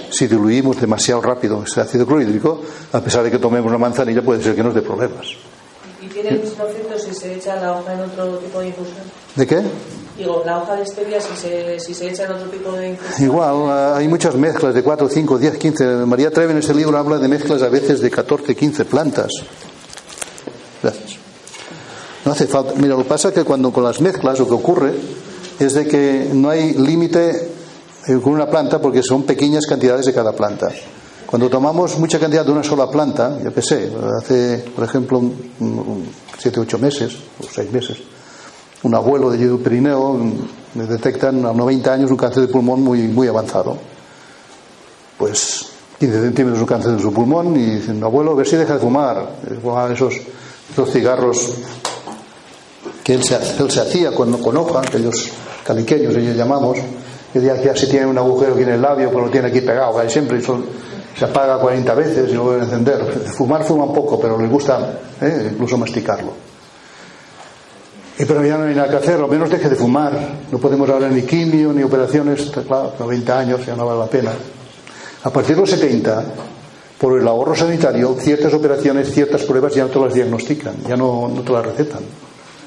Si 0.10 0.28
diluimos 0.28 0.80
demasiado 0.80 1.22
rápido 1.22 1.64
ese 1.64 1.82
ácido 1.82 2.06
clorhídrico, 2.06 2.62
a 2.92 3.02
pesar 3.02 3.24
de 3.24 3.32
que 3.32 3.40
tomemos 3.40 3.70
una 3.70 3.80
manzanilla, 3.80 4.22
puede 4.22 4.44
ser 4.44 4.56
que 4.56 4.64
nos 4.64 4.74
dé 4.74 4.82
problemas. 4.82 5.26
¿Y 6.02 6.08
tiene 6.08 6.30
el 6.30 6.42
mismo 6.42 6.66
efecto 6.66 7.00
si 7.00 7.14
se 7.14 7.36
echa 7.36 7.56
la 7.56 7.74
hoja 7.74 7.94
en 7.94 8.02
otro 8.02 8.38
tipo 8.38 8.60
de 8.60 8.68
infusión? 8.68 9.04
¿De 9.36 9.48
qué? 9.48 9.62
Digo, 10.18 10.44
la 10.46 10.60
hoja 10.60 10.76
de 10.76 10.86
stevia, 10.86 11.20
si 11.20 11.36
se, 11.36 11.80
si 11.80 11.94
se 11.94 12.10
echa 12.10 12.26
en 12.26 12.34
otro 12.34 12.50
tipo 12.50 12.72
de 12.72 12.90
infusión. 12.90 13.30
Igual, 13.30 13.56
eh, 13.56 13.94
hay 13.98 14.08
muchas 14.08 14.36
mezclas 14.36 14.74
de 14.76 14.84
4, 14.84 15.10
5, 15.10 15.38
10, 15.40 15.58
15. 15.58 15.86
María 16.06 16.30
Treve 16.30 16.52
en 16.52 16.60
ese 16.60 16.74
libro 16.74 16.98
habla 16.98 17.18
de 17.18 17.28
mezclas 17.28 17.64
a 17.64 17.70
veces 17.70 18.00
de 18.00 18.12
14, 18.12 18.56
15 18.56 18.86
plantas. 18.86 19.32
Gracias. 20.84 21.18
No 22.26 22.32
hace 22.32 22.46
falta. 22.46 22.74
Mira, 22.76 22.90
lo 22.90 23.00
que 23.00 23.10
pasa 23.10 23.30
es 23.30 23.34
que 23.34 23.44
cuando 23.44 23.72
con 23.72 23.84
las 23.84 24.02
mezclas 24.02 24.38
lo 24.38 24.48
que 24.48 24.54
ocurre 24.54 24.94
es 25.60 25.74
de 25.74 25.88
que 25.88 26.30
no 26.32 26.50
hay 26.50 26.74
límite 26.74 27.52
eh, 28.08 28.20
con 28.22 28.34
una 28.34 28.48
planta 28.48 28.80
porque 28.80 29.02
son 29.02 29.24
pequeñas 29.24 29.66
cantidades 29.66 30.06
de 30.06 30.14
cada 30.14 30.34
planta. 30.34 30.70
Cuando 31.26 31.50
tomamos 31.50 31.98
mucha 31.98 32.20
cantidad 32.20 32.46
de 32.46 32.52
una 32.52 32.64
sola 32.64 32.92
planta, 32.92 33.40
yo 33.44 33.52
qué 33.52 33.62
sé, 33.64 33.92
hace, 34.18 34.64
por 34.76 34.84
ejemplo, 34.84 35.20
7, 36.38 36.60
8 36.60 36.78
meses 36.78 37.16
o 37.42 37.48
6 37.52 37.72
meses, 37.72 37.98
un 38.84 38.96
abuelo 38.96 39.32
de 39.32 39.38
Yedu 39.38 39.62
Pirineo 39.62 40.18
me 40.76 40.86
detectan 40.86 41.46
a 41.46 41.54
90 41.54 41.94
años 41.94 42.12
un 42.12 42.18
cáncer 42.18 42.44
de 42.44 42.50
pulmón 42.50 42.82
muy, 42.82 43.04
muy 43.04 43.28
avanzado. 43.28 43.78
Pues 45.18 45.68
15 46.00 46.22
centímetros 46.22 46.60
un 46.60 46.68
cáncer 46.68 46.92
de 46.92 47.02
su 47.02 47.14
pulmón 47.14 47.56
y 47.56 47.76
dicen, 47.76 48.04
abuelo, 48.04 48.32
a 48.32 48.36
ver 48.36 48.48
si 48.48 48.58
deja 48.58 48.74
de 48.74 48.80
fumar. 48.80 49.30
Esos, 49.92 50.16
esos 50.72 50.92
cigarros 50.92 51.54
que 53.04 53.14
él 53.14 53.24
se, 53.24 53.36
él 53.36 53.72
se 53.72 53.82
hacía 53.82 54.14
con, 54.14 54.38
con 54.42 54.58
hoja, 54.58 54.80
aquellos 54.80 55.32
caliqueños, 55.66 56.16
ellos 56.16 56.36
llamamos, 56.36 56.78
que 57.32 57.42
ya 57.42 57.76
si 57.76 57.88
tiene 57.88 58.06
un 58.06 58.18
agujero 58.18 58.54
aquí 58.54 58.64
en 58.64 58.70
el 58.70 58.82
labio, 58.82 59.12
pues 59.12 59.26
lo 59.26 59.32
tiene 59.32 59.48
aquí 59.48 59.62
pegado, 59.62 59.96
casi 59.96 60.10
siempre, 60.10 60.40
y 60.40 60.42
se 60.42 61.26
apaga 61.26 61.58
40 61.60 61.94
veces 61.96 62.32
y 62.32 62.34
lo 62.34 62.44
vuelve 62.44 62.62
a 62.62 62.66
encender. 62.66 63.00
Fumar 63.38 63.64
fuma 63.64 63.86
un 63.86 63.94
poco, 63.94 64.20
pero 64.20 64.38
les 64.38 64.50
gusta 64.50 65.00
¿eh? 65.22 65.50
incluso 65.52 65.78
masticarlo. 65.78 66.53
Y 68.18 68.26
pero 68.26 68.46
ya 68.46 68.58
no 68.58 68.66
hay 68.66 68.76
nada 68.76 68.90
que 68.90 68.98
hacer, 68.98 69.20
lo 69.20 69.28
menos 69.28 69.50
deje 69.50 69.70
de 69.70 69.76
fumar. 69.76 70.14
No 70.52 70.60
podemos 70.60 70.88
hablar 70.90 71.12
ni 71.12 71.24
quimio, 71.24 71.74
ni 71.74 71.82
operaciones, 71.82 72.52
claro, 72.68 72.94
90 73.00 73.40
años 73.40 73.66
ya 73.66 73.76
no 73.76 73.86
vale 73.86 74.00
la 74.00 74.08
pena. 74.08 74.32
A 75.24 75.30
partir 75.32 75.56
de 75.56 75.62
los 75.62 75.70
70, 75.70 76.26
por 77.00 77.20
el 77.20 77.28
ahorro 77.28 77.56
sanitario, 77.56 78.16
ciertas 78.20 78.54
operaciones, 78.54 79.12
ciertas 79.12 79.44
pruebas 79.44 79.74
ya 79.74 79.84
no 79.84 79.90
te 79.90 80.00
las 80.00 80.14
diagnostican, 80.14 80.76
ya 80.88 80.96
no, 80.96 81.28
no 81.28 81.42
te 81.42 81.52
las 81.52 81.66
recetan. 81.66 82.02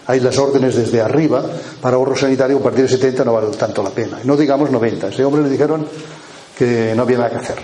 Hay 0.08 0.20
las 0.20 0.38
órdenes 0.38 0.76
desde 0.76 1.00
arriba 1.00 1.44
para 1.80 1.96
ahorro 1.96 2.16
sanitario, 2.16 2.58
a 2.58 2.62
partir 2.62 2.82
de 2.82 2.88
70 2.88 3.24
no 3.24 3.32
vale 3.32 3.48
tanto 3.56 3.82
la 3.82 3.90
pena. 3.90 4.18
No 4.24 4.36
digamos 4.36 4.70
90. 4.70 5.08
ese 5.08 5.24
hombre 5.24 5.42
le 5.42 5.50
dijeron 5.50 5.86
que 6.56 6.92
no 6.96 7.02
había 7.02 7.18
nada 7.18 7.30
que 7.30 7.36
hacer. 7.36 7.56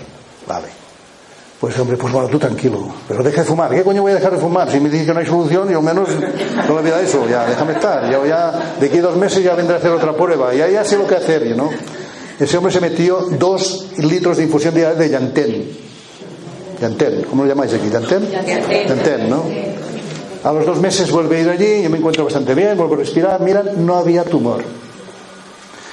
Vale. 0.47 0.82
Pues 1.63 1.79
hombre, 1.79 1.95
pues 1.95 2.11
bueno, 2.11 2.27
tú 2.27 2.37
tranquilo. 2.37 2.89
Pero 3.07 3.23
deja 3.23 3.39
de 3.39 3.47
fumar. 3.47 3.71
¿Qué 3.71 3.83
coño 3.83 4.01
voy 4.01 4.11
a 4.11 4.15
dejar 4.15 4.33
de 4.33 4.37
fumar? 4.37 4.69
Si 4.69 4.81
me 4.81 4.89
dices 4.89 5.07
que 5.07 5.13
no 5.13 5.21
hay 5.21 5.25
solución, 5.25 5.69
yo 5.69 5.77
al 5.77 5.83
menos 5.85 6.09
no 6.67 6.75
le 6.75 6.81
voy 6.81 6.91
a 6.91 6.99
eso. 6.99 7.25
Ya, 7.29 7.45
déjame 7.45 7.71
estar. 7.71 8.11
Ya, 8.11 8.19
ya, 8.27 8.75
de 8.81 8.87
aquí 8.87 8.97
a 8.97 9.01
dos 9.03 9.15
meses 9.15 9.41
ya 9.41 9.55
vendré 9.55 9.75
a 9.75 9.77
hacer 9.77 9.91
otra 9.91 10.11
prueba. 10.11 10.53
Ya, 10.53 10.67
ya 10.67 10.83
sé 10.83 10.97
lo 10.97 11.07
que 11.07 11.15
hacer, 11.15 11.55
¿no? 11.55 11.69
Ese 12.37 12.57
hombre 12.57 12.73
se 12.73 12.81
metió 12.81 13.17
dos 13.39 13.91
litros 13.97 14.35
de 14.35 14.43
infusión 14.43 14.75
diaria 14.75 14.95
de 14.95 15.07
llantén. 15.07 15.69
Llantén. 16.81 17.23
¿Cómo 17.29 17.43
lo 17.43 17.49
llamáis 17.49 17.73
aquí? 17.73 17.89
¿Llantén? 17.89 18.29
Llantén, 18.85 19.29
¿no? 19.29 19.45
A 20.43 20.51
los 20.51 20.65
dos 20.65 20.81
meses 20.81 21.09
vuelve 21.11 21.37
a 21.37 21.39
ir 21.43 21.49
allí, 21.49 21.83
yo 21.83 21.89
me 21.89 21.97
encuentro 21.97 22.25
bastante 22.25 22.53
bien, 22.55 22.75
vuelvo 22.75 22.95
a 22.95 22.97
respirar. 22.97 23.39
Mira, 23.39 23.63
no 23.77 23.95
había 23.95 24.25
tumor. 24.25 24.61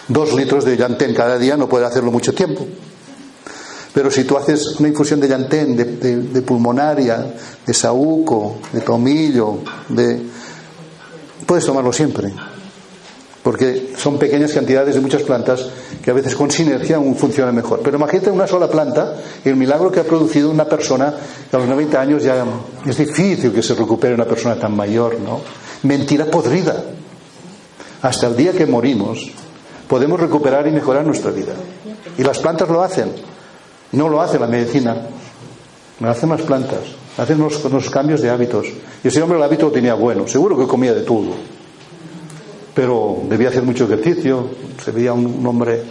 Dos 0.08 0.32
litros 0.32 0.64
de 0.64 0.76
llantén 0.76 1.14
cada 1.14 1.38
día 1.38 1.56
no 1.56 1.68
puede 1.68 1.86
hacerlo 1.86 2.10
mucho 2.10 2.34
tiempo. 2.34 2.66
Pero 3.92 4.10
si 4.10 4.24
tú 4.24 4.36
haces 4.36 4.76
una 4.78 4.88
infusión 4.88 5.20
de 5.20 5.28
llantén, 5.28 5.76
de, 5.76 6.42
pulmonaria, 6.42 7.34
de 7.66 7.74
saúco, 7.74 8.58
de 8.72 8.80
tomillo, 8.80 9.58
de... 9.88 10.22
puedes 11.44 11.64
tomarlo 11.64 11.92
siempre. 11.92 12.32
Porque 13.42 13.94
son 13.96 14.18
pequeñas 14.18 14.52
cantidades 14.52 14.94
de 14.94 15.00
muchas 15.00 15.22
plantas 15.22 15.66
que 16.04 16.10
a 16.10 16.14
veces 16.14 16.36
con 16.36 16.50
sinergia 16.50 16.96
aún 16.96 17.16
funciona 17.16 17.50
mejor. 17.50 17.80
Pero 17.82 17.96
imagínate 17.96 18.30
una 18.30 18.46
sola 18.46 18.68
planta 18.68 19.16
y 19.44 19.48
el 19.48 19.56
milagro 19.56 19.90
que 19.90 20.00
ha 20.00 20.04
producido 20.04 20.50
una 20.50 20.66
persona 20.66 21.12
que 21.50 21.56
a 21.56 21.58
los 21.58 21.68
90 21.68 22.00
años 22.00 22.22
ya 22.22 22.44
es 22.86 22.96
difícil 22.96 23.52
que 23.52 23.62
se 23.62 23.74
recupere 23.74 24.14
una 24.14 24.26
persona 24.26 24.56
tan 24.56 24.76
mayor, 24.76 25.18
¿no? 25.18 25.40
Mentira 25.82 26.26
podrida. 26.26 26.84
Hasta 28.02 28.28
el 28.28 28.36
día 28.36 28.52
que 28.52 28.66
morimos 28.66 29.30
podemos 29.88 30.20
recuperar 30.20 30.66
y 30.68 30.70
mejorar 30.70 31.04
nuestra 31.04 31.30
vida. 31.30 31.54
Y 32.16 32.22
las 32.22 32.38
plantas 32.38 32.68
lo 32.68 32.82
hacen. 32.82 33.29
No 33.92 34.08
lo 34.08 34.20
hace 34.20 34.38
la 34.38 34.46
medicina. 34.46 34.96
Lo 36.00 36.10
hacen 36.10 36.28
las 36.28 36.42
plantas. 36.42 36.80
Hacen 37.18 37.38
los, 37.38 37.64
los 37.64 37.90
cambios 37.90 38.22
de 38.22 38.30
hábitos. 38.30 38.66
Y 39.02 39.08
ese 39.08 39.22
hombre 39.22 39.38
el 39.38 39.44
hábito 39.44 39.66
lo 39.66 39.72
tenía 39.72 39.94
bueno. 39.94 40.26
Seguro 40.26 40.56
que 40.56 40.66
comía 40.66 40.94
de 40.94 41.02
todo 41.02 41.34
pero 42.74 43.22
debía 43.28 43.48
hacer 43.48 43.62
mucho 43.62 43.84
ejercicio, 43.84 44.48
se 44.82 44.90
veía 44.90 45.12
un, 45.12 45.44
hombre 45.46 45.82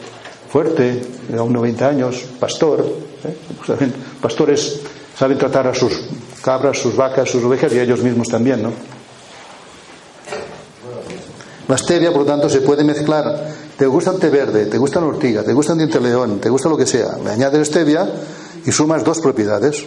fuerte, 0.51 1.01
de 1.27 1.39
unos 1.39 1.51
90 1.51 1.87
años, 1.87 2.25
pastor. 2.39 2.83
¿eh? 3.23 3.91
Pastores 4.21 4.79
saben 5.15 5.37
tratar 5.37 5.67
a 5.67 5.73
sus 5.73 5.93
cabras, 6.41 6.79
sus 6.79 6.95
vacas, 6.95 7.29
sus 7.29 7.43
ovejas 7.43 7.71
y 7.73 7.79
a 7.79 7.83
ellos 7.83 8.01
mismos 8.01 8.27
también, 8.27 8.63
¿no? 8.63 8.71
La 11.67 11.77
stevia, 11.77 12.11
por 12.11 12.21
lo 12.21 12.25
tanto, 12.25 12.49
se 12.49 12.61
puede 12.61 12.83
mezclar. 12.83 13.53
Te 13.79 13.87
gusta 13.87 14.11
un 14.11 14.19
té 14.19 14.29
verde, 14.29 14.65
te 14.65 14.77
gusta 14.77 14.99
una 14.99 15.07
ortiga, 15.07 15.41
te 15.41 15.53
gusta 15.53 15.71
un 15.71 15.77
diente 15.77 16.01
león, 16.01 16.41
te 16.41 16.49
gusta 16.49 16.67
lo 16.67 16.75
que 16.75 16.85
sea. 16.85 17.17
Le 17.23 17.31
añades 17.31 17.69
stevia 17.69 18.05
y 18.65 18.73
sumas 18.73 19.05
dos 19.05 19.21
propiedades. 19.21 19.85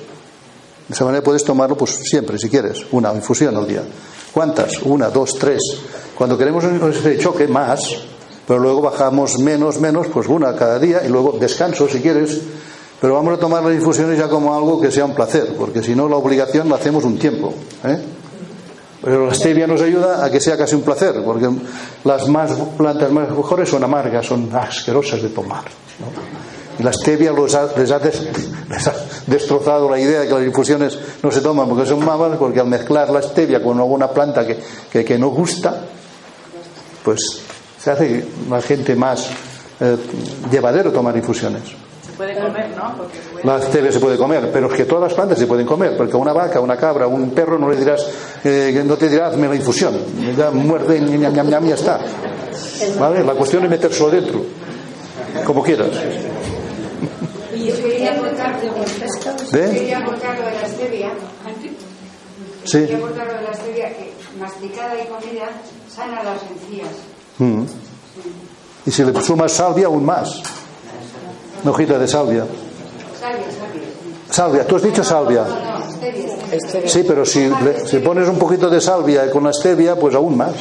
De 0.88 0.94
esa 0.94 1.04
manera 1.04 1.22
puedes 1.22 1.44
tomarlo 1.44 1.76
pues 1.76 2.00
siempre, 2.02 2.38
si 2.38 2.48
quieres, 2.48 2.86
una 2.92 3.12
infusión 3.12 3.54
al 3.54 3.68
día. 3.68 3.82
¿Cuántas? 4.32 4.80
Una, 4.80 5.10
dos, 5.10 5.34
tres. 5.38 5.60
Cuando 6.16 6.38
queremos 6.38 6.64
ese 6.64 7.18
choque, 7.18 7.46
más, 7.46 7.82
pero 8.48 8.60
luego 8.60 8.80
bajamos 8.80 9.38
menos, 9.38 9.78
menos, 9.78 10.06
pues 10.08 10.26
una 10.26 10.56
cada 10.56 10.78
día 10.78 11.04
y 11.04 11.10
luego 11.10 11.36
descanso 11.38 11.86
si 11.86 12.00
quieres. 12.00 12.40
Pero 12.98 13.12
vamos 13.12 13.34
a 13.34 13.38
tomar 13.38 13.62
las 13.62 13.74
infusiones 13.74 14.18
ya 14.18 14.30
como 14.30 14.54
algo 14.54 14.80
que 14.80 14.90
sea 14.90 15.04
un 15.04 15.14
placer, 15.14 15.54
porque 15.58 15.82
si 15.82 15.94
no 15.94 16.08
la 16.08 16.16
obligación 16.16 16.70
la 16.70 16.76
hacemos 16.76 17.04
un 17.04 17.18
tiempo. 17.18 17.52
¿eh? 17.84 17.98
Pero 19.02 19.26
la 19.26 19.34
stevia 19.34 19.66
nos 19.66 19.80
ayuda 19.82 20.24
a 20.24 20.30
que 20.30 20.40
sea 20.40 20.56
casi 20.56 20.76
un 20.76 20.82
placer, 20.82 21.22
porque 21.24 21.48
las 22.04 22.28
más 22.28 22.52
plantas 22.78 23.10
más 23.10 23.28
mejores 23.30 23.68
son 23.68 23.82
amargas, 23.82 24.24
son 24.24 24.48
asquerosas 24.54 25.20
de 25.22 25.28
tomar. 25.30 25.64
Y 26.78 26.82
la 26.84 26.92
stevia 26.92 27.32
les, 27.32 27.54
ha, 27.54 27.68
les, 27.76 27.90
ha 27.90 28.94
destrozado 29.26 29.90
la 29.90 29.98
idea 29.98 30.20
de 30.20 30.28
que 30.28 30.34
las 30.34 30.44
infusiones 30.44 30.98
no 31.22 31.32
se 31.32 31.40
toman 31.40 31.68
porque 31.68 31.84
son 31.84 32.04
malas, 32.04 32.38
porque 32.38 32.60
al 32.60 32.68
mezclar 32.68 33.10
la 33.10 33.22
stevia 33.22 33.60
con 33.60 33.76
alguna 33.78 34.08
planta 34.08 34.46
que, 34.46 34.58
que, 34.90 35.04
que 35.04 35.18
no 35.18 35.30
gusta, 35.30 35.84
pues 37.04 37.42
se 37.78 37.90
hace 37.90 38.24
la 38.48 38.62
gente 38.62 38.94
más 38.94 39.30
eh, 39.80 39.96
llevadero 40.48 40.92
tomar 40.92 41.16
infusiones. 41.16 41.81
Se 42.12 42.18
puede 42.18 42.34
comer, 42.38 42.68
¿no? 42.76 42.94
Porque 42.96 43.18
la 43.42 43.62
stevia 43.62 43.90
se 43.90 43.98
puede 43.98 44.18
comer, 44.18 44.50
pero 44.52 44.66
es 44.68 44.74
que 44.74 44.84
todas 44.84 45.04
las 45.04 45.14
plantas 45.14 45.38
se 45.38 45.46
pueden 45.46 45.66
comer, 45.66 45.96
porque 45.96 46.12
a 46.12 46.16
una 46.18 46.34
vaca, 46.34 46.60
una 46.60 46.76
cabra, 46.76 47.06
un 47.06 47.30
perro 47.30 47.58
no 47.58 47.70
le 47.70 47.76
dirás, 47.76 48.06
eh, 48.44 48.82
no 48.84 48.96
te 48.96 49.08
dirá 49.08 49.28
hazme 49.28 49.48
la 49.48 49.54
infusión, 49.54 49.94
ya 50.36 50.50
muerde, 50.50 51.00
ñam, 51.00 51.32
ñam, 51.32 51.48
ñam, 51.48 51.66
ya 51.66 51.74
está. 51.74 52.00
¿Vale? 52.98 53.24
La 53.24 53.32
cuestión 53.32 53.64
es 53.64 53.70
metérselo 53.70 54.10
dentro, 54.10 54.44
como 55.46 55.62
quieras. 55.62 55.88
Y 57.54 57.66
yo 57.66 57.76
quería 57.76 58.18
contar 58.18 58.60
¿De? 58.60 59.70
Quería 59.70 60.04
contar 60.04 60.38
lo 60.38 60.46
de 60.46 60.52
la 60.52 60.68
stevia. 60.68 61.12
Sí. 62.64 62.78
Quería 62.80 63.00
contar 63.00 63.26
lo 63.26 63.34
de 63.34 63.42
la 63.42 63.54
stevia 63.54 63.88
que 63.88 64.12
masticada 64.38 64.94
y 65.02 65.06
comida 65.06 65.48
sana 65.88 66.22
las 66.22 66.42
encías. 66.42 66.88
Mm. 67.38 67.64
Y 68.84 68.90
si 68.90 69.04
le 69.04 69.22
sumas 69.22 69.52
salvia, 69.52 69.86
aún 69.86 70.04
más. 70.04 70.42
Una 71.62 71.70
hojita 71.72 71.98
de 71.98 72.08
salvia. 72.08 72.44
Salvia, 74.30 74.66
tú 74.66 74.76
has 74.76 74.82
dicho 74.82 75.04
salvia. 75.04 75.44
Sí, 76.86 77.04
pero 77.06 77.24
si, 77.24 77.48
le- 77.48 78.00
pones 78.00 78.28
un 78.28 78.38
poquito 78.38 78.68
de 78.70 78.80
salvia 78.80 79.30
con 79.30 79.44
la 79.44 79.52
stevia, 79.52 79.94
pues 79.96 80.14
aún 80.14 80.36
más. 80.36 80.54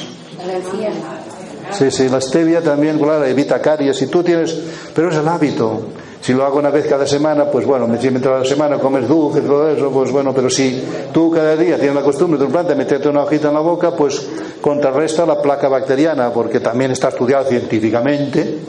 Sí, 1.72 1.90
sí, 1.90 2.10
la 2.10 2.20
stevia 2.20 2.62
también, 2.62 3.00
claro, 3.00 3.26
evita 3.26 3.62
caries. 3.62 3.98
Si 3.98 4.08
tú 4.08 4.22
tienes, 4.24 4.58
pero 4.94 5.10
es 5.10 5.16
el 5.16 5.28
hábito. 5.28 5.84
Si 6.22 6.34
lo 6.34 6.46
hago 6.46 6.60
una 6.60 6.70
vez 6.70 6.86
cada 6.86 7.08
semana, 7.08 7.46
pues 7.46 7.66
bueno, 7.66 7.88
si 8.00 8.10
mientras 8.12 8.42
la 8.44 8.46
semana 8.48 8.78
comes 8.78 9.08
dulce 9.08 9.42
todo 9.42 9.68
eso, 9.70 9.90
pues 9.90 10.12
bueno, 10.12 10.34
pero 10.36 10.52
si 10.52 10.84
tú 11.12 11.32
cada 11.32 11.56
día 11.56 11.78
tienes 11.78 11.96
la 11.96 12.04
costumbre 12.04 12.38
de 12.40 12.46
tu 12.46 12.52
planta 12.52 12.76
meterte 12.76 13.10
una 13.10 13.24
hojita 13.24 13.48
en 13.48 13.56
la 13.56 13.62
boca, 13.62 13.96
pues 13.96 14.22
contrarresta 14.62 15.26
la 15.26 15.42
placa 15.42 15.68
bacteriana, 15.68 16.32
porque 16.32 16.60
también 16.60 16.92
está 16.92 17.08
estudiado 17.10 17.46
científicamente 17.46 18.60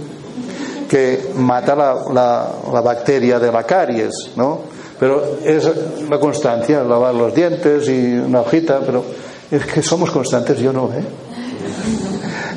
que 0.92 1.30
mata 1.36 1.74
la, 1.74 1.96
la, 2.12 2.52
la 2.70 2.80
bacteria 2.82 3.38
de 3.38 3.50
la 3.50 3.64
caries, 3.64 4.32
¿no? 4.36 4.60
Pero 5.00 5.38
es 5.42 5.66
la 6.06 6.20
constancia, 6.20 6.84
lavar 6.84 7.14
los 7.14 7.34
dientes 7.34 7.88
y 7.88 8.12
una 8.18 8.42
hojita, 8.42 8.80
pero 8.80 9.02
es 9.50 9.64
que 9.64 9.82
somos 9.82 10.10
constantes, 10.10 10.58
yo 10.58 10.70
no, 10.70 10.90
¿eh? 10.92 11.02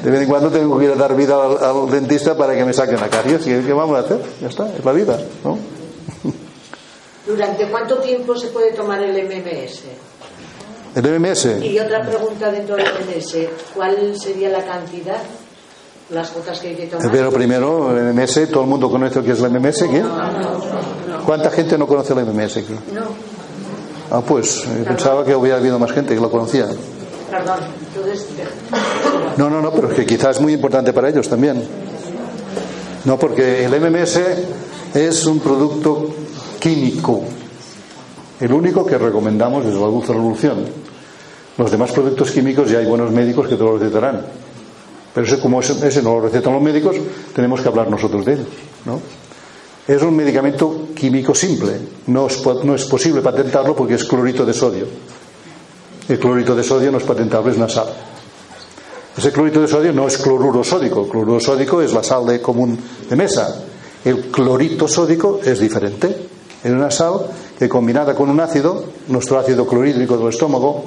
De 0.03 0.11
vez 0.11 0.23
en 0.23 0.27
cuando 0.27 0.49
tengo 0.49 0.77
que 0.77 0.83
ir 0.83 0.91
a 0.91 0.95
dar 0.95 1.15
vida 1.15 1.33
al, 1.41 1.63
al 1.63 1.89
dentista 1.89 2.35
para 2.35 2.53
que 2.53 2.65
me 2.65 2.73
saquen 2.73 2.99
la 2.99 3.07
caries. 3.07 3.47
¿Y 3.47 3.51
qué 3.61 3.71
vamos 3.71 3.95
a 3.95 4.01
hacer? 4.01 4.19
Ya 4.41 4.49
está, 4.49 4.67
es 4.67 4.83
la 4.83 4.91
vida, 4.91 5.17
¿no? 5.41 5.57
¿Durante 7.25 7.69
cuánto 7.69 7.99
tiempo 7.99 8.35
se 8.35 8.47
puede 8.47 8.73
tomar 8.73 9.01
el 9.01 9.15
MMS? 9.15 9.83
El 10.93 11.19
MMS, 11.21 11.45
Y 11.63 11.79
otra 11.79 12.01
pregunta 12.05 12.51
dentro 12.51 12.75
del 12.75 12.85
MMS, 12.85 13.37
¿cuál 13.73 14.19
sería 14.19 14.49
la 14.49 14.65
cantidad? 14.65 15.21
Las 16.09 16.33
gotas 16.33 16.59
que 16.59 16.67
hay 16.69 16.75
que 16.75 16.85
tomar. 16.87 17.11
Pero 17.11 17.31
primero, 17.31 17.97
el 17.97 18.13
MMS, 18.13 18.49
todo 18.51 18.63
el 18.63 18.69
mundo 18.69 18.89
conoce 18.89 19.15
lo 19.15 19.23
que 19.23 19.31
es 19.31 19.39
el 19.41 19.49
MMS, 19.51 19.83
¿qué? 19.89 20.03
¿Cuánta 21.25 21.49
gente 21.49 21.77
no 21.77 21.87
conoce 21.87 22.13
el 22.13 22.25
MMS? 22.25 22.57
No, 22.93 23.01
Ah, 24.11 24.21
pues 24.21 24.63
eh, 24.67 24.83
pensaba 24.87 25.25
que 25.25 25.35
hubiera 25.35 25.57
habido 25.57 25.79
más 25.79 25.91
gente 25.91 26.13
que 26.13 26.21
lo 26.21 26.29
conocía. 26.29 26.67
perdón. 27.31 27.59
Entonces, 27.95 28.27
No, 29.37 29.49
no, 29.49 29.61
no, 29.61 29.71
pero 29.71 29.89
es 29.89 29.95
que 29.95 30.05
quizás 30.05 30.35
es 30.35 30.41
muy 30.41 30.53
importante 30.53 30.93
para 30.93 31.09
ellos 31.09 31.27
también. 31.27 31.63
No, 33.05 33.17
porque 33.17 33.65
el 33.65 33.71
MMS 33.81 34.19
es 34.93 35.25
un 35.25 35.39
producto 35.39 36.13
químico, 36.59 37.23
el 38.39 38.53
único 38.53 38.85
que 38.85 38.97
recomendamos 38.99 39.65
desde 39.65 39.79
la 39.79 39.87
dulce 39.87 40.13
revolución. 40.13 40.65
Los 41.57 41.71
demás 41.71 41.91
productos 41.91 42.29
químicos 42.31 42.69
ya 42.69 42.79
hay 42.79 42.85
buenos 42.85 43.11
médicos 43.11 43.47
que 43.47 43.55
te 43.55 43.63
lo 43.63 43.77
recetarán. 43.77 44.21
Pero 45.15 45.39
como 45.39 45.61
ese, 45.61 46.01
no 46.03 46.15
lo 46.15 46.21
recetan 46.27 46.51
los 46.53 46.61
médicos, 46.61 46.97
tenemos 47.33 47.61
que 47.61 47.69
hablar 47.69 47.89
nosotros 47.89 48.25
de 48.25 48.33
él. 48.33 48.45
¿no? 48.85 48.99
Es 49.87 50.01
un 50.01 50.13
medicamento 50.15 50.89
químico 50.93 51.33
simple. 51.33 51.71
No 52.07 52.27
es, 52.27 52.35
po- 52.37 52.61
no 52.65 52.75
es 52.75 52.83
posible 52.85 53.21
patentarlo 53.21 53.73
porque 53.75 53.93
es 53.95 54.03
clorito 54.03 54.45
de 54.45 54.53
sodio. 54.53 54.85
El 56.09 56.19
clorito 56.19 56.53
de 56.55 56.63
sodio 56.63 56.91
no 56.91 56.97
es 56.97 57.03
patentable, 57.05 57.51
es 57.51 57.57
una 57.57 57.69
sal. 57.69 57.87
Ese 59.17 59.31
clorito 59.31 59.61
de 59.61 59.67
sodio 59.69 59.93
no 59.93 60.05
es 60.07 60.17
cloruro 60.17 60.63
sódico. 60.63 61.05
El 61.05 61.09
cloruro 61.09 61.39
sódico 61.39 61.81
es 61.81 61.93
la 61.93 62.03
sal 62.03 62.25
de 62.25 62.41
común 62.41 62.77
de 63.09 63.15
mesa. 63.15 63.63
El 64.03 64.25
clorito 64.25 64.87
sódico 64.87 65.39
es 65.43 65.59
diferente. 65.61 66.27
Es 66.61 66.71
una 66.71 66.91
sal 66.91 67.21
que 67.57 67.69
combinada 67.69 68.13
con 68.13 68.29
un 68.29 68.39
ácido, 68.41 68.83
nuestro 69.07 69.39
ácido 69.39 69.65
clorhídrico 69.65 70.17
del 70.17 70.27
estómago, 70.27 70.83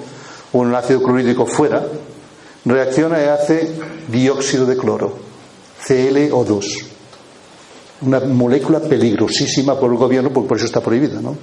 o 0.53 0.59
un 0.59 0.75
ácido 0.75 1.03
clorhídrico 1.03 1.47
fuera, 1.47 1.87
reacciona 2.65 3.21
y 3.23 3.27
hace 3.27 3.75
dióxido 4.09 4.67
de 4.67 4.77
cloro, 4.77 5.19
ClO2. 5.87 6.65
Una 8.03 8.21
molécula 8.21 8.81
peligrosísima 8.81 9.79
por 9.79 9.91
el 9.91 9.99
gobierno, 9.99 10.31
porque 10.33 10.49
por 10.49 10.57
eso 10.57 10.67
está 10.67 10.81
prohibida, 10.81 11.21
¿no? 11.21 11.37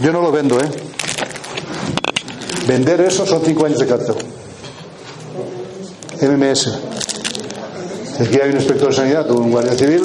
Yo 0.00 0.12
no 0.12 0.22
lo 0.22 0.32
vendo, 0.32 0.58
¿eh? 0.58 0.70
Vender 2.66 3.02
eso 3.02 3.26
son 3.26 3.42
cinco 3.44 3.66
años 3.66 3.78
de 3.78 3.86
cárcel. 3.86 4.14
MMS. 6.22 6.99
Aquí 8.20 8.38
hay 8.40 8.50
un 8.50 8.56
inspector 8.56 8.88
de 8.90 8.94
sanidad 8.94 9.30
un 9.30 9.50
guardia 9.50 9.72
civil, 9.72 10.02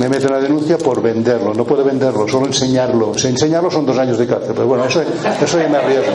me 0.00 0.08
mete 0.08 0.26
una 0.26 0.40
denuncia 0.40 0.76
por 0.78 1.00
venderlo. 1.00 1.54
No 1.54 1.64
puede 1.64 1.84
venderlo, 1.84 2.26
solo 2.26 2.46
enseñarlo. 2.46 3.16
Si 3.16 3.28
enseñarlo 3.28 3.70
son 3.70 3.86
dos 3.86 3.96
años 3.98 4.18
de 4.18 4.26
cárcel, 4.26 4.52
pero 4.54 4.66
bueno, 4.66 4.84
eso, 4.84 5.00
eso 5.00 5.58
ya 5.58 5.68
me 5.68 5.76
arriesgo. 5.78 6.12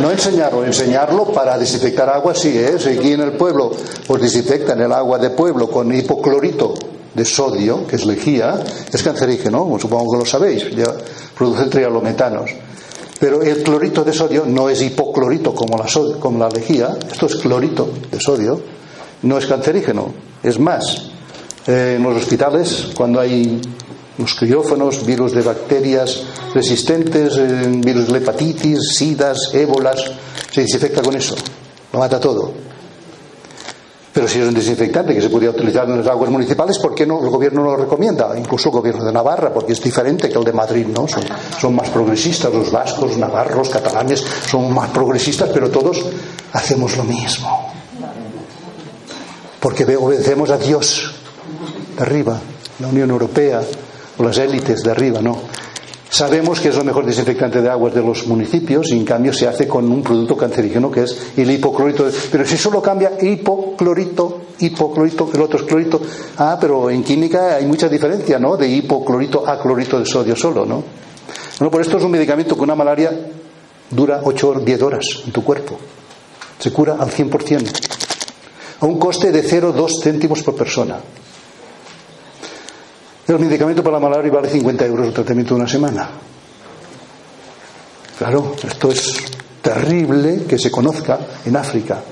No 0.00 0.10
enseñarlo, 0.10 0.64
enseñarlo 0.64 1.26
para 1.26 1.58
desinfectar 1.58 2.08
agua, 2.08 2.34
sí, 2.34 2.56
¿eh? 2.56 2.76
Si 2.78 2.90
aquí 2.90 3.12
en 3.12 3.20
el 3.20 3.32
pueblo 3.32 3.70
pues 4.06 4.22
desinfectan 4.22 4.80
el 4.80 4.90
agua 4.92 5.18
de 5.18 5.30
pueblo 5.30 5.68
con 5.68 5.92
hipoclorito 5.94 6.74
de 7.14 7.24
sodio, 7.26 7.86
que 7.86 7.96
es 7.96 8.06
lejía, 8.06 8.58
es 8.90 9.02
cancerígeno, 9.02 9.76
supongo 9.78 10.12
que 10.12 10.18
lo 10.20 10.24
sabéis, 10.24 10.70
ya 10.74 10.86
produce 11.36 11.66
trialometanos. 11.66 12.50
Pero 13.20 13.42
el 13.42 13.62
clorito 13.62 14.02
de 14.02 14.12
sodio 14.14 14.44
no 14.46 14.68
es 14.70 14.80
hipoclorito 14.82 15.54
como 15.54 15.76
la, 15.76 15.86
so- 15.86 16.18
como 16.18 16.38
la 16.38 16.48
lejía, 16.48 16.96
esto 17.12 17.26
es 17.26 17.36
clorito 17.36 17.88
de 18.10 18.18
sodio, 18.18 18.60
no 19.22 19.38
es 19.38 19.46
cancerígeno. 19.46 20.12
Es 20.42 20.58
más, 20.58 21.10
eh, 21.66 21.94
en 21.96 22.02
los 22.02 22.16
hospitales, 22.16 22.88
cuando 22.94 23.20
hay 23.20 23.60
los 24.18 24.34
quirófanos, 24.34 25.06
virus 25.06 25.32
de 25.32 25.42
bacterias 25.42 26.22
resistentes, 26.54 27.36
eh, 27.38 27.62
virus 27.68 28.08
de 28.12 28.18
hepatitis, 28.18 28.94
sidas, 28.94 29.54
ébolas, 29.54 30.12
se 30.50 30.62
desinfecta 30.62 31.02
con 31.02 31.16
eso, 31.16 31.34
lo 31.92 31.98
mata 31.98 32.20
todo. 32.20 32.52
Pero 34.12 34.28
si 34.28 34.40
es 34.40 34.46
un 34.46 34.52
desinfectante 34.52 35.14
que 35.14 35.22
se 35.22 35.30
podría 35.30 35.50
utilizar 35.50 35.88
en 35.88 35.96
las 35.96 36.06
aguas 36.06 36.30
municipales, 36.30 36.78
¿por 36.78 36.94
qué 36.94 37.06
no 37.06 37.24
el 37.24 37.30
gobierno 37.30 37.64
no 37.64 37.70
lo 37.70 37.76
recomienda? 37.78 38.38
Incluso 38.38 38.68
el 38.68 38.74
gobierno 38.74 39.04
de 39.04 39.12
Navarra, 39.12 39.50
porque 39.54 39.72
es 39.72 39.82
diferente 39.82 40.28
que 40.28 40.36
el 40.36 40.44
de 40.44 40.52
Madrid, 40.52 40.86
¿no? 40.86 41.08
Son, 41.08 41.22
son 41.58 41.74
más 41.74 41.88
progresistas, 41.88 42.52
los 42.52 42.70
vascos, 42.70 43.16
navarros, 43.16 43.70
catalanes, 43.70 44.20
son 44.20 44.74
más 44.74 44.90
progresistas, 44.90 45.48
pero 45.48 45.70
todos 45.70 46.04
hacemos 46.52 46.94
lo 46.98 47.04
mismo. 47.04 47.71
Porque 49.62 49.84
obedecemos 49.96 50.50
a 50.50 50.58
Dios 50.58 51.14
de 51.96 52.02
arriba, 52.02 52.40
la 52.80 52.88
Unión 52.88 53.10
Europea, 53.10 53.62
o 54.18 54.22
las 54.24 54.36
élites 54.38 54.82
de 54.82 54.90
arriba, 54.90 55.22
¿no? 55.22 55.38
Sabemos 56.10 56.60
que 56.60 56.70
es 56.70 56.76
lo 56.76 56.82
mejor 56.82 57.06
desinfectante 57.06 57.62
de 57.62 57.70
aguas 57.70 57.94
de 57.94 58.02
los 58.02 58.26
municipios 58.26 58.90
y 58.90 58.98
en 58.98 59.04
cambio 59.04 59.32
se 59.32 59.46
hace 59.46 59.68
con 59.68 59.88
un 59.90 60.02
producto 60.02 60.36
cancerígeno 60.36 60.90
que 60.90 61.04
es 61.04 61.16
el 61.36 61.48
hipoclorito. 61.48 62.10
Pero 62.32 62.44
si 62.44 62.56
solo 62.56 62.82
cambia 62.82 63.12
hipoclorito, 63.22 64.42
hipoclorito, 64.58 65.30
el 65.32 65.40
otro 65.40 65.60
es 65.60 65.64
clorito. 65.64 66.02
Ah, 66.38 66.58
pero 66.60 66.90
en 66.90 67.04
química 67.04 67.54
hay 67.54 67.64
mucha 67.64 67.88
diferencia, 67.88 68.40
¿no? 68.40 68.56
De 68.56 68.68
hipoclorito 68.68 69.48
a 69.48 69.62
clorito 69.62 69.98
de 70.00 70.04
sodio 70.04 70.34
solo, 70.34 70.66
¿no? 70.66 70.82
Bueno, 71.60 71.70
por 71.70 71.80
esto 71.80 71.98
es 71.98 72.04
un 72.04 72.10
medicamento 72.10 72.56
que 72.56 72.62
una 72.62 72.74
malaria 72.74 73.10
dura 73.88 74.22
8 74.24 74.48
o 74.48 74.60
10 74.60 74.82
horas 74.82 75.04
en 75.24 75.32
tu 75.32 75.44
cuerpo. 75.44 75.78
Se 76.58 76.72
cura 76.72 76.96
al 76.98 77.10
100%. 77.10 78.11
A 78.82 78.86
un 78.86 78.98
coste 78.98 79.30
de 79.30 79.46
0,2 79.46 80.02
céntimos 80.02 80.42
por 80.42 80.56
persona. 80.56 80.98
El 83.28 83.38
medicamento 83.38 83.80
para 83.80 83.98
la 83.98 84.08
malaria 84.08 84.32
vale 84.32 84.50
50 84.50 84.86
euros 84.86 85.06
el 85.06 85.14
tratamiento 85.14 85.54
de 85.54 85.60
una 85.60 85.68
semana. 85.68 86.10
Claro, 88.18 88.56
esto 88.66 88.90
es 88.90 89.14
terrible 89.62 90.44
que 90.48 90.58
se 90.58 90.70
conozca 90.70 91.20
en 91.44 91.54
África. 91.54 92.02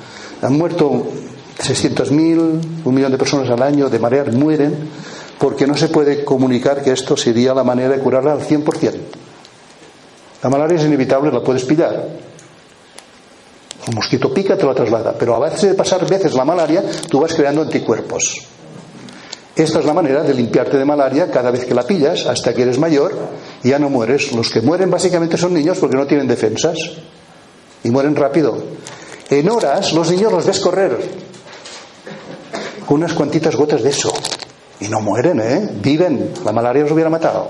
Han 0.43 0.57
muerto 0.57 1.09
600.000, 1.59 2.85
un 2.85 2.95
millón 2.95 3.11
de 3.11 3.18
personas 3.18 3.51
al 3.51 3.62
año 3.62 3.91
de 3.91 3.99
marear, 3.99 4.33
mueren 4.33 4.89
porque 5.39 5.66
no 5.66 5.75
se 5.75 5.89
puede 5.89 6.25
comunicar 6.25 6.85
que 6.85 6.93
esto 6.93 7.16
sería 7.16 7.53
la 7.53 7.64
manera 7.64 7.97
de 7.97 8.03
curarla 8.03 8.33
al 8.33 8.47
100%. 8.47 8.95
La 10.43 10.51
malaria 10.51 10.77
es 10.77 10.85
inevitable, 10.85 11.33
la 11.33 11.43
puedes 11.43 11.64
pillar. 11.64 12.30
Un 13.89 13.95
mosquito 13.95 14.33
pica, 14.33 14.57
te 14.57 14.66
la 14.66 14.74
traslada. 14.74 15.14
Pero 15.18 15.35
a 15.35 15.39
base 15.39 15.68
de 15.68 15.74
pasar 15.74 16.07
veces 16.07 16.35
la 16.35 16.45
malaria, 16.45 16.85
tú 17.09 17.20
vas 17.20 17.35
creando 17.35 17.62
anticuerpos. 17.62 18.47
Esta 19.57 19.81
es 19.81 19.85
la 19.85 19.93
manera 19.93 20.22
de 20.22 20.33
limpiarte 20.33 20.78
de 20.78 20.85
malaria 20.85 21.31
cada 21.31 21.51
vez 21.51 21.64
que 21.64 21.74
la 21.74 21.83
pillas, 21.83 22.26
hasta 22.26 22.55
que 22.55 22.62
eres 22.62 22.78
mayor 22.78 23.12
y 23.62 23.70
ya 23.70 23.78
no 23.78 23.91
mueres. 23.91 24.33
Los 24.33 24.51
que 24.51 24.61
mueren 24.61 24.91
básicamente 24.91 25.37
son 25.37 25.55
niños 25.55 25.78
porque 25.78 25.97
no 25.97 26.07
tienen 26.07 26.28
defensas 26.28 26.78
y 27.83 27.91
mueren 27.91 28.16
rápido. 28.16 28.57
En 29.28 29.51
horas 29.51 29.93
los 29.93 30.11
niños 30.11 30.33
los 30.33 30.47
ves 30.47 30.61
correr 30.61 30.99
con 32.87 32.99
unas 32.99 33.12
cuantitas 33.12 33.55
gotas 33.55 33.83
de 33.83 33.91
eso 33.91 34.12
y 34.81 34.89
no 34.89 35.01
mueren, 35.01 35.41
¿eh? 35.41 35.68
Viven. 35.83 36.33
La 36.45 36.53
malaria 36.53 36.83
los 36.83 36.93
hubiera 36.93 37.11
matado. 37.11 37.49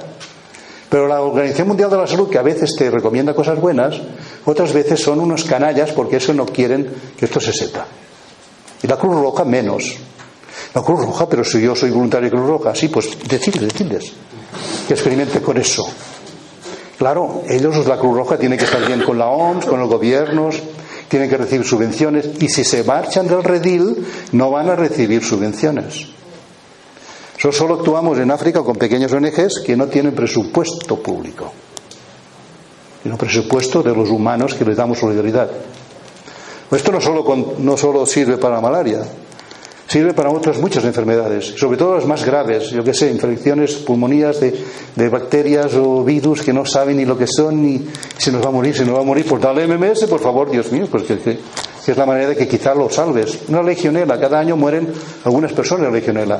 Pero 0.90 1.06
la 1.06 1.22
Organización 1.22 1.68
Mundial 1.68 1.88
de 1.88 1.96
la 1.96 2.06
Salud, 2.06 2.28
que 2.28 2.38
a 2.38 2.42
veces 2.42 2.74
te 2.76 2.90
recomienda 2.90 3.32
cosas 3.32 3.60
buenas, 3.60 4.00
otras 4.44 4.72
veces 4.72 5.00
son 5.00 5.20
unos 5.20 5.44
canallas 5.44 5.92
porque 5.92 6.16
eso 6.16 6.34
no 6.34 6.44
quieren 6.44 6.90
que 7.16 7.26
esto 7.26 7.40
se 7.40 7.52
sepa. 7.52 7.86
Y 8.82 8.88
la 8.88 8.96
Cruz 8.96 9.14
Roja 9.14 9.44
menos. 9.44 9.98
La 10.74 10.82
Cruz 10.82 11.06
Roja, 11.06 11.28
pero 11.28 11.44
si 11.44 11.62
yo 11.62 11.76
soy 11.76 11.90
voluntario 11.90 12.28
de 12.28 12.36
Cruz 12.36 12.48
Roja, 12.48 12.74
sí, 12.74 12.88
pues 12.88 13.16
decirles, 13.28 13.72
decirles 13.72 14.12
que 14.88 14.94
experimenten 14.94 15.42
con 15.42 15.56
eso. 15.56 15.88
Claro, 16.98 17.44
ellos, 17.48 17.86
la 17.86 17.96
Cruz 17.96 18.16
Roja, 18.16 18.36
tienen 18.36 18.58
que 18.58 18.64
estar 18.64 18.84
bien 18.84 19.02
con 19.04 19.16
la 19.16 19.28
OMS, 19.28 19.66
con 19.66 19.78
los 19.78 19.88
gobiernos, 19.88 20.60
tienen 21.08 21.30
que 21.30 21.36
recibir 21.36 21.64
subvenciones 21.64 22.30
y 22.40 22.48
si 22.48 22.64
se 22.64 22.82
marchan 22.82 23.28
del 23.28 23.44
redil 23.44 24.06
no 24.32 24.50
van 24.50 24.70
a 24.70 24.76
recibir 24.76 25.24
subvenciones. 25.24 26.08
Eso 27.40 27.50
solo 27.52 27.76
actuamos 27.76 28.18
en 28.18 28.30
África 28.30 28.62
con 28.62 28.76
pequeñas 28.76 29.10
ONGs 29.14 29.62
que 29.64 29.74
no 29.74 29.86
tienen 29.86 30.14
presupuesto 30.14 31.02
público, 31.02 31.50
sino 33.02 33.16
presupuesto 33.16 33.82
de 33.82 33.94
los 33.94 34.10
humanos 34.10 34.52
que 34.54 34.64
les 34.66 34.76
damos 34.76 34.98
solidaridad. 34.98 35.48
Esto 36.70 36.92
no 36.92 37.00
solo, 37.00 37.24
con- 37.24 37.54
no 37.64 37.78
solo 37.78 38.04
sirve 38.04 38.36
para 38.36 38.56
la 38.56 38.60
malaria, 38.60 39.00
sirve 39.88 40.12
para 40.12 40.28
otras 40.28 40.58
muchas 40.58 40.84
enfermedades, 40.84 41.54
sobre 41.58 41.78
todo 41.78 41.94
las 41.96 42.04
más 42.04 42.26
graves, 42.26 42.68
yo 42.72 42.84
que 42.84 42.92
sé, 42.92 43.10
infecciones, 43.10 43.72
pulmonías 43.76 44.38
de, 44.38 44.62
de 44.94 45.08
bacterias 45.08 45.72
o 45.76 46.04
virus 46.04 46.42
que 46.42 46.52
no 46.52 46.66
saben 46.66 46.98
ni 46.98 47.06
lo 47.06 47.16
que 47.16 47.26
son 47.26 47.62
ni 47.62 47.88
se 48.18 48.30
nos 48.30 48.44
va 48.44 48.48
a 48.48 48.52
morir, 48.52 48.76
se 48.76 48.84
nos 48.84 48.96
va 48.96 49.00
a 49.00 49.04
morir, 49.04 49.24
pues 49.26 49.40
dale 49.40 49.66
MMS, 49.66 50.04
por 50.04 50.20
favor, 50.20 50.50
Dios 50.50 50.70
mío, 50.70 50.86
pues 50.90 51.04
es 51.10 51.96
la 51.96 52.04
manera 52.04 52.28
de 52.28 52.36
que 52.36 52.46
quizá 52.46 52.74
lo 52.74 52.90
salves. 52.90 53.38
Una 53.48 53.62
legionela, 53.62 54.20
cada 54.20 54.38
año 54.38 54.56
mueren 54.56 54.92
algunas 55.24 55.54
personas 55.54 55.86
de 55.86 55.92
legionela. 55.98 56.38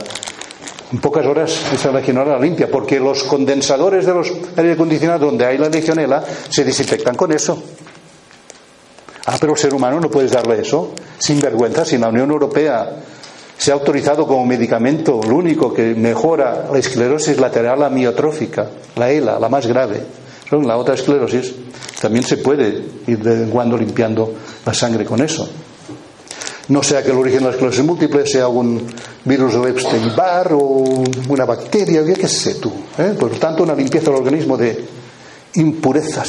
En 0.93 1.01
pocas 1.01 1.25
horas 1.25 1.73
esa 1.73 1.93
legionela 1.93 2.39
limpia, 2.39 2.69
porque 2.71 2.99
los 2.99 3.23
condensadores 3.25 4.07
de 4.07 4.15
los 4.15 4.33
aire 4.57 4.73
acondicionados 4.73 5.23
donde 5.23 5.47
hay 5.47 5.57
la 5.57 5.69
legionela 5.69 6.25
se 6.49 6.65
desinfectan 6.65 7.15
con 7.15 7.33
eso. 7.33 7.63
Ah, 9.27 9.37
pero 9.41 9.53
el 9.53 9.59
ser 9.59 9.73
humano 9.73 10.01
no 10.01 10.11
puedes 10.11 10.33
darle 10.33 10.61
eso. 10.61 10.93
Sin 11.19 11.41
vergüenza, 11.41 11.85
si 11.85 11.99
la 11.99 12.09
Unión 12.09 12.31
Europea 12.31 13.03
Se 13.61 13.71
ha 13.71 13.75
autorizado 13.75 14.27
como 14.27 14.47
medicamento, 14.47 15.21
lo 15.23 15.37
único 15.37 15.75
que 15.75 15.95
mejora 15.95 16.65
la 16.73 16.79
esclerosis 16.79 17.37
lateral 17.39 17.83
amiotrófica, 17.83 18.71
la 18.97 19.11
ELA, 19.11 19.39
la 19.39 19.51
más 19.51 19.67
grave. 19.67 20.01
La 20.51 20.79
otra 20.79 20.95
esclerosis 20.95 21.55
también 22.01 22.25
se 22.25 22.39
puede 22.39 22.83
ir 23.07 23.19
de 23.19 23.51
cuando 23.51 23.77
limpiando 23.77 24.33
la 24.65 24.73
sangre 24.73 25.05
con 25.05 25.21
eso. 25.21 25.47
No 26.69 26.83
sea 26.83 27.03
que 27.03 27.11
el 27.11 27.19
origen 27.19 27.41
de 27.41 27.45
la 27.45 27.51
esclerosis 27.51 27.85
múltiple 27.85 28.27
sea 28.27 28.49
un 28.49 28.87
virus 29.25 29.55
de 29.55 29.71
Epstein-Barr 29.71 30.53
o 30.55 31.03
una 31.29 31.45
bacteria, 31.45 32.05
qué 32.05 32.29
sé 32.29 32.55
tú. 32.55 32.73
¿eh? 32.99 33.15
Por 33.19 33.33
lo 33.33 33.39
tanto, 33.39 33.63
una 33.63 33.75
limpieza 33.75 34.11
del 34.11 34.21
organismo 34.21 34.57
de 34.57 34.85
impurezas 35.55 36.29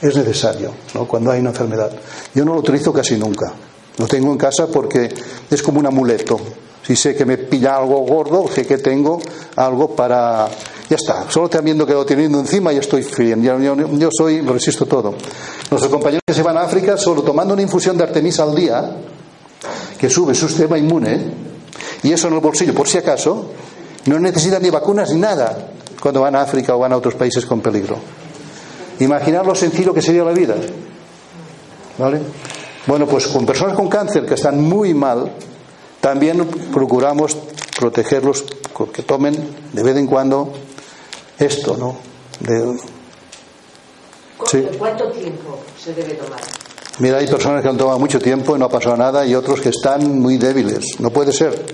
es 0.00 0.16
necesario 0.16 0.72
¿no? 0.94 1.06
cuando 1.06 1.30
hay 1.30 1.40
una 1.40 1.50
enfermedad. 1.50 1.92
Yo 2.34 2.44
no 2.44 2.54
lo 2.54 2.60
utilizo 2.60 2.92
casi 2.92 3.16
nunca. 3.16 3.52
Lo 3.98 4.06
tengo 4.06 4.32
en 4.32 4.38
casa 4.38 4.66
porque 4.66 5.12
es 5.50 5.62
como 5.62 5.78
un 5.78 5.86
amuleto. 5.86 6.40
Si 6.82 6.96
sé 6.96 7.14
que 7.14 7.24
me 7.24 7.38
pilla 7.38 7.76
algo 7.76 8.00
gordo, 8.00 8.48
sé 8.52 8.66
que 8.66 8.78
tengo 8.78 9.20
algo 9.56 9.94
para. 9.94 10.48
Ya 10.88 10.96
está, 10.96 11.30
solo 11.30 11.48
te 11.48 11.60
viendo 11.60 11.86
que 11.86 11.92
lo 11.92 12.04
teniendo 12.04 12.40
encima 12.40 12.72
y 12.72 12.78
estoy 12.78 13.06
bien. 13.18 13.42
Yo, 13.42 13.58
yo, 13.58 14.08
soy, 14.10 14.42
lo 14.42 14.52
resisto 14.52 14.86
todo. 14.86 15.14
Nuestros 15.70 15.92
compañeros 15.92 16.22
que 16.26 16.34
se 16.34 16.42
van 16.42 16.56
a 16.56 16.62
África, 16.62 16.96
solo 16.96 17.22
tomando 17.22 17.54
una 17.54 17.62
infusión 17.62 17.96
de 17.96 18.02
Artemisa 18.02 18.42
al 18.42 18.54
día, 18.54 18.96
que 19.96 20.10
sube 20.10 20.34
su 20.34 20.48
sistema 20.48 20.76
inmune, 20.76 21.51
y 22.02 22.12
eso 22.12 22.28
en 22.28 22.34
el 22.34 22.40
bolsillo, 22.40 22.74
por 22.74 22.88
si 22.88 22.98
acaso, 22.98 23.50
no 24.06 24.18
necesitan 24.18 24.62
ni 24.62 24.70
vacunas 24.70 25.10
ni 25.12 25.20
nada 25.20 25.70
cuando 26.00 26.20
van 26.20 26.34
a 26.34 26.42
África 26.42 26.74
o 26.74 26.78
van 26.78 26.92
a 26.92 26.96
otros 26.96 27.14
países 27.14 27.46
con 27.46 27.60
peligro. 27.60 27.96
Imaginar 28.98 29.46
lo 29.46 29.54
sencillo 29.54 29.94
que 29.94 30.02
sería 30.02 30.24
la 30.24 30.32
vida. 30.32 30.56
¿Vale? 31.98 32.20
Bueno, 32.86 33.06
pues 33.06 33.28
con 33.28 33.46
personas 33.46 33.76
con 33.76 33.88
cáncer 33.88 34.26
que 34.26 34.34
están 34.34 34.60
muy 34.60 34.94
mal, 34.94 35.30
también 36.00 36.44
procuramos 36.72 37.36
protegerlos, 37.78 38.44
que 38.92 39.02
tomen 39.02 39.34
de 39.72 39.82
vez 39.82 39.96
en 39.96 40.06
cuando 40.06 40.52
esto, 41.38 41.76
¿no? 41.76 41.96
¿Cuánto 44.78 45.10
tiempo 45.12 45.60
se 45.78 45.94
debe 45.94 46.14
tomar? 46.14 46.40
Mira, 46.98 47.18
hay 47.18 47.26
personas 47.26 47.62
que 47.62 47.68
han 47.68 47.76
tomado 47.76 47.98
mucho 47.98 48.18
tiempo 48.20 48.54
y 48.54 48.58
no 48.58 48.66
ha 48.66 48.68
pasado 48.68 48.96
nada 48.96 49.24
y 49.24 49.34
otros 49.34 49.60
que 49.60 49.70
están 49.70 50.20
muy 50.20 50.36
débiles. 50.36 51.00
No 51.00 51.10
puede 51.10 51.32
ser. 51.32 51.64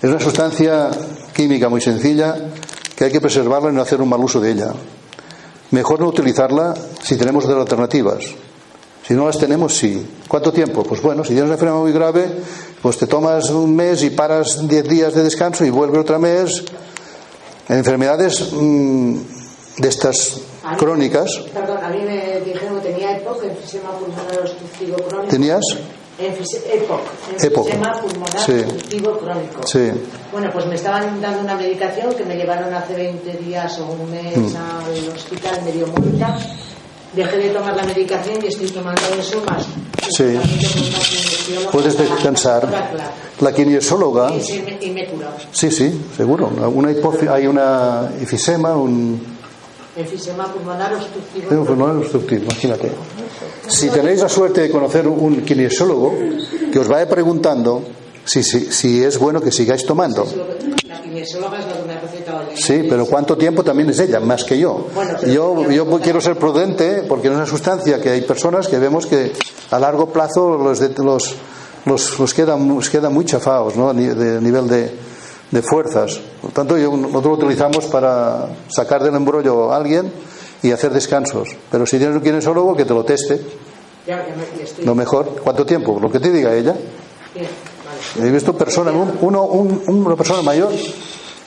Es 0.00 0.08
una 0.08 0.20
sustancia 0.20 0.90
química 1.34 1.68
muy 1.68 1.80
sencilla 1.80 2.36
que 2.94 3.04
hay 3.04 3.10
que 3.10 3.20
preservarla 3.20 3.70
y 3.70 3.74
no 3.74 3.82
hacer 3.82 4.00
un 4.00 4.08
mal 4.08 4.20
uso 4.20 4.40
de 4.40 4.52
ella. 4.52 4.72
Mejor 5.72 6.00
no 6.00 6.08
utilizarla 6.08 6.74
si 7.02 7.16
tenemos 7.16 7.44
otras 7.44 7.60
alternativas. 7.60 8.24
Si 9.06 9.12
no 9.14 9.26
las 9.26 9.38
tenemos, 9.38 9.76
sí. 9.76 10.06
¿Cuánto 10.28 10.52
tiempo? 10.52 10.82
Pues 10.84 11.02
bueno, 11.02 11.24
si 11.24 11.30
tienes 11.30 11.44
una 11.44 11.54
enfermedad 11.54 11.80
muy 11.80 11.92
grave, 11.92 12.26
pues 12.80 12.96
te 12.96 13.06
tomas 13.06 13.50
un 13.50 13.74
mes 13.74 14.02
y 14.02 14.10
paras 14.10 14.66
diez 14.68 14.88
días 14.88 15.14
de 15.14 15.24
descanso 15.24 15.64
y 15.64 15.70
vuelve 15.70 15.98
otro 15.98 16.18
mes. 16.18 16.64
En 17.68 17.78
enfermedades 17.78 18.52
mmm, 18.52 19.16
de 19.78 19.88
estas 19.88 20.40
crónicas. 20.78 21.30
Perdón, 21.52 21.78
a 21.82 21.88
mí 21.88 21.98
me 22.06 22.40
dijeron 22.40 22.73
que 22.73 22.73
tenía 22.73 22.73
EPOC, 23.24 23.44
enfisema 23.44 23.90
pulmonar 23.92 24.40
obstructivo 24.40 24.96
crónico. 24.96 25.30
¿Tenías? 25.30 25.60
EPOC, 26.18 27.00
enfisema 27.40 28.00
pulmonar 28.00 28.38
sí. 28.46 28.52
obstructivo 28.52 29.18
crónico. 29.18 29.66
Sí. 29.66 29.90
Bueno, 30.30 30.50
pues 30.52 30.66
me 30.66 30.74
estaban 30.76 31.20
dando 31.20 31.40
una 31.40 31.56
medicación 31.56 32.14
que 32.14 32.24
me 32.24 32.36
llevaron 32.36 32.72
hace 32.74 32.94
20 32.94 33.32
días 33.38 33.78
o 33.80 33.86
un 33.86 34.10
mes 34.10 34.36
Mm. 34.36 34.56
al 34.56 35.08
hospital 35.16 35.62
medio 35.64 35.86
muerta. 35.88 36.38
Dejé 37.14 37.36
de 37.36 37.50
tomar 37.50 37.76
la 37.76 37.84
medicación 37.84 38.42
y 38.44 38.48
estoy 38.48 38.68
tomando 38.70 39.00
eso 39.18 39.40
más. 39.48 39.64
Sí. 40.16 40.36
Puedes 41.70 41.96
descansar. 41.96 42.68
La 43.40 43.52
kinesióloga. 43.52 44.34
Y, 44.34 44.40
sí, 44.40 44.62
me- 44.64 44.78
y 44.84 44.90
me. 44.90 45.08
Sí, 45.52 45.70
sí, 45.70 46.06
seguro. 46.16 46.48
Una 46.72 46.90
hay 47.32 47.46
una 47.46 48.10
efisema, 48.20 48.76
un. 48.76 49.33
Enfisema 49.96 50.52
pulmonar 50.52 50.94
obstructivo 50.94 51.48
Tengo 51.48 51.64
pulmonar 51.64 51.96
obstructivo, 51.96 52.42
imagínate. 52.44 52.90
Si 53.68 53.88
tenéis 53.88 54.20
la 54.20 54.28
suerte 54.28 54.62
de 54.62 54.70
conocer 54.70 55.06
un 55.06 55.42
kinesiólogo 55.42 56.12
que 56.72 56.78
os 56.78 56.88
vaya 56.88 57.08
preguntando 57.08 57.82
si, 58.24 58.42
si, 58.42 58.72
si 58.72 59.04
es 59.04 59.18
bueno 59.18 59.40
que 59.40 59.52
sigáis 59.52 59.86
tomando. 59.86 60.26
Sí, 62.56 62.86
pero 62.88 63.06
¿cuánto 63.06 63.36
tiempo 63.36 63.62
también 63.62 63.90
es 63.90 63.98
ella? 64.00 64.20
Más 64.20 64.44
que 64.44 64.58
yo. 64.58 64.88
Yo, 65.26 65.70
yo 65.70 65.86
quiero 66.00 66.20
ser 66.20 66.36
prudente 66.36 67.04
porque 67.08 67.28
es 67.28 67.34
una 67.34 67.46
sustancia 67.46 68.00
que 68.00 68.10
hay 68.10 68.22
personas 68.22 68.68
que 68.68 68.78
vemos 68.78 69.06
que 69.06 69.32
a 69.70 69.78
largo 69.78 70.12
plazo 70.12 70.58
los, 70.58 70.80
los, 70.98 71.36
los, 71.84 72.18
los 72.18 72.34
quedan, 72.34 72.68
los 72.68 72.90
quedan 72.90 73.12
muy 73.12 73.24
chafados 73.24 73.76
¿no? 73.76 73.90
a 73.90 73.94
nivel 73.94 74.68
de, 74.68 74.90
de 75.50 75.62
fuerzas. 75.62 76.20
Por 76.40 76.50
lo 76.50 76.54
tanto, 76.54 76.76
yo- 76.78 76.96
nosotros 76.96 77.38
lo 77.38 77.44
utilizamos 77.46 77.86
para 77.86 78.48
sacar 78.68 79.02
del 79.02 79.14
embrollo 79.14 79.72
a 79.72 79.76
alguien 79.76 80.12
y 80.62 80.70
hacer 80.72 80.92
descansos. 80.92 81.48
Pero 81.70 81.86
si 81.86 81.98
tienes 81.98 82.16
un 82.16 82.22
kinesiólogo, 82.22 82.74
que 82.76 82.84
te 82.84 82.94
lo 82.94 83.04
teste. 83.04 83.40
Ya, 84.06 84.26
ya 84.26 84.34
me, 84.36 84.58
ya 84.58 84.64
estoy. 84.64 84.84
Lo 84.84 84.94
mejor. 84.94 85.40
¿Cuánto 85.42 85.64
tiempo? 85.64 85.98
Lo 86.00 86.10
que 86.10 86.20
te 86.20 86.30
diga 86.30 86.54
ella. 86.54 86.74
Bien, 87.34 87.46
vale. 88.16 88.28
He 88.28 88.32
visto 88.32 88.56
personas, 88.56 88.94
un- 88.94 89.18
uno, 89.20 89.44
un- 89.44 89.82
una 89.86 90.16
persona 90.16 90.42
mayor 90.42 90.70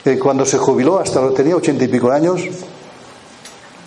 que 0.04 0.18
cuando 0.18 0.44
se 0.46 0.58
jubiló, 0.58 0.98
hasta 0.98 1.20
lo 1.20 1.32
tenía 1.32 1.56
ochenta 1.56 1.84
y 1.84 1.88
pico 1.88 2.10
años, 2.10 2.40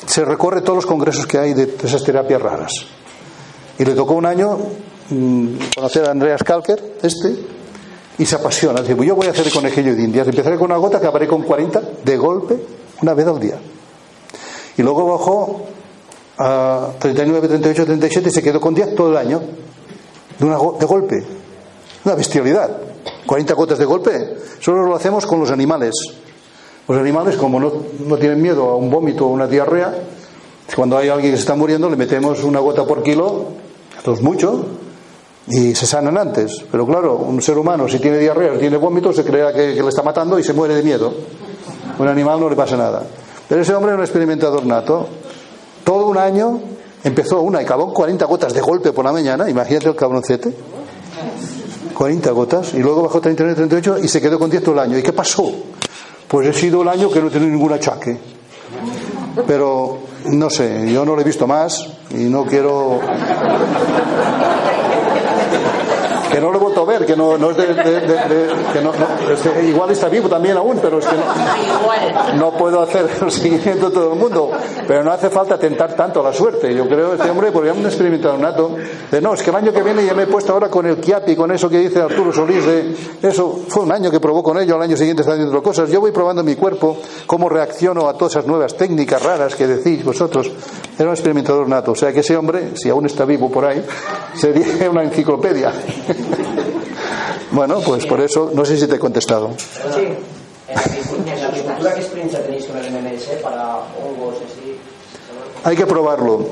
se 0.06 0.26
recorre 0.26 0.62
todos 0.62 0.76
los 0.78 0.86
congresos 0.86 1.26
que 1.26 1.38
hay 1.38 1.54
de, 1.54 1.76
esas 1.84 2.04
terapias 2.04 2.42
raras. 2.42 2.72
Y 3.80 3.86
le 3.86 3.94
tocó 3.94 4.14
un 4.16 4.26
año 4.26 4.58
mm, 5.10 5.48
conocer 5.76 6.06
a 6.08 6.12
Andreas 6.12 6.44
Kalker, 6.44 6.98
este, 7.02 7.36
y 8.18 8.26
se 8.26 8.36
apasiona. 8.36 8.82
Dice, 8.82 8.96
pues 8.96 9.08
yo 9.08 9.16
voy 9.16 9.28
a 9.28 9.32
hacer 9.32 9.48
el 9.48 9.54
conejillo 9.54 9.96
de 9.96 10.04
indias. 10.04 10.28
Empezaré 10.28 10.58
con 10.58 10.66
una 10.66 10.78
gota, 10.78 10.98
acabaré 10.98 11.28
con 11.28 11.44
40 11.44 11.82
de 12.04 12.18
golpe, 12.18 12.60
una 13.02 13.14
vez 13.14 13.28
al 13.28 13.40
día. 13.40 13.60
Y 14.78 14.82
luego 14.82 15.06
bajó 15.12 15.66
a 16.38 16.90
39, 17.00 17.48
38, 17.48 17.86
37 17.86 18.30
y 18.30 18.32
se 18.32 18.44
quedó 18.44 18.60
con 18.60 18.74
10 18.74 18.96
todo 18.96 19.12
el 19.12 19.18
año, 19.18 19.42
de, 20.40 20.46
una, 20.46 20.58
de 20.58 20.86
golpe. 20.86 21.24
Una 22.06 22.16
bestialidad. 22.16 22.70
40 23.26 23.54
gotas 23.54 23.78
de 23.78 23.86
golpe. 23.86 24.38
Solo 24.60 24.86
lo 24.86 24.96
hacemos 24.96 25.26
con 25.26 25.40
los 25.40 25.52
animales. 25.52 25.94
Los 26.88 26.98
animales, 26.98 27.36
como 27.38 27.60
no, 27.60 27.72
no 28.06 28.18
tienen 28.18 28.42
miedo 28.42 28.70
a 28.70 28.76
un 28.76 28.90
vómito 28.90 29.26
o 29.26 29.30
una 29.30 29.48
diarrea, 29.48 29.94
cuando 30.76 30.98
hay 30.98 31.10
alguien 31.10 31.32
que 31.32 31.38
se 31.38 31.42
está 31.42 31.56
muriendo, 31.56 31.90
le 31.90 31.96
metemos 31.96 32.44
una 32.44 32.60
gota 32.60 32.86
por 32.86 33.04
kilo, 33.04 33.46
esto 33.98 34.14
es 34.14 34.22
mucho, 34.22 34.66
y 35.48 35.76
se 35.76 35.86
sanan 35.86 36.18
antes. 36.18 36.64
Pero 36.72 36.86
claro, 36.86 37.18
un 37.18 37.42
ser 37.42 37.58
humano, 37.58 37.88
si 37.88 38.00
tiene 38.00 38.18
diarrea 38.18 38.54
o 38.54 38.58
tiene 38.58 38.78
vómito, 38.78 39.12
se 39.14 39.24
crea 39.24 39.52
que, 39.54 39.74
le 39.74 39.90
está 39.90 40.04
matando 40.04 40.38
y 40.40 40.44
se 40.44 40.54
muere 40.54 40.76
de 40.76 40.84
miedo. 40.84 41.14
Un 42.00 42.08
animal 42.08 42.40
no 42.40 42.50
le 42.50 42.56
pasa 42.56 42.78
nada. 42.78 43.04
Pero 43.48 43.62
ese 43.62 43.74
hombre 43.74 43.90
era 43.90 43.98
un 43.98 44.04
experimentador 44.04 44.66
nato. 44.66 45.08
Todo 45.84 46.08
un 46.08 46.18
año 46.18 46.60
empezó 47.04 47.42
una 47.42 47.62
y 47.62 47.66
acabó 47.66 47.86
con 47.86 47.96
40 47.96 48.26
gotas 48.26 48.54
de 48.54 48.62
golpe 48.62 48.94
por 48.94 49.06
la 49.06 49.12
mañana. 49.12 49.50
Imagínate 49.50 49.90
el 49.90 49.96
cabroncete. 49.96 50.54
40 51.94 52.32
gotas. 52.32 52.74
Y 52.74 52.80
luego 52.80 53.04
bajó 53.04 53.20
39, 53.20 53.56
38 53.56 54.04
y 54.04 54.08
se 54.08 54.22
quedó 54.22 54.40
con 54.40 54.50
10 54.50 54.64
todo 54.64 54.76
el 54.76 54.80
año. 54.80 54.98
¿Y 54.98 55.04
qué 55.04 55.14
pasó? 55.14 55.52
Pues 56.28 56.48
he 56.48 56.54
sido 56.54 56.82
el 56.82 56.88
año 56.88 57.12
que 57.12 57.20
no 57.20 57.28
he 57.28 57.32
tenido 57.32 57.52
ningún 57.52 57.74
achaque. 57.74 58.18
Pero 59.46 60.00
no 60.26 60.50
sé, 60.50 60.92
yo 60.92 61.06
no 61.06 61.16
lo 61.16 61.22
he 61.22 61.26
visto 61.26 61.48
más 61.48 61.88
y 62.10 62.24
no 62.24 62.46
quiero. 62.46 63.00
Que 66.32 66.40
no 66.40 66.50
lo 66.52 66.58
he 66.58 66.62
vuelto 66.62 66.82
a 66.82 66.86
ver, 66.86 67.06
que 67.06 67.16
no, 67.16 67.38
no 67.38 67.52
es 67.52 67.58
de. 67.58 67.68
de- 67.74 67.84
de- 67.84 68.00
de- 68.02 68.48
que 68.74 68.82
no, 68.82 68.92
no, 68.94 69.34
es 69.34 69.42
que 69.42 69.64
igual 69.68 69.92
está 69.92 70.08
vivo 70.08 70.30
también 70.30 70.56
aún, 70.58 70.80
pero 70.82 71.00
es 71.00 71.06
que 71.06 71.16
no, 71.16 72.34
no 72.38 72.52
puedo 72.58 72.82
hacer 72.82 73.08
el 73.22 73.32
seguimiento 73.32 73.90
de 73.90 73.96
todo 73.96 74.14
el 74.14 74.20
mundo. 74.20 74.52
Pero 74.88 75.04
no 75.04 75.12
hace 75.12 75.30
falta 75.30 75.58
tentar 75.58 75.94
tanto 75.96 76.24
la 76.24 76.32
suerte. 76.34 76.74
Yo 76.74 76.88
creo 76.88 77.14
este 77.14 77.30
hombre, 77.30 77.52
porque 77.52 77.72
un 77.72 77.86
experimentado 77.86 78.38
nato, 78.38 78.76
de 79.12 79.22
no, 79.22 79.34
es 79.34 79.44
que 79.44 79.50
el 79.50 79.56
año 79.58 79.74
que 79.74 79.82
viene 79.84 80.06
ya 80.06 80.14
me 80.14 80.24
he 80.24 80.28
puesto 80.28 80.54
ahora 80.54 80.70
con 80.70 80.86
el 80.86 80.98
Kiapi, 80.98 81.36
con 81.36 81.52
eso 81.52 81.70
que 81.70 81.80
dice 81.80 82.00
Arturo 82.02 82.32
Solís, 82.32 82.66
de 82.66 82.96
eso 83.22 83.60
fue 83.68 83.84
un 83.84 83.92
año 83.92 84.10
que 84.10 84.20
probó 84.20 84.42
con 84.42 84.58
ello, 84.58 84.76
al 84.76 84.82
año 84.84 84.96
siguiente 84.96 85.22
está 85.22 85.34
haciendo 85.34 85.62
cosas. 85.62 85.90
Yo 85.90 86.00
voy 86.02 86.12
probando 86.12 86.44
mi 86.44 86.56
cuerpo, 86.56 86.98
cómo 87.28 87.50
reacciono 87.50 88.08
a 88.08 88.14
todas 88.14 88.34
esas 88.34 88.46
nuevas 88.48 88.76
técnicas 88.76 89.22
raras 89.22 89.56
que 89.56 89.68
decís 89.68 90.04
vosotros. 90.06 90.50
Era 90.98 91.10
un 91.10 91.14
experimentador 91.16 91.68
nato. 91.68 91.92
O 91.92 91.96
sea 91.96 92.12
que 92.14 92.20
ese 92.22 92.38
hombre, 92.38 92.72
si 92.76 92.90
aún 92.90 93.06
está 93.06 93.26
vivo 93.26 93.50
por 93.50 93.66
ahí, 93.66 93.84
sería 94.36 94.90
una 94.90 95.04
enciclopedia. 95.04 95.72
Bueno, 97.52 97.80
pues 97.82 98.06
por 98.06 98.22
eso, 98.22 98.52
no 98.54 98.64
sé 98.66 98.78
si 98.78 98.88
te 98.88 98.96
he 98.96 99.00
contestado. 99.00 99.52
Sí. 99.58 100.08
En 100.70 101.42
la 101.42 101.48
agricultura, 101.50 101.94
¿qué 101.94 102.00
experiencia 102.02 102.42
tenéis 102.44 102.66
con 102.66 102.78
el 102.78 102.92
MMS 102.92 103.24
para 103.44 103.78
hongos 103.78 104.36
así? 104.38 104.78
Hay 105.64 105.76
que 105.76 105.86
probarlo. 105.86 106.46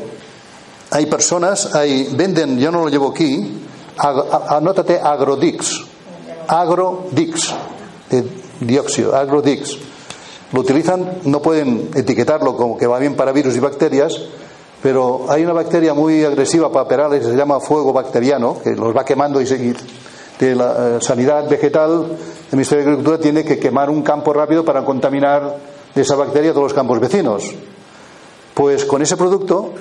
Hay 0.92 1.06
personas, 1.06 1.74
hay, 1.76 2.10
venden, 2.14 2.60
yo 2.60 2.72
no 2.72 2.82
lo 2.82 2.90
llevo 2.90 3.12
aquí, 3.12 3.60
ag- 3.98 4.46
anótate 4.50 5.00
Agrodix. 5.00 5.84
Agrodix, 6.48 7.54
de 8.10 8.24
dióxido, 8.60 9.16
Agrodix. 9.16 9.78
Lo 10.52 10.62
utilizan, 10.62 11.20
no 11.26 11.42
pueden 11.42 11.90
etiquetarlo 11.96 12.58
como 12.58 12.76
que 12.78 12.88
va 12.88 12.98
bien 13.00 13.16
para 13.16 13.32
virus 13.32 13.56
y 13.56 13.60
bacterias, 13.60 14.20
pero 14.82 15.26
hay 15.30 15.44
una 15.44 15.54
bacteria 15.54 15.94
muy 15.94 16.24
agresiva 16.24 16.72
para 16.72 16.88
perales 16.88 17.24
que 17.26 17.32
se 17.32 17.38
llama 17.38 17.60
fuego 17.60 17.92
bacteriano, 17.94 18.58
que 18.64 18.72
los 18.72 18.96
va 18.96 19.04
quemando 19.04 19.42
y, 19.42 19.46
se- 19.48 19.56
y 19.58 19.74
de 20.40 20.56
la 20.56 20.98
eh, 20.98 20.98
sanidad 21.02 21.50
vegetal, 21.50 22.06
el 22.52 22.56
Ministerio 22.56 22.86
de 22.86 22.92
Agricultura 22.92 23.20
tiene 23.20 23.44
que 23.44 23.60
quemar 23.60 23.90
un 23.90 24.02
campo 24.02 24.32
rápido 24.32 24.64
para 24.64 24.86
contaminar 24.86 25.58
de 25.94 26.02
esa 26.02 26.16
bacteria 26.16 26.52
todos 26.52 26.64
los 26.64 26.74
campos 26.74 27.00
vecinos. 27.00 27.52
Pues 28.54 28.86
con 28.86 29.02
ese 29.02 29.18
producto 29.18 29.74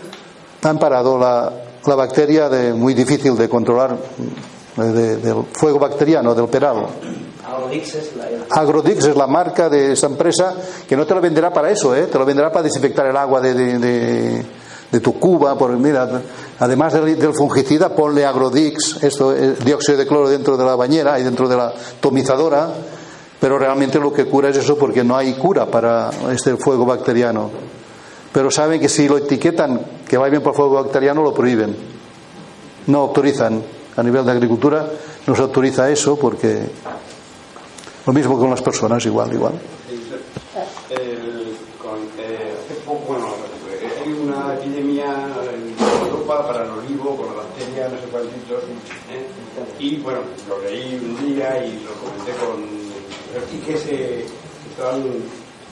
han 0.62 0.78
parado 0.78 1.16
la, 1.18 1.52
la 1.86 1.94
bacteria 1.94 2.48
de, 2.48 2.72
muy 2.74 2.94
difícil 2.94 3.36
de 3.36 3.48
controlar, 3.48 3.96
de- 4.76 5.16
del 5.18 5.44
fuego 5.52 5.78
bacteriano, 5.78 6.34
del 6.34 6.46
peral. 6.48 6.86
Agrodix 7.48 7.94
es 7.94 8.16
la... 8.16 8.26
Agrodix 8.60 9.04
es 9.06 9.16
la 9.16 9.26
marca 9.28 9.68
de 9.68 9.92
esa 9.92 10.06
empresa 10.08 10.54
que 10.88 10.96
no 10.96 11.06
te 11.06 11.14
lo 11.14 11.20
venderá 11.20 11.52
para 11.52 11.70
eso, 11.70 11.94
¿eh? 11.94 12.06
te 12.06 12.18
lo 12.18 12.24
venderá 12.24 12.50
para 12.52 12.64
desinfectar 12.64 13.06
el 13.06 13.16
agua 13.16 13.40
de, 13.40 13.54
de- 13.54 14.46
de- 14.92 15.00
tu 15.00 15.18
cuba. 15.18 15.56
Por, 15.58 15.70
mira, 15.76 16.22
además 16.58 16.92
del, 16.92 17.32
fungicida, 17.34 17.94
ponle 17.94 18.24
Agrodix, 18.24 19.02
esto, 19.02 19.34
eh, 19.34 19.54
dióxido 19.64 19.98
de 19.98 20.06
cloro 20.06 20.28
dentro 20.28 20.56
de 20.56 20.64
la 20.64 20.74
bañera 20.76 21.18
y 21.18 21.24
dentro 21.24 21.48
de 21.48 21.56
la 21.56 21.72
tomizadora, 22.00 22.68
pero 23.40 23.58
realmente 23.58 23.98
lo 24.00 24.12
que 24.12 24.26
cura 24.26 24.48
es 24.48 24.56
eso 24.56 24.76
porque 24.76 25.04
no 25.04 25.16
hay 25.16 25.34
cura 25.34 25.66
para 25.66 26.10
este 26.32 26.56
fuego 26.56 26.84
bacteriano. 26.84 27.50
Pero 28.32 28.50
saben 28.50 28.80
que 28.80 28.88
si 28.88 29.08
lo 29.08 29.16
etiquetan 29.18 29.80
que 30.08 30.18
va 30.18 30.28
bien 30.28 30.42
por 30.42 30.54
fuego 30.54 30.74
bacteriano, 30.82 31.22
lo 31.22 31.32
prohíben. 31.32 31.76
No 32.86 32.98
autorizan. 33.00 33.62
A 33.96 34.02
nivel 34.02 34.24
de 34.24 34.30
agricultura 34.32 34.86
no 35.26 35.34
se 35.34 35.42
autoriza 35.42 35.90
eso 35.90 36.16
porque 36.16 36.62
lo 38.06 38.12
mismo 38.12 38.38
con 38.38 38.48
las 38.50 38.62
personas, 38.62 39.04
igual, 39.06 39.32
igual. 39.32 39.54
El- 40.90 41.56
con, 41.82 41.98
eh, 42.18 42.54
hace 42.64 42.74
poco, 42.86 43.00
bueno, 43.08 43.26
eh, 43.80 44.02
hay 44.04 44.12
una 44.12 44.54
epidemia 44.54 45.06
en 46.40 46.46
para 46.46 46.64
el 46.64 46.70
olivo 46.70 47.16
con 47.16 47.26
la 47.28 47.42
bacteria, 47.42 47.88
no 47.88 47.98
sé 47.98 48.06
cuántitos, 48.10 48.62
¿eh? 49.10 49.26
y 49.78 49.96
bueno, 49.96 50.20
lo 50.48 50.58
leí 50.62 50.94
un 50.94 51.34
día 51.34 51.64
y 51.64 51.80
lo 51.84 51.92
comenté 51.94 52.32
con 52.44 52.88
y 53.52 53.58
que 53.58 53.76
se 53.76 54.24
estaban, 54.70 55.04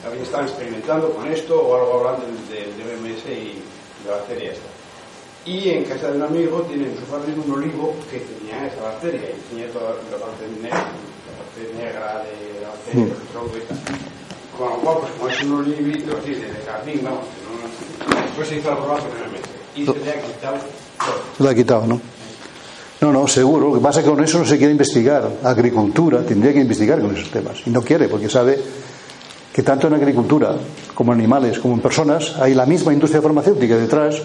habían 0.05 0.23
estado 0.23 0.43
experimentando 0.43 1.09
con 1.11 1.27
esto 1.27 1.59
o 1.59 1.75
algo 1.75 1.99
hablando 1.99 2.25
del, 2.49 2.77
del 2.77 2.97
MMS 2.99 3.25
y 3.25 3.61
de 4.03 4.09
la 4.09 4.17
bacteria 4.17 4.51
esta. 4.51 4.67
Y 5.45 5.69
en 5.69 5.85
casa 5.85 6.11
de 6.11 6.17
un 6.17 6.23
amigo 6.23 6.61
tienen 6.63 6.91
en 6.91 6.97
su 6.99 7.09
jardín 7.11 7.41
un 7.45 7.51
olivo 7.53 7.95
que 8.11 8.19
tenía 8.19 8.67
esa 8.67 8.81
bacteria 8.83 9.21
y 9.31 9.49
tenía 9.49 9.71
toda 9.71 9.95
la 10.11 10.17
parte 10.17 10.47
negra, 10.61 10.77
la 10.77 11.33
parte 11.39 11.73
negra 11.73 12.23
de 12.23 12.61
la 12.61 12.69
bacteria, 12.69 13.05
Mm. 13.05 13.21
el 13.21 13.27
tronco 13.31 13.57
y 13.57 13.61
tal. 13.61 13.77
Con 14.57 14.69
lo 14.69 14.75
cual, 14.77 14.97
pues 15.01 15.11
como 15.13 15.29
es 15.29 15.43
un 15.43 15.53
olivito 15.53 16.17
así 16.17 16.31
de 16.35 16.47
jardín, 16.65 17.01
vamos, 17.03 17.25
que 17.27 18.15
no, 18.15 18.21
después 18.21 18.47
se 18.47 18.57
hizo 18.57 18.69
la 18.69 18.75
prueba 18.77 18.97
con 18.99 19.17
el 19.17 19.23
MS 19.31 19.56
y 19.77 19.85
se 19.85 19.93
le 19.93 20.11
ha 20.11 20.21
quitado 20.21 20.55
todo. 20.55 21.45
Lo 21.45 21.49
ha 21.49 21.55
quitado, 21.55 21.87
¿no? 21.87 22.01
No, 22.99 23.11
no, 23.11 23.27
seguro. 23.27 23.69
Lo 23.69 23.75
que 23.75 23.79
pasa 23.79 23.99
es 23.99 24.05
que 24.05 24.11
con 24.11 24.23
eso 24.23 24.39
no 24.39 24.45
se 24.45 24.57
quiere 24.57 24.71
investigar. 24.71 25.29
Agricultura 25.43 26.23
tendría 26.23 26.53
que 26.53 26.61
investigar 26.61 26.99
con 26.99 27.15
esos 27.15 27.29
temas. 27.29 27.57
Y 27.65 27.69
no 27.69 27.81
quiere, 27.81 28.07
porque 28.07 28.27
sabe 28.27 28.59
que 29.53 29.63
tanto 29.63 29.87
en 29.87 29.93
agricultura, 29.93 30.55
como 30.93 31.13
en 31.13 31.19
animales, 31.19 31.59
como 31.59 31.75
en 31.75 31.79
personas, 31.79 32.35
hay 32.39 32.53
la 32.53 32.65
misma 32.65 32.93
industria 32.93 33.21
farmacéutica 33.21 33.77
detrás, 33.77 34.15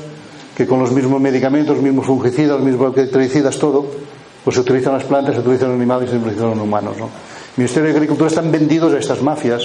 que 0.57 0.67
con 0.67 0.81
los 0.81 0.93
mismos 0.93 1.21
medicamentos, 1.21 1.77
los 1.77 1.85
mismos 1.85 2.07
fungicidas, 2.07 2.59
los 2.59 2.63
mismos 2.63 2.95
bactericidas, 2.95 3.59
todo, 3.59 3.87
pues 4.45 4.55
se 4.55 4.61
utilizan 4.61 4.95
las 4.95 5.05
plantas, 5.05 5.35
se 5.35 5.41
utilizan 5.41 5.69
los 5.69 5.77
animales 5.77 6.09
y 6.09 6.13
se 6.13 6.19
utilizan 6.19 6.51
los 6.51 6.59
humanos, 6.59 6.97
¿no? 6.99 7.05
El 7.05 7.59
Ministerio 7.59 7.91
de 7.91 7.97
Agricultura 7.97 8.29
están 8.29 8.51
vendidos 8.51 8.95
a 8.95 8.99
estas 8.99 9.23
mafias. 9.23 9.63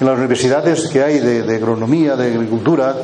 En 0.00 0.06
las 0.06 0.18
universidades 0.18 0.88
que 0.88 1.02
hay 1.02 1.20
de, 1.20 1.42
de 1.42 1.56
agronomía, 1.56 2.16
de 2.16 2.34
agricultura, 2.34 2.96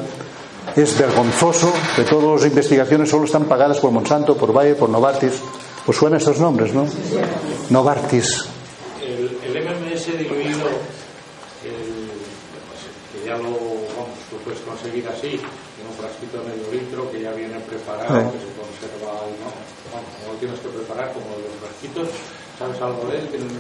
es 0.76 0.98
vergonzoso 0.98 1.72
que 1.96 2.02
todas 2.04 2.40
las 2.42 2.50
investigaciones 2.50 3.10
solo 3.10 3.24
están 3.24 3.44
pagadas 3.44 3.78
por 3.80 3.90
Monsanto, 3.90 4.36
por 4.36 4.52
Bayer, 4.52 4.76
por 4.76 4.88
Novartis. 4.88 5.32
Pues 5.84 5.98
suenan 5.98 6.18
estos 6.20 6.38
nombres, 6.38 6.72
¿no? 6.72 6.86
Novartis. 7.70 8.44
El, 9.02 9.36
el 9.44 9.64
MMS 9.64 10.06
diluido, 10.18 10.68
el- 11.64 12.12
que 13.12 13.26
ya 13.28 13.36
lo, 13.36 13.50
vamos, 13.98 14.16
lo 14.32 14.38
puedes 14.44 14.60
conseguir 14.60 15.06
así, 15.08 15.36
en 15.36 15.84
un 15.84 15.94
frasquito 15.98 16.38
de 16.40 16.48
medio 16.48 16.72
litro 16.72 17.10
que 17.10 17.20
ya 17.20 17.32
viene 17.32 17.58
preparado, 17.60 18.08
Eh. 18.20 18.30
que 18.32 18.40
se 18.40 18.50
conserva, 18.56 19.20
y 19.28 19.36
¿no? 19.42 19.50
Bueno, 19.92 20.06
no 20.24 20.32
lo 20.32 20.38
tienes 20.38 20.58
que 20.60 20.68
preparar 20.68 21.12
como 21.12 21.36
los 21.36 21.52
frasquitos. 21.60 22.08
¿Sabes 22.62 22.80
algo 22.82 23.10
de 23.10 23.18
él? 23.18 23.28
¿Tiene 23.28 23.44
el 23.46 23.50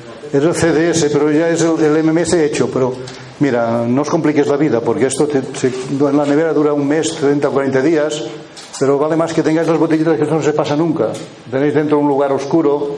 mismo 0.42 0.54
Es 0.54 0.64
el 0.64 0.94
CDS, 0.94 1.12
pero 1.12 1.30
ya 1.30 1.48
es 1.48 1.60
el, 1.62 1.82
el 1.96 2.04
MMS 2.04 2.32
hecho. 2.34 2.70
Pero 2.72 2.94
mira, 3.40 3.84
no 3.86 4.02
os 4.02 4.08
compliques 4.10 4.46
la 4.46 4.56
vida, 4.56 4.80
porque 4.80 5.06
esto 5.06 5.26
te- 5.26 5.42
se- 5.58 5.68
en 5.90 6.16
la 6.16 6.24
nevera 6.24 6.52
dura 6.52 6.72
un 6.72 6.86
mes, 6.86 7.14
30 7.16 7.48
o 7.48 7.52
40 7.52 7.82
días, 7.82 8.22
pero 8.78 8.98
vale 8.98 9.16
más 9.16 9.32
que 9.32 9.42
tengáis 9.42 9.68
las 9.68 9.78
botellitas 9.78 10.16
que 10.16 10.22
esto 10.22 10.34
no 10.36 10.42
se 10.42 10.52
pasa 10.52 10.76
nunca. 10.76 11.08
Tenéis 11.50 11.74
dentro 11.74 11.98
un 11.98 12.08
lugar 12.08 12.32
oscuro 12.32 12.96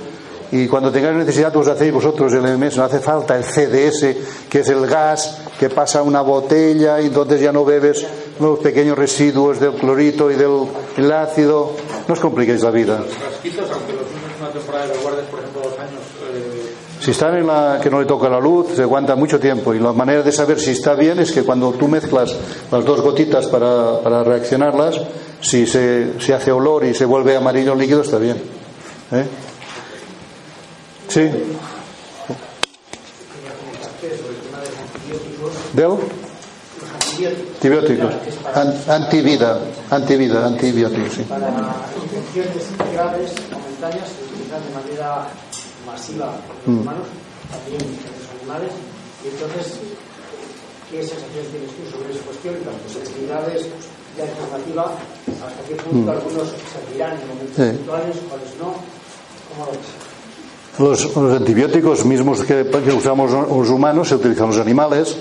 y 0.52 0.68
cuando 0.68 0.92
tengáis 0.92 1.16
necesidad 1.16 1.54
os 1.56 1.66
hacéis 1.66 1.92
vosotros 1.92 2.32
el 2.34 2.42
MMS, 2.42 2.76
no 2.76 2.84
hace 2.84 3.00
falta 3.00 3.36
el 3.36 3.44
CDS, 3.44 4.16
que 4.48 4.60
es 4.60 4.68
el 4.68 4.86
gas 4.86 5.40
que 5.58 5.68
pasa 5.70 6.00
a 6.00 6.02
una 6.02 6.20
botella 6.20 7.00
y 7.00 7.06
entonces 7.06 7.40
ya 7.40 7.52
no 7.52 7.64
bebes 7.64 8.06
los 8.40 8.58
pequeños 8.60 8.96
residuos 8.98 9.58
del 9.60 9.72
clorito 9.74 10.30
y 10.30 10.34
del 10.36 10.66
el 10.96 11.10
ácido. 11.12 11.72
No 12.06 12.12
os 12.14 12.20
compliquéis 12.20 12.62
la 12.62 12.70
vida. 12.70 12.98
Los 13.00 13.14
frasquitos, 13.14 13.70
aunque 13.70 13.92
los 13.94 14.02
uses 14.02 14.40
una 14.40 14.50
temporada 14.50 14.84
y 14.84 14.88
los 14.88 15.02
guardes, 15.02 15.24
por 15.26 15.38
ejemplo, 15.40 15.62
dos 15.62 15.78
años, 15.78 16.00
eh, 16.34 16.74
Si 17.04 17.10
están 17.10 17.36
en 17.36 17.46
la 17.46 17.78
que 17.82 17.90
no 17.90 18.00
le 18.00 18.06
toca 18.06 18.30
la 18.30 18.40
luz, 18.40 18.68
se 18.76 18.82
aguanta 18.82 19.14
mucho 19.14 19.38
tiempo. 19.38 19.74
Y 19.74 19.78
la 19.78 19.92
manera 19.92 20.22
de 20.22 20.32
saber 20.32 20.58
si 20.58 20.70
está 20.70 20.94
bien 20.94 21.18
es 21.18 21.32
que 21.32 21.42
cuando 21.42 21.70
tú 21.72 21.86
mezclas 21.86 22.34
las 22.72 22.82
dos 22.82 23.02
gotitas 23.02 23.46
para, 23.48 24.00
para 24.00 24.24
reaccionarlas, 24.24 24.98
si 25.42 25.66
se, 25.66 26.18
se 26.18 26.32
hace 26.32 26.50
olor 26.50 26.82
y 26.86 26.94
se 26.94 27.04
vuelve 27.04 27.36
amarillo 27.36 27.74
líquido, 27.74 28.00
está 28.00 28.16
bien. 28.16 28.38
¿Eh? 29.12 29.26
Sí. 31.08 31.30
¿Del? 35.74 35.90
Antibióticos. 37.54 38.14
An- 38.54 38.74
antivida. 38.88 39.58
Antivida, 39.90 40.46
antibióticos, 40.46 41.12
sí. 41.14 41.22
Para 41.24 41.48
infecciones 41.48 42.64
graves 42.94 43.32
momentáneas 43.52 44.08
se 44.08 44.24
utilizan 44.24 44.62
de 44.66 44.74
manera 44.74 45.26
masiva 45.86 46.36
por 46.46 46.56
los 46.56 46.66
Mm. 46.68 46.80
humanos, 46.82 47.06
también 47.50 47.82
en 47.82 48.12
los 48.18 48.28
animales. 48.40 48.72
Y 49.24 49.28
entonces, 49.28 49.80
¿qué 50.90 50.98
sensaciones 51.02 51.48
tienes 51.50 51.70
tú 51.76 51.82
sobre 51.90 52.12
esa 52.14 52.22
cuestión? 52.24 52.54
Las 52.64 52.76
posibilidades 52.84 53.60
de 54.16 54.22
alternativa, 54.22 54.84
hasta 55.44 55.62
qué 55.68 55.74
punto 55.76 56.06
Mm. 56.12 56.14
algunos 56.14 56.48
servirán 56.72 57.12
en 57.20 57.28
momentos 57.28 57.56
Sí. 57.56 57.76
puntuales, 57.76 58.16
cuáles 58.28 58.50
no. 58.60 58.68
¿Cómo 59.50 59.66
lo 59.66 59.72
ves? 59.72 59.88
Los, 60.76 61.14
los 61.16 61.36
antibióticos 61.36 62.04
mismos 62.04 62.42
que, 62.42 62.66
que 62.66 62.92
usamos 62.92 63.30
los 63.30 63.68
humanos 63.70 64.08
se 64.08 64.16
utilizan 64.16 64.48
los 64.48 64.58
animales, 64.58 65.16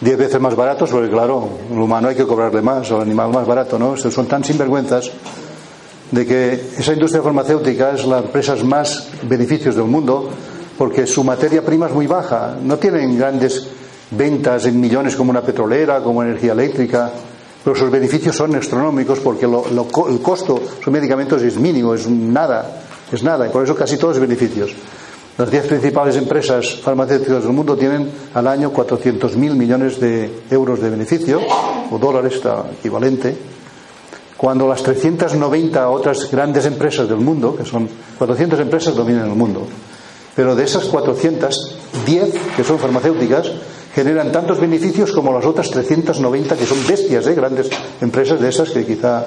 diez 0.00 0.16
veces 0.16 0.40
más 0.40 0.56
baratos, 0.56 0.90
porque 0.90 1.10
claro, 1.10 1.50
el 1.70 1.78
humano 1.78 2.08
hay 2.08 2.16
que 2.16 2.26
cobrarle 2.26 2.62
más, 2.62 2.90
al 2.90 3.02
animal 3.02 3.30
más 3.30 3.46
barato, 3.46 3.78
¿no? 3.78 3.96
Son 3.96 4.26
tan 4.26 4.42
sinvergüenzas 4.42 5.10
de 6.10 6.26
que 6.26 6.52
esa 6.78 6.92
industria 6.92 7.22
farmacéutica 7.22 7.92
es 7.92 8.06
la 8.06 8.18
empresa 8.18 8.54
más 8.64 9.08
beneficios 9.22 9.74
del 9.74 9.86
mundo, 9.86 10.28
porque 10.78 11.06
su 11.06 11.24
materia 11.24 11.64
prima 11.64 11.86
es 11.86 11.92
muy 11.92 12.06
baja. 12.06 12.56
No 12.62 12.76
tienen 12.78 13.18
grandes 13.18 13.68
ventas 14.10 14.66
en 14.66 14.80
millones 14.80 15.16
como 15.16 15.30
una 15.30 15.42
petrolera, 15.42 16.00
como 16.02 16.22
energía 16.22 16.52
eléctrica, 16.52 17.10
pero 17.64 17.74
sus 17.74 17.90
beneficios 17.90 18.36
son 18.36 18.54
astronómicos 18.54 19.18
porque 19.20 19.46
el 19.46 20.20
costo 20.22 20.54
de 20.54 20.82
sus 20.82 20.92
medicamentos 20.92 21.42
es 21.42 21.56
mínimo, 21.56 21.94
es 21.94 22.08
nada, 22.08 22.82
es 23.10 23.22
nada, 23.24 23.46
y 23.46 23.50
por 23.50 23.64
eso 23.64 23.74
casi 23.74 23.96
todos 23.96 24.20
beneficios. 24.20 24.72
Las 25.36 25.50
diez 25.50 25.66
principales 25.66 26.16
empresas 26.16 26.76
farmacéuticas 26.76 27.42
del 27.42 27.52
mundo 27.52 27.76
tienen 27.76 28.08
al 28.32 28.46
año 28.46 28.72
400.000 28.72 29.36
millones 29.54 30.00
de 30.00 30.30
euros 30.50 30.80
de 30.80 30.88
beneficio, 30.88 31.40
o 31.90 31.98
dólares, 31.98 32.36
está 32.36 32.64
equivalente, 32.78 33.36
cuando 34.36 34.68
las 34.68 34.82
390 34.82 35.88
otras 35.88 36.30
grandes 36.30 36.66
empresas 36.66 37.08
del 37.08 37.18
mundo, 37.18 37.56
que 37.56 37.64
son 37.64 37.88
400 38.18 38.60
empresas, 38.60 38.94
dominan 38.94 39.28
el 39.30 39.34
mundo. 39.36 39.62
Pero 40.34 40.54
de 40.54 40.64
esas 40.64 40.84
410 40.84 42.34
que 42.56 42.64
son 42.64 42.78
farmacéuticas, 42.78 43.50
generan 43.94 44.30
tantos 44.30 44.60
beneficios 44.60 45.12
como 45.12 45.32
las 45.32 45.44
otras 45.46 45.70
390 45.70 46.56
que 46.56 46.66
son 46.66 46.78
bestias, 46.86 47.26
¿eh? 47.26 47.34
grandes 47.34 47.70
empresas 48.00 48.38
de 48.40 48.48
esas 48.50 48.68
que 48.70 48.84
quizá 48.84 49.24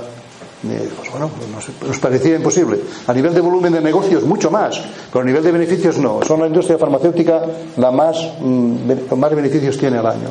eh, 0.61 0.89
pues 0.95 1.09
bueno, 1.11 1.31
nos, 1.55 1.87
nos 1.87 1.97
parecía 1.99 2.35
imposible. 2.35 2.79
A 3.07 3.13
nivel 3.13 3.33
de 3.33 3.41
volumen 3.41 3.73
de 3.73 3.81
negocios, 3.81 4.23
mucho 4.23 4.51
más, 4.51 4.79
pero 5.11 5.23
a 5.23 5.25
nivel 5.25 5.41
de 5.41 5.51
beneficios 5.53 5.97
no. 5.97 6.19
Son 6.21 6.39
la 6.41 6.47
industria 6.47 6.77
farmacéutica 6.77 7.41
la 7.77 7.89
más, 7.91 8.17
mm, 8.41 8.75
be- 8.87 9.15
más 9.15 9.33
beneficios 9.35 9.77
tiene 9.77 9.97
al 9.97 10.05
año. 10.05 10.27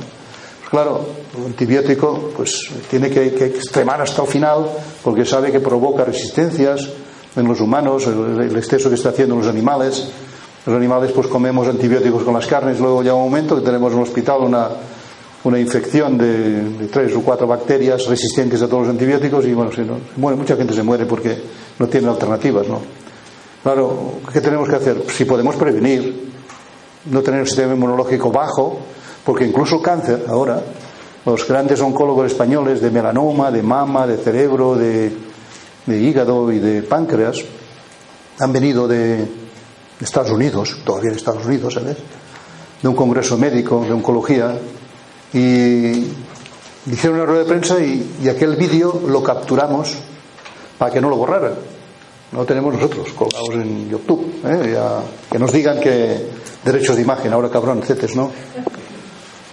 Claro, 0.71 1.01
el 1.37 1.47
antibiótico 1.47 2.31
pues 2.37 2.71
tiene 2.91 3.09
que, 3.11 3.27
extremar 3.47 4.03
hasta 4.03 4.23
el 4.23 4.29
final 4.29 4.67
porque 5.03 5.25
sabe 5.25 5.51
que 5.51 5.61
provoca 5.61 6.05
resistencias 6.05 6.89
en 7.37 7.47
los 7.47 7.61
humanos, 7.61 8.07
el, 8.07 8.41
el 8.41 8.57
exceso 8.57 8.89
que 8.89 8.97
está 8.97 9.11
haciendo 9.11 9.35
en 9.35 9.41
los 9.41 9.49
animales. 9.49 10.09
Los 10.67 10.77
animales 10.77 11.13
pues 11.13 11.29
comemos 11.29 11.67
antibióticos 11.69 12.23
con 12.23 12.35
las 12.35 12.47
carnes, 12.47 12.79
luego 12.81 13.03
llega 13.03 13.15
un 13.15 13.31
momento 13.31 13.57
que 13.57 13.63
tenemos 13.63 13.93
en 13.93 13.99
el 13.99 14.05
hospital 14.05 14.43
una, 14.43 14.69
una 15.45 15.59
infección 15.59 16.19
de, 16.19 16.89
tres 16.93 17.15
o 17.15 17.23
cuatro 17.23 17.47
bacterias 17.47 18.07
resistentes 18.07 18.61
a 18.61 18.67
todos 18.67 18.83
los 18.83 18.91
antibióticos 18.91 19.47
y 19.47 19.55
bueno, 19.55 19.73
se 19.73 19.87
muere, 20.17 20.37
mucha 20.37 20.57
gente 20.57 20.75
se 20.75 20.83
muere 20.83 21.07
porque 21.07 21.39
no 21.79 21.87
tiene 21.87 22.09
alternativas, 22.09 22.69
¿no? 22.69 22.81
Claro, 23.63 24.15
¿qué 24.33 24.41
tenemos 24.41 24.69
que 24.69 24.77
hacer? 24.77 25.03
Si 25.09 25.25
podemos 25.25 25.57
prevenir, 25.57 26.29
no 27.07 27.23
tener 27.23 27.41
el 27.41 27.47
sistema 27.47 27.75
inmunológico 27.75 28.31
bajo, 28.31 28.79
porque 29.29 29.45
incluso 29.45 29.83
cáncer 29.83 30.25
ahora, 30.27 30.59
los 31.27 31.47
grandes 31.47 31.83
oncólogos 31.83 32.33
españoles 32.33 32.81
de 32.81 32.91
melanoma, 32.91 33.51
de 33.51 33.63
mama, 33.63 34.07
de 34.07 34.17
cerebro, 34.17 34.75
de, 34.75 35.13
hígado 35.87 36.51
y 36.51 36.59
de 36.59 36.83
páncreas, 36.83 37.45
han 38.39 38.53
venido 38.55 38.89
de 38.89 39.29
Estados 40.01 40.31
Unidos, 40.31 40.79
todavía 40.83 41.11
Estados 41.11 41.45
Unidos, 41.45 41.75
¿sabes? 41.75 41.99
De 42.81 42.89
un 42.89 42.97
congreso 42.97 43.37
médico 43.37 43.85
de 43.85 43.93
oncología 43.93 44.57
y 45.35 46.07
hicieron 46.87 47.17
una 47.19 47.27
rueda 47.27 47.41
de 47.41 47.49
prensa 47.51 47.79
y, 47.81 48.27
aquel 48.31 48.57
vídeo 48.57 48.99
lo 49.09 49.23
capturamos 49.23 49.95
para 50.79 50.91
que 50.91 51.03
no 51.03 51.11
lo 51.11 51.17
borraran. 51.17 51.53
No 52.33 52.47
tenemos 52.47 52.73
nosotros 52.73 53.13
colgados 53.13 53.51
en 53.51 53.91
YouTube. 53.91 54.41
¿eh? 54.47 54.75
Que 55.31 55.39
nos 55.39 55.53
digan 55.53 55.81
que 55.81 56.17
derechos 56.65 56.97
de 56.97 57.03
imagen, 57.03 57.31
ahora 57.31 57.51
cabrón, 57.51 57.81
etcétera, 57.83 58.15
¿no? 58.17 58.31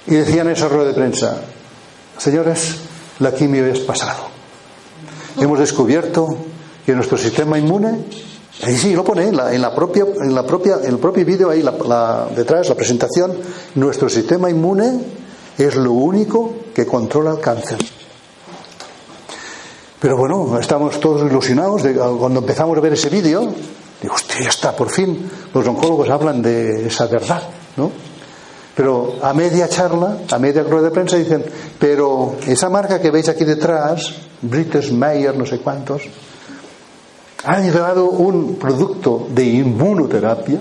Y 0.08 0.16
decían 0.16 0.48
en 0.48 0.54
esa 0.54 0.68
rueda 0.68 0.90
de 0.90 0.94
prensa, 0.94 1.42
señores, 2.18 2.76
la 3.20 3.34
quimio 3.34 3.66
es 3.66 3.80
pasado. 3.80 4.26
Hemos 5.38 5.60
descubierto 5.60 6.38
que 6.86 6.94
nuestro 6.94 7.18
sistema 7.18 7.58
inmune, 7.58 8.06
ahí 8.64 8.78
sí 8.78 8.94
lo 8.94 9.04
pone, 9.04 9.28
en 9.28 9.62
la, 9.62 9.74
propia, 9.74 10.06
en 10.22 10.36
la 10.36 10.46
propia, 10.46 10.78
en 10.84 10.92
el 10.92 11.00
propio 11.00 11.26
vídeo 11.26 11.50
ahí 11.50 11.64
detrás, 12.36 12.70
la 12.70 12.76
presentación, 12.76 13.34
nuestro 13.76 14.08
sistema 14.08 14.50
inmune 14.50 15.00
es 15.58 15.76
lo 15.76 15.94
único 15.94 16.54
que 16.74 16.86
controla 16.86 17.32
el 17.32 17.40
cáncer. 17.40 17.80
Pero 20.00 20.18
bueno, 20.18 20.60
estamos 20.60 21.00
todos 21.00 21.30
ilusionados 21.30 21.82
de, 21.82 21.96
cuando 21.96 22.42
empezamos 22.42 22.78
a 22.78 22.82
ver 22.82 22.94
ese 22.94 23.10
vídeo. 23.10 23.52
Digo, 24.02 24.14
hostia, 24.14 24.42
ya 24.42 24.50
está, 24.50 24.76
por 24.76 24.90
fin 24.90 25.30
los 25.54 25.66
oncólogos 25.66 26.10
hablan 26.10 26.42
de 26.42 26.88
esa 26.88 27.08
verdad, 27.08 27.42
¿no? 27.78 27.92
Pero 28.76 29.16
a 29.22 29.34
media 29.34 29.70
charla, 29.70 30.18
a 30.30 30.38
media 30.38 30.64
rueda 30.64 30.90
de 30.90 30.92
prensa 30.92 31.16
dicen, 31.16 31.46
pero 31.80 32.36
esa 32.46 32.70
marca 32.70 33.00
que 33.00 33.10
veis 33.10 33.30
aquí 33.30 33.46
detrás, 33.46 34.14
British 34.42 34.92
Mayer, 34.92 35.36
no 35.36 35.46
sé 35.46 35.60
cuántos, 35.60 36.04
ha 37.46 37.60
llegado 37.60 38.06
un 38.10 38.56
producto 38.56 39.28
de 39.30 39.46
inmunoterapia, 39.46 40.60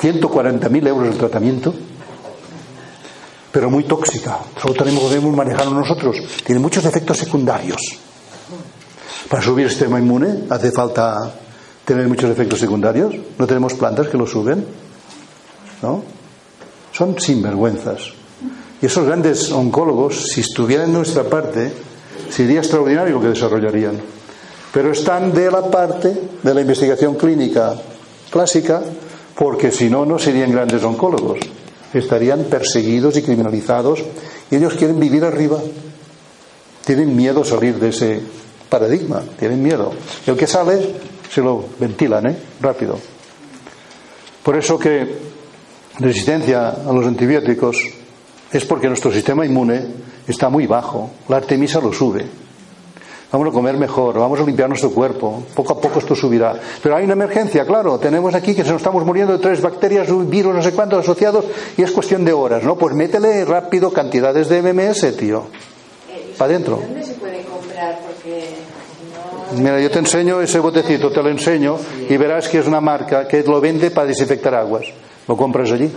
140.000 0.00 0.86
euros 0.88 1.08
el 1.08 1.18
tratamiento, 1.18 1.74
pero 3.52 3.70
muy 3.70 3.84
tóxica. 3.84 4.38
Solo 4.60 4.74
tenemos, 4.74 5.36
manejarlo 5.36 5.72
nosotros. 5.72 6.16
Tiene 6.44 6.60
muchos 6.60 6.84
efectos 6.84 7.18
secundarios. 7.18 7.80
Para 9.28 9.42
subir 9.42 9.66
el 9.66 9.70
sistema 9.70 9.98
inmune 9.98 10.44
hace 10.48 10.72
falta 10.72 11.34
tener 11.84 12.08
muchos 12.08 12.30
efectos 12.30 12.58
secundarios. 12.58 13.14
No 13.38 13.46
tenemos 13.46 13.74
plantas 13.74 14.08
que 14.08 14.16
lo 14.16 14.26
suben. 14.26 14.64
¿No? 15.82 16.02
Son 16.92 17.18
sinvergüenzas. 17.18 18.12
Y 18.82 18.86
esos 18.86 19.06
grandes 19.06 19.50
oncólogos, 19.52 20.26
si 20.32 20.40
estuvieran 20.40 20.86
en 20.86 20.94
nuestra 20.94 21.24
parte, 21.24 21.72
sería 22.30 22.60
extraordinario 22.60 23.14
lo 23.14 23.20
que 23.20 23.28
desarrollarían. 23.28 24.00
Pero 24.72 24.92
están 24.92 25.32
de 25.32 25.50
la 25.50 25.70
parte 25.70 26.16
de 26.42 26.54
la 26.54 26.60
investigación 26.60 27.16
clínica 27.16 27.74
clásica, 28.30 28.82
porque 29.34 29.70
si 29.70 29.90
no, 29.90 30.06
no 30.06 30.18
serían 30.18 30.52
grandes 30.52 30.82
oncólogos 30.82 31.38
estarían 31.98 32.44
perseguidos 32.44 33.16
y 33.16 33.22
criminalizados 33.22 34.02
y 34.50 34.56
ellos 34.56 34.74
quieren 34.74 35.00
vivir 35.00 35.24
arriba. 35.24 35.58
Tienen 36.84 37.14
miedo 37.16 37.42
a 37.42 37.44
salir 37.44 37.78
de 37.78 37.88
ese 37.88 38.20
paradigma, 38.68 39.22
tienen 39.38 39.62
miedo. 39.62 39.92
Y 40.26 40.30
el 40.30 40.36
que 40.36 40.46
sale 40.46 40.78
se 41.30 41.40
lo 41.40 41.64
ventilan, 41.78 42.26
¿eh? 42.26 42.36
Rápido. 42.60 42.98
Por 44.42 44.56
eso 44.56 44.78
que 44.78 45.29
resistencia 46.00 46.70
a 46.70 46.92
los 46.92 47.06
antibióticos 47.06 47.76
es 48.52 48.64
porque 48.64 48.88
nuestro 48.88 49.12
sistema 49.12 49.46
inmune 49.46 49.86
está 50.26 50.48
muy 50.48 50.66
bajo. 50.66 51.10
La 51.28 51.36
artemisa 51.36 51.80
lo 51.80 51.92
sube. 51.92 52.26
Vamos 53.32 53.48
a 53.48 53.52
comer 53.52 53.76
mejor, 53.76 54.18
vamos 54.18 54.40
a 54.40 54.42
limpiar 54.42 54.68
nuestro 54.68 54.90
cuerpo. 54.90 55.44
Poco 55.54 55.74
a 55.74 55.80
poco 55.80 56.00
esto 56.00 56.16
subirá. 56.16 56.58
Pero 56.82 56.96
hay 56.96 57.04
una 57.04 57.12
emergencia, 57.12 57.64
claro. 57.64 57.96
Tenemos 57.98 58.34
aquí 58.34 58.56
que 58.56 58.64
se 58.64 58.70
nos 58.70 58.80
estamos 58.80 59.04
muriendo 59.04 59.34
de 59.34 59.38
tres 59.38 59.60
bacterias, 59.60 60.08
un 60.08 60.28
virus, 60.28 60.52
no 60.52 60.62
sé 60.62 60.72
cuántos 60.72 61.00
asociados, 61.00 61.44
y 61.76 61.82
es 61.82 61.92
cuestión 61.92 62.24
de 62.24 62.32
horas, 62.32 62.64
¿no? 62.64 62.76
Pues 62.76 62.92
métele 62.92 63.44
rápido 63.44 63.92
cantidades 63.92 64.48
de 64.48 64.62
MMS, 64.62 65.16
tío. 65.16 65.44
Para 66.36 66.50
adentro. 66.50 66.80
¿Dónde 66.82 67.04
se 67.04 67.14
puede 67.14 67.44
comprar? 67.44 68.00
Porque 68.04 68.48
Mira, 69.56 69.80
yo 69.80 69.90
te 69.90 69.98
enseño 69.98 70.40
ese 70.40 70.58
botecito, 70.58 71.10
te 71.10 71.22
lo 71.22 71.28
enseño, 71.28 71.76
y 72.08 72.16
verás 72.16 72.48
que 72.48 72.58
es 72.58 72.66
una 72.66 72.80
marca 72.80 73.28
que 73.28 73.42
lo 73.42 73.60
vende 73.60 73.90
para 73.90 74.08
desinfectar 74.08 74.54
aguas. 74.54 74.86
¿Lo 75.30 75.36
compras 75.36 75.70
allí? 75.70 75.88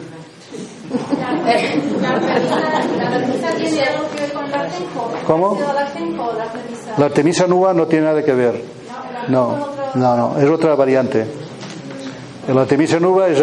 ¿Cómo? 5.26 5.58
La 7.00 7.06
artemisa 7.08 7.48
nua 7.48 7.74
no 7.74 7.88
tiene 7.88 8.06
nada 8.06 8.24
que 8.24 8.32
ver. 8.32 8.64
No, 9.30 9.70
no, 9.96 10.16
no, 10.16 10.40
es 10.40 10.48
otra 10.48 10.76
variante. 10.76 11.26
La 12.54 12.62
artemisia 12.62 13.00
nuba 13.00 13.28
es 13.28 13.42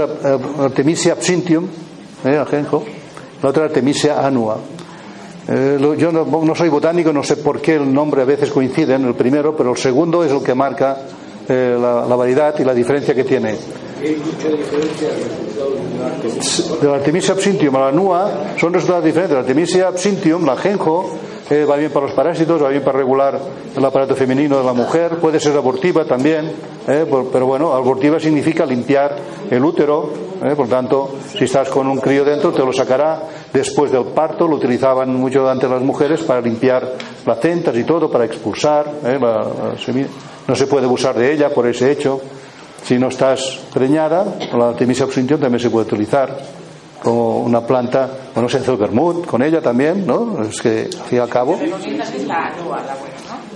Artemisia 0.60 1.14
absinthium, 1.14 1.66
¿eh, 2.24 2.36
ajenjo. 2.36 2.84
La 3.42 3.48
otra 3.48 3.64
Artemisia 3.64 4.24
annua. 4.24 4.58
Eh, 5.48 5.96
yo 5.98 6.12
no, 6.12 6.54
soy 6.54 6.68
botánico, 6.68 7.12
no 7.12 7.24
sé 7.24 7.38
por 7.38 7.60
qué 7.60 7.74
el 7.74 7.92
nombre 7.92 8.22
a 8.22 8.26
veces 8.26 8.52
coincide 8.52 8.94
en 8.94 9.06
el 9.06 9.14
primero, 9.14 9.56
pero 9.56 9.72
el 9.72 9.76
segundo 9.76 10.22
es 10.22 10.30
el 10.30 10.40
que 10.44 10.54
marca 10.54 10.98
eh, 11.48 11.76
la, 11.76 12.14
variedad 12.14 12.56
y 12.60 12.62
la 12.62 12.74
diferencia 12.74 13.12
que 13.12 13.24
tiene. 13.24 13.56
De 16.80 16.88
la 16.88 16.94
Artemisia 16.94 17.34
absinthium 17.34 17.76
a 17.76 17.80
la 17.80 17.92
nua 17.92 18.54
son 18.56 18.72
resultados 18.72 19.04
diferentes. 19.04 19.34
La 19.34 19.40
Artemisia 19.40 19.88
absinthium, 19.88 20.46
la 20.46 20.52
ajenjo, 20.52 21.18
eh, 21.50 21.66
va 21.66 21.76
bien 21.76 21.90
para 21.92 22.06
los 22.06 22.14
parásitos, 22.14 22.62
va 22.62 22.70
bien 22.70 22.82
para 22.82 22.96
regular 22.96 23.38
el 23.76 23.84
aparato 23.84 24.16
femenino 24.16 24.56
de 24.58 24.64
la 24.64 24.72
mujer, 24.72 25.18
puede 25.18 25.38
ser 25.38 25.54
abortiva 25.56 26.06
también, 26.06 26.50
eh, 26.88 27.04
pero 27.30 27.44
bueno, 27.44 27.74
abortiva 27.74 28.18
significa 28.18 28.64
limpiar 28.64 29.16
el 29.50 29.62
útero, 29.62 30.10
eh, 30.44 30.54
por 30.56 30.68
tanto, 30.68 31.16
si 31.36 31.44
estás 31.44 31.68
con 31.68 31.86
un 31.86 31.98
crío 31.98 32.24
dentro, 32.24 32.52
te 32.52 32.64
lo 32.64 32.72
sacará 32.72 33.22
después 33.52 33.92
del 33.92 34.04
parto, 34.06 34.48
lo 34.48 34.56
utilizaban 34.56 35.14
mucho 35.14 35.46
antes 35.46 35.68
las 35.68 35.82
mujeres 35.82 36.22
para 36.22 36.40
limpiar 36.40 36.94
placentas 37.22 37.76
y 37.76 37.84
todo, 37.84 38.10
para 38.10 38.24
expulsar, 38.24 38.94
la, 39.02 39.18
la 39.18 39.74
no 40.48 40.56
se 40.56 40.66
puede 40.66 40.86
abusar 40.86 41.16
de 41.18 41.32
ella 41.32 41.50
por 41.50 41.66
ese 41.66 41.92
hecho. 41.92 42.20
Si 42.82 42.98
no 42.98 43.08
estás 43.08 43.60
preñada, 43.72 44.24
la 44.52 44.70
Artemisia 44.70 45.04
absinthium 45.04 45.40
también 45.40 45.60
se 45.60 45.70
puede 45.70 45.86
utilizar 45.86 46.36
como 47.02 47.38
una 47.38 47.66
planta, 47.66 48.10
bueno, 48.34 48.48
se 48.48 48.58
hace 48.58 48.70
el 48.70 48.76
vermut 48.76 49.26
con 49.26 49.42
ella 49.42 49.60
también, 49.60 50.06
¿no? 50.06 50.42
Es 50.42 50.60
que, 50.60 50.88
al 50.92 51.06
fin 51.06 51.18
y 51.18 51.20
al 51.20 51.28
cabo. 51.28 51.58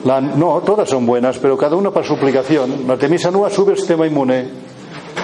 La, 0.05 0.21
no, 0.21 0.61
todas 0.61 0.89
son 0.89 1.07
buenas, 1.07 1.39
pero 1.39 1.57
cada 1.57 1.77
una 1.77 1.91
para 1.91 2.07
su 2.07 2.15
aplicación. 2.15 2.87
La 2.87 2.95
Artemisia 2.95 3.31
nua 3.31 3.51
sube 3.51 3.73
el 3.73 3.79
sistema 3.79 4.07
inmune, 4.07 4.49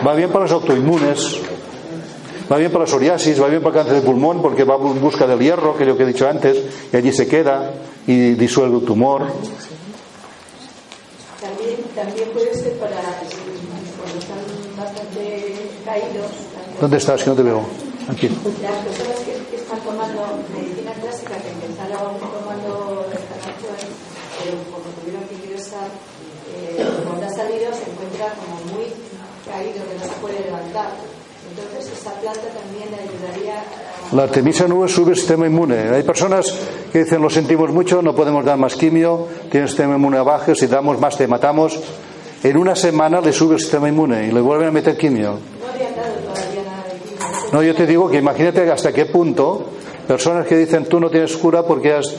va 0.07 0.15
bien 0.15 0.31
para 0.31 0.45
los 0.45 0.53
autoinmunes, 0.53 1.39
va 2.51 2.57
bien 2.57 2.71
para 2.71 2.85
la 2.85 2.91
psoriasis, 2.91 3.41
va 3.41 3.49
bien 3.49 3.63
para 3.63 3.81
el 3.81 3.85
cáncer 3.85 4.03
de 4.03 4.07
pulmón, 4.07 4.41
porque 4.43 4.65
va 4.65 4.77
en 4.77 5.01
busca 5.01 5.27
del 5.27 5.39
hierro, 5.39 5.77
que 5.77 5.85
es 5.85 5.89
lo 5.89 5.97
que 5.97 6.05
he 6.05 6.07
dicho 6.07 6.29
antes, 6.29 6.63
y 6.93 6.97
allí 6.97 7.13
se 7.13 7.27
queda 7.27 7.73
y 8.07 8.33
disuelve 8.33 8.79
el 8.79 8.85
tumor. 8.85 9.27
También, 11.41 11.77
también 11.95 12.29
puede 12.33 12.55
ser 12.55 12.79
para 12.79 13.01
cuando 14.01 14.19
están 14.19 14.43
bastante 14.77 15.55
caídos. 15.85 16.31
¿Dónde 16.81 16.97
estás? 16.97 17.23
Que 17.23 17.31
no 17.31 17.37
te 17.37 17.43
veo. 17.43 17.63
Aquí. 18.09 18.29
Las 18.29 18.81
personas 18.85 19.19
que, 19.21 19.33
que, 19.51 19.57
están 19.57 19.79
tomando 19.81 20.41
medicina 20.57 20.93
clásica, 20.99 21.37
que 21.37 21.51
empezaron 21.53 22.19
tomando 22.19 23.07
restauración, 23.13 23.77
pero 24.41 24.57
como 24.73 24.89
tuvieron 24.99 25.23
que 25.29 25.35
ingresar, 25.37 25.89
eh, 26.57 26.85
cuando 27.07 27.27
ha 27.27 27.31
salido 27.31 27.71
se 27.73 27.87
encuentra 27.87 28.35
como 28.35 28.57
muy 28.75 28.91
caído, 29.47 29.85
que 29.87 29.95
no 29.95 30.05
se 30.05 30.21
puede 30.21 30.41
levantar. 30.41 30.91
Entonces, 31.51 31.93
esta 31.93 32.13
planta 32.13 32.41
también 32.41 32.89
ayudaría 32.95 33.59
a... 33.59 34.15
La 34.15 34.25
artemisia 34.25 34.67
nube 34.67 34.89
sube 34.89 35.13
el 35.13 35.17
sistema 35.17 35.47
inmune. 35.47 35.91
Hay 35.91 36.03
personas 36.03 36.53
que 36.93 37.05
dicen, 37.05 37.23
lo 37.23 37.31
sentimos 37.31 37.71
mucho, 37.71 38.03
no 38.03 38.15
podemos 38.15 38.45
dar 38.45 38.57
más 38.57 38.77
quimio, 38.77 39.27
tiene 39.51 39.65
el 39.65 39.69
sistema 39.69 39.95
inmune 39.95 40.21
bajo, 40.21 40.55
si 40.55 40.67
damos 40.67 40.99
más 41.01 41.17
te 41.17 41.27
matamos. 41.27 41.79
En 42.43 42.57
una 42.57 42.75
semana 42.75 43.21
le 43.21 43.33
sube 43.33 43.55
el 43.55 43.61
sistema 43.61 43.89
inmune 43.89 44.27
y 44.27 44.33
le 44.33 44.41
vuelven 44.41 44.69
a 44.69 44.71
meter 44.71 44.97
quimio. 44.97 45.39
No, 47.53 47.63
yo 47.63 47.75
te 47.75 47.87
digo 47.87 48.09
que 48.09 48.19
imagínate 48.19 48.71
hasta 48.71 48.93
qué 48.93 49.07
punto 49.07 49.67
personas 50.07 50.47
que 50.47 50.57
dicen 50.57 50.87
tú 50.87 51.01
no 51.01 51.11
tienes 51.11 51.37
cura 51.37 51.65
porque 51.65 51.93
has, 51.93 52.15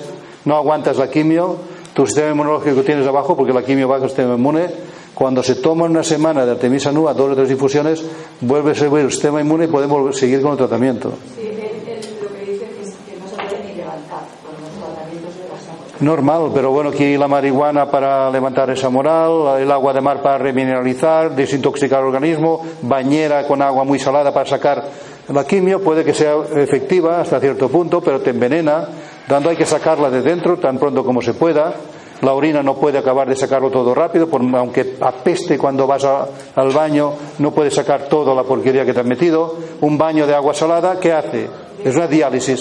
no 0.46 0.56
aguantas 0.56 0.98
la 0.98 1.10
quimio, 1.10 1.58
tu 1.94 2.06
sistema 2.06 2.32
inmunológico 2.32 2.82
tienes 2.84 3.08
abajo 3.08 3.36
porque 3.36 3.54
la 3.54 3.64
quimio 3.64 3.88
baja 3.88 4.04
el 4.04 4.10
sistema 4.10 4.36
inmune. 4.36 4.68
Cuando 5.14 5.44
se 5.44 5.56
toma 5.56 5.86
una 5.86 6.04
semana 6.04 6.46
de 6.46 6.52
Artemisa 6.52 6.92
nua, 6.92 7.14
dos 7.14 7.32
o 7.32 7.36
tres 7.36 7.52
infusiones, 7.52 8.04
vuelve 8.42 8.72
a 8.72 8.76
subir 8.76 9.06
el 9.06 9.12
sistema 9.12 9.42
inmune 9.42 9.66
y 9.66 9.68
podemos 9.68 10.18
seguir 10.18 10.42
con 10.42 10.52
el 10.52 10.58
tratamiento 10.58 11.14
él, 11.38 11.84
él 11.88 12.02
lo 12.22 12.30
que 12.34 12.52
dice 12.52 12.66
es 12.82 12.96
que 13.06 13.18
no 13.20 13.28
se 13.28 13.36
puede 13.36 13.64
ni 13.68 13.76
levantar 13.76 14.26
con 14.42 14.54
los 14.62 14.72
tratamientos 14.72 15.36
de 15.36 15.44
la 15.50 15.58
normal, 16.02 16.52
pero 16.54 16.72
bueno, 16.72 16.90
aquí 16.90 17.18
la 17.18 17.28
marihuana 17.28 17.90
para 17.90 18.30
levantar 18.30 18.70
esa 18.72 18.90
moral, 18.90 19.62
el 19.62 19.72
agua 19.72 19.94
de 19.94 20.02
mar 20.02 20.22
para 20.22 20.38
remineralizar, 20.38 21.36
desintoxicar 21.36 22.00
el 22.00 22.08
organismo, 22.08 22.62
bañera 22.82 23.46
con 23.48 23.62
agua 23.62 23.84
muy 23.84 24.00
salada 24.00 24.34
para 24.34 24.50
sacar 24.50 24.84
la 25.30 25.46
quimio, 25.46 25.82
puede 25.82 26.04
que 26.04 26.14
sea 26.14 26.36
efectiva 26.56 27.22
hasta 27.22 27.40
cierto 27.40 27.70
punto, 27.70 28.02
pero 28.02 28.20
te 28.20 28.32
envenena, 28.32 28.88
dando 29.28 29.50
hay 29.50 29.56
que 29.56 29.66
sacarla 29.66 30.10
de 30.10 30.22
dentro 30.22 30.58
tan 30.58 30.78
pronto 30.78 31.04
como 31.06 31.22
se 31.22 31.34
pueda. 31.34 31.74
La 32.22 32.34
orina 32.34 32.62
no 32.62 32.76
puede 32.76 33.00
acabar 33.00 33.28
de 33.28 33.36
sacarlo 33.36 33.72
todo 33.72 33.96
rápido, 33.96 34.28
aunque 34.56 34.98
apeste 35.02 35.58
cuando 35.58 35.88
vas 35.88 36.06
al 36.06 36.70
baño, 36.72 37.14
no 37.40 37.50
puede 37.52 37.72
sacar 37.72 38.08
toda 38.10 38.36
la 38.36 38.44
porquería 38.44 38.86
que 38.86 38.94
te 38.94 39.00
has 39.00 39.06
metido. 39.06 39.56
Un 39.82 39.98
baño 39.98 40.28
de 40.28 40.36
agua 40.36 40.54
salada, 40.54 41.00
¿qué 41.00 41.12
hace? 41.12 41.48
Es 41.84 41.96
una 41.96 42.06
diálisis. 42.06 42.60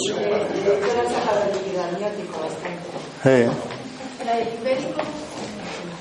Eh. 3.25 3.49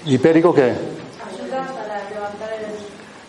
¿Hipérico 0.06 0.54
qué? 0.54 0.72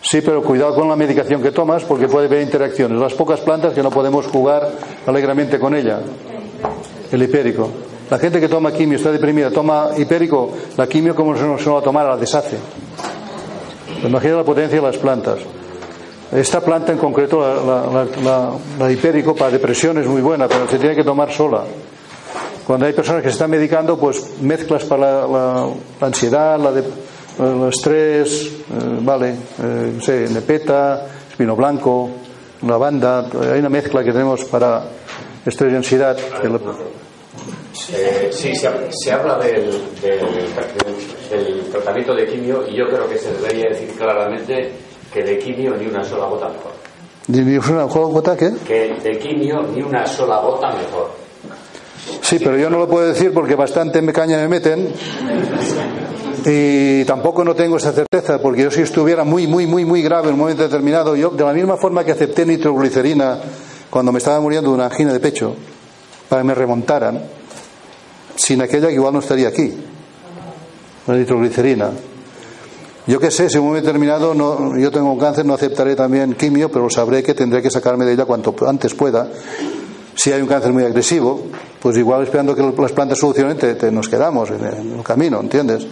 Sí, 0.00 0.20
pero 0.20 0.42
cuidado 0.42 0.74
con 0.74 0.88
la 0.88 0.96
medicación 0.96 1.42
que 1.42 1.52
tomas 1.52 1.84
porque 1.84 2.08
puede 2.08 2.26
haber 2.26 2.42
interacciones. 2.42 2.98
Las 2.98 3.14
pocas 3.14 3.40
plantas 3.40 3.72
que 3.72 3.82
no 3.82 3.90
podemos 3.90 4.26
jugar 4.26 4.68
alegremente 5.06 5.58
con 5.58 5.74
ella. 5.74 6.00
El 7.10 7.22
hipérico. 7.22 7.70
La 8.10 8.18
gente 8.18 8.40
que 8.40 8.48
toma 8.48 8.72
quimio, 8.72 8.98
está 8.98 9.10
deprimida, 9.10 9.50
toma 9.50 9.90
hipérico, 9.96 10.50
la 10.76 10.86
quimio 10.86 11.14
como 11.14 11.34
se 11.34 11.44
nos 11.44 11.66
va 11.66 11.78
a 11.78 11.82
tomar, 11.82 12.06
la 12.06 12.16
deshace. 12.18 12.58
Imagina 14.04 14.36
la 14.36 14.44
potencia 14.44 14.78
de 14.80 14.86
las 14.86 14.98
plantas. 14.98 15.38
Esta 16.30 16.60
planta 16.60 16.92
en 16.92 16.98
concreto, 16.98 17.40
la, 18.78 18.92
hipérico, 18.92 19.34
para 19.34 19.50
depresión 19.50 19.98
es 19.98 20.06
muy 20.06 20.20
buena, 20.20 20.48
pero 20.48 20.68
se 20.68 20.78
tiene 20.78 20.94
que 20.94 21.04
tomar 21.04 21.32
sola. 21.32 21.64
Cuando 22.66 22.86
hay 22.86 22.92
personas 22.92 23.22
que 23.22 23.28
se 23.28 23.34
están 23.34 23.50
medicando, 23.50 23.98
pues 23.98 24.40
mezclas 24.40 24.84
para 24.84 25.26
la, 25.26 25.68
ansiedad, 26.00 26.58
la 26.58 26.70
de, 26.72 26.84
el 27.38 27.68
estrés, 27.68 28.44
eh, 28.46 28.98
vale, 29.00 29.34
eh, 29.62 29.98
sé, 30.00 30.28
nepeta, 30.30 31.06
espino 31.28 31.56
blanco, 31.56 32.10
lavanda, 32.66 33.26
hay 33.52 33.58
una 33.58 33.68
mezcla 33.68 34.04
que 34.04 34.12
tenemos 34.12 34.44
para 34.44 34.84
estrés 35.44 35.72
y 35.72 35.76
ansiedad. 35.76 36.16
Eh, 37.94 38.30
sí, 38.32 38.54
se, 38.54 39.12
habla 39.12 39.38
del, 39.38 39.70
del, 40.00 41.70
tratamiento 41.70 42.14
de 42.14 42.26
quimio 42.26 42.64
y 42.68 42.76
yo 42.76 42.84
creo 42.86 43.08
que 43.08 43.18
se 43.18 43.32
debería 43.32 43.70
decir 43.70 43.90
claramente 43.98 44.72
que 45.12 45.22
de 45.22 45.38
quimio 45.38 45.74
ni 45.76 45.86
una 45.86 46.04
sola 46.04 46.26
gota 46.26 46.48
mejor. 46.48 46.72
¿Ni 47.28 47.56
una 47.56 47.88
sola 47.88 48.12
gota 48.12 48.36
qué? 48.36 48.52
Que 48.66 48.94
de 49.02 49.18
quimio 49.18 49.62
ni 49.62 49.82
una 49.82 50.06
sola 50.06 50.38
gota 50.40 50.68
mejor. 50.68 51.21
Sí, 52.20 52.38
pero 52.38 52.56
yo 52.56 52.70
no 52.70 52.78
lo 52.78 52.88
puedo 52.88 53.06
decir 53.06 53.32
porque 53.32 53.54
bastante 53.54 54.00
me 54.02 54.12
caña 54.12 54.38
me 54.38 54.48
meten 54.48 54.92
y 56.44 57.04
tampoco 57.04 57.44
no 57.44 57.54
tengo 57.54 57.76
esa 57.76 57.92
certeza 57.92 58.40
porque 58.40 58.62
yo 58.62 58.70
si 58.70 58.82
estuviera 58.82 59.24
muy, 59.24 59.46
muy, 59.46 59.66
muy, 59.66 59.84
muy 59.84 60.02
grave 60.02 60.28
en 60.28 60.34
un 60.34 60.40
momento 60.40 60.62
determinado, 60.62 61.14
yo 61.14 61.30
de 61.30 61.44
la 61.44 61.52
misma 61.52 61.76
forma 61.76 62.04
que 62.04 62.12
acepté 62.12 62.44
nitroglicerina 62.44 63.38
cuando 63.90 64.12
me 64.12 64.18
estaba 64.18 64.40
muriendo 64.40 64.70
de 64.70 64.76
una 64.76 64.86
angina 64.86 65.12
de 65.12 65.20
pecho 65.20 65.54
para 66.28 66.42
que 66.42 66.48
me 66.48 66.54
remontaran, 66.54 67.22
sin 68.34 68.62
aquella 68.62 68.88
que 68.88 68.94
igual 68.94 69.12
no 69.12 69.20
estaría 69.20 69.48
aquí, 69.48 69.72
la 71.06 71.14
nitroglicerina. 71.14 71.90
Yo 73.06 73.18
qué 73.20 73.30
sé, 73.30 73.50
si 73.50 73.56
en 73.56 73.62
un 73.62 73.68
momento 73.68 73.86
determinado 73.88 74.32
no, 74.32 74.78
yo 74.78 74.90
tengo 74.90 75.12
un 75.12 75.18
cáncer, 75.18 75.44
no 75.44 75.54
aceptaré 75.54 75.94
también 75.96 76.34
quimio, 76.34 76.70
pero 76.70 76.88
sabré 76.88 77.22
que 77.22 77.34
tendré 77.34 77.60
que 77.60 77.70
sacarme 77.70 78.04
de 78.04 78.12
ella 78.12 78.24
cuanto 78.24 78.54
antes 78.66 78.94
pueda. 78.94 79.28
Si 80.14 80.32
hay 80.32 80.40
un 80.40 80.48
cáncer 80.48 80.72
muy 80.72 80.84
agresivo, 80.84 81.48
pues 81.82 81.96
igual 81.96 82.22
esperando 82.22 82.54
que 82.54 82.62
las 82.62 82.92
plantas 82.92 83.18
solucionen, 83.18 83.58
te, 83.58 83.90
nos 83.90 84.08
quedamos 84.08 84.50
en 84.50 84.64
el 84.98 85.02
camino, 85.02 85.40
¿entiendes? 85.40 85.84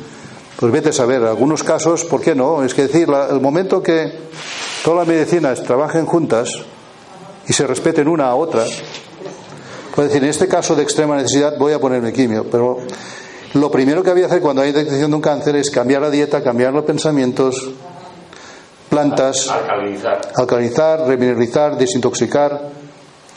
Pues 0.56 0.72
vete 0.72 0.90
a 0.90 0.92
saber, 0.92 1.24
algunos 1.24 1.64
casos, 1.64 2.04
¿por 2.04 2.20
qué 2.20 2.34
no? 2.34 2.62
Es 2.62 2.74
que 2.74 2.82
decir, 2.82 3.08
el 3.30 3.40
momento 3.40 3.82
que 3.82 4.12
todas 4.84 5.00
las 5.00 5.08
medicinas 5.08 5.62
trabajen 5.64 6.06
juntas 6.06 6.50
y 7.48 7.52
se 7.52 7.66
respeten 7.66 8.06
una 8.06 8.28
a 8.28 8.36
otra, 8.36 8.64
puede 9.92 10.08
decir, 10.08 10.22
en 10.22 10.30
este 10.30 10.46
caso 10.46 10.76
de 10.76 10.84
extrema 10.84 11.16
necesidad 11.16 11.58
voy 11.58 11.72
a 11.72 11.80
ponerme 11.80 12.12
quimio, 12.12 12.46
pero 12.48 12.78
lo 13.54 13.68
primero 13.68 14.04
que 14.04 14.10
había 14.10 14.26
que 14.26 14.32
hacer 14.32 14.42
cuando 14.42 14.62
hay 14.62 14.70
detección 14.70 15.10
de 15.10 15.16
un 15.16 15.22
cáncer 15.22 15.56
es 15.56 15.70
cambiar 15.70 16.02
la 16.02 16.10
dieta, 16.10 16.40
cambiar 16.40 16.72
los 16.72 16.84
pensamientos, 16.84 17.68
plantas, 18.88 19.48
alcalinizar, 19.48 20.20
alcalinizar 20.36 21.00
remineralizar, 21.08 21.76
desintoxicar. 21.76 22.79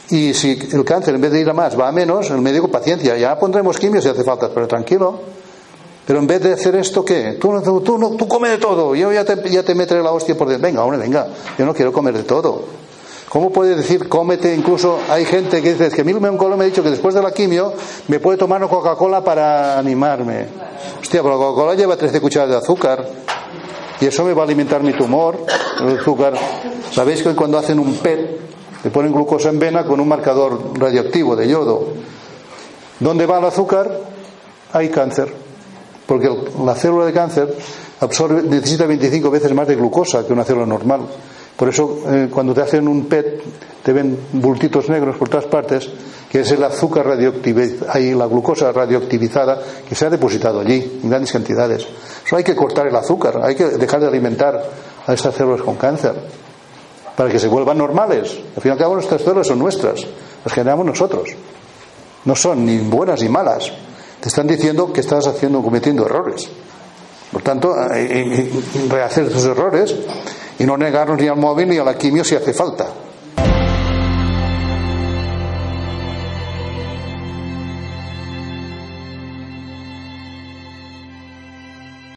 Y 0.10 0.34
si 0.34 0.60
el 0.72 0.84
cáncer 0.84 1.16
en 1.16 1.22
vez 1.22 1.32
de 1.32 1.42
ir 1.42 1.50
a 1.50 1.54
más 1.54 1.80
va 1.80 1.88
a 1.88 1.92
menos, 1.92 2.30
el 2.30 2.42
médico 2.42 2.68
paciencia, 2.68 3.18
ya 3.18 3.38
pondremos 3.40 3.78
quimio 3.78 4.02
si 4.02 4.10
hace 4.10 4.24
falta, 4.24 4.50
pero 4.54 4.68
tranquilo. 4.68 5.20
Pero 6.06 6.20
en 6.20 6.28
vez 6.28 6.42
de 6.42 6.54
hacer 6.54 6.76
esto, 6.76 7.06
¿qué? 7.06 7.38
Tú, 7.40 7.62
tú, 7.62 7.82
tú, 7.82 8.18
tú 8.18 8.28
come 8.28 8.50
de 8.50 8.58
todo, 8.58 8.94
yo 8.94 9.12
ya 9.14 9.24
te, 9.24 9.50
ya 9.50 9.64
te 9.64 9.74
meteré 9.74 10.04
la 10.04 10.12
hostia 10.12 10.38
por 10.38 10.50
dentro. 10.50 10.68
Venga, 10.68 10.84
hombre, 10.84 11.00
venga, 11.00 11.28
yo 11.58 11.66
no 11.66 11.74
quiero 11.74 11.94
comer 11.94 12.16
de 12.16 12.24
todo. 12.24 12.84
¿Cómo 13.30 13.50
puede 13.52 13.76
decir 13.76 14.08
cómete? 14.08 14.54
Incluso 14.54 15.00
hay 15.10 15.26
gente 15.26 15.60
que 15.62 15.72
dice, 15.72 15.88
es 15.88 15.96
que 15.96 16.04
mí 16.04 16.14
me 16.14 16.28
ha 16.28 16.64
dicho 16.66 16.84
que 16.84 16.92
después 16.92 17.16
de 17.16 17.22
la 17.24 17.32
quimio 17.32 17.74
me 18.08 18.20
puede 18.20 18.38
tomar 18.38 18.62
una 18.62 18.70
Coca-Cola 18.70 19.24
para 19.24 19.80
animarme. 19.80 20.46
Hostia, 21.02 21.24
pero 21.24 21.40
la 21.40 21.46
Coca-Cola 21.46 21.74
lleva 21.74 21.98
13 21.98 22.22
cucharadas 22.22 22.52
de 22.52 22.58
azúcar 22.58 23.08
y 24.00 24.06
eso 24.06 24.24
me 24.24 24.34
va 24.34 24.44
a 24.44 24.46
alimentar 24.46 24.84
mi 24.84 24.94
tumor, 24.94 25.40
el 25.80 25.98
azúcar. 25.98 26.36
¿Sabéis 26.92 27.24
que 27.24 27.34
cuando 27.34 27.58
hacen 27.58 27.80
un 27.80 27.96
PET 27.96 28.53
le 28.84 28.90
ponen 28.90 29.14
glucosa 29.14 29.50
en 29.50 29.60
vena 29.60 29.86
con 29.86 30.00
un 30.00 30.08
marcador 30.08 30.78
radioactivo 30.78 31.36
de 31.36 31.48
yodo? 31.48 31.88
¿Dónde 33.00 33.26
va 33.26 33.40
el 33.40 33.46
azúcar? 33.46 33.90
Hay 34.74 34.90
cáncer. 34.90 35.34
Porque 36.06 36.30
la 36.64 36.76
célula 36.76 37.06
de 37.06 37.14
cáncer 37.14 37.56
absorbe, 38.02 38.44
necesita 38.44 38.86
25 38.86 39.32
veces 39.32 39.54
más 39.54 39.68
de 39.68 39.76
glucosa 39.76 40.26
que 40.26 40.34
una 40.34 40.44
célula 40.44 40.66
normal. 40.66 41.02
Por 41.56 41.70
eso, 41.70 42.00
eh, 42.08 42.28
cuando 42.32 42.54
te 42.54 42.62
hacen 42.62 42.88
un 42.88 43.06
PET, 43.06 43.42
te 43.84 43.94
ven 43.94 44.18
bultitos 44.34 44.90
negros 44.90 45.18
por 45.18 45.30
todas 45.30 45.46
partes, 45.46 45.90
que 46.30 46.42
es 46.42 46.52
el 46.52 46.64
azúcar 46.64 47.06
radioactivizado, 47.06 48.18
la 48.18 48.26
glucosa 48.26 48.72
radioactivizada 48.72 49.62
que 49.88 49.96
se 49.96 50.06
ha 50.06 50.10
depositado 50.10 50.60
allí 50.60 51.00
en 51.04 51.10
grandes 51.10 51.32
cantidades. 51.32 51.88
Eso 52.26 52.36
hay 52.36 52.44
que 52.44 52.56
cortar 52.56 52.88
el 52.88 52.96
azúcar, 52.96 53.40
hay 53.44 53.56
que 53.56 53.66
dejar 53.66 54.02
de 54.02 54.08
alimentar 54.08 54.62
a 55.06 55.14
estas 55.14 55.36
células 55.36 55.62
con 55.62 55.76
cáncer 55.76 56.16
para 57.16 57.30
que 57.30 57.40
se 57.40 57.48
vuelvan 57.48 57.78
normales. 57.78 58.40
Al 58.56 58.62
fin 58.62 58.70
y 58.70 58.74
al 58.74 58.78
cabo, 58.78 58.96
nuestras 58.96 59.22
células 59.22 59.48
son 59.48 59.60
nuestras, 59.60 60.06
las 60.44 60.54
generamos 60.54 60.86
nosotros. 60.86 61.30
No 62.26 62.36
son 62.36 62.66
ni 62.66 62.78
buenas 62.80 63.22
ni 63.22 63.30
malas. 63.30 63.72
Te 64.20 64.30
están 64.30 64.48
diciendo 64.48 64.92
que 64.94 65.02
estás 65.02 65.28
haciendo, 65.28 65.62
cometiendo 65.62 66.06
errores. 66.06 66.50
Por 67.32 67.42
tanto, 67.42 67.76
rehacer 68.90 69.26
esos 69.26 69.46
errores 69.46 69.96
y 70.60 70.66
no 70.66 70.78
negarnos 70.78 71.20
ni 71.20 71.28
al 71.28 71.38
móvil 71.38 71.70
ni 71.70 71.78
a 71.78 71.84
la 71.84 71.98
quimio 71.98 72.24
si 72.24 72.36
hace 72.36 72.54
falta. 72.54 72.88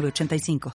85 0.00 0.70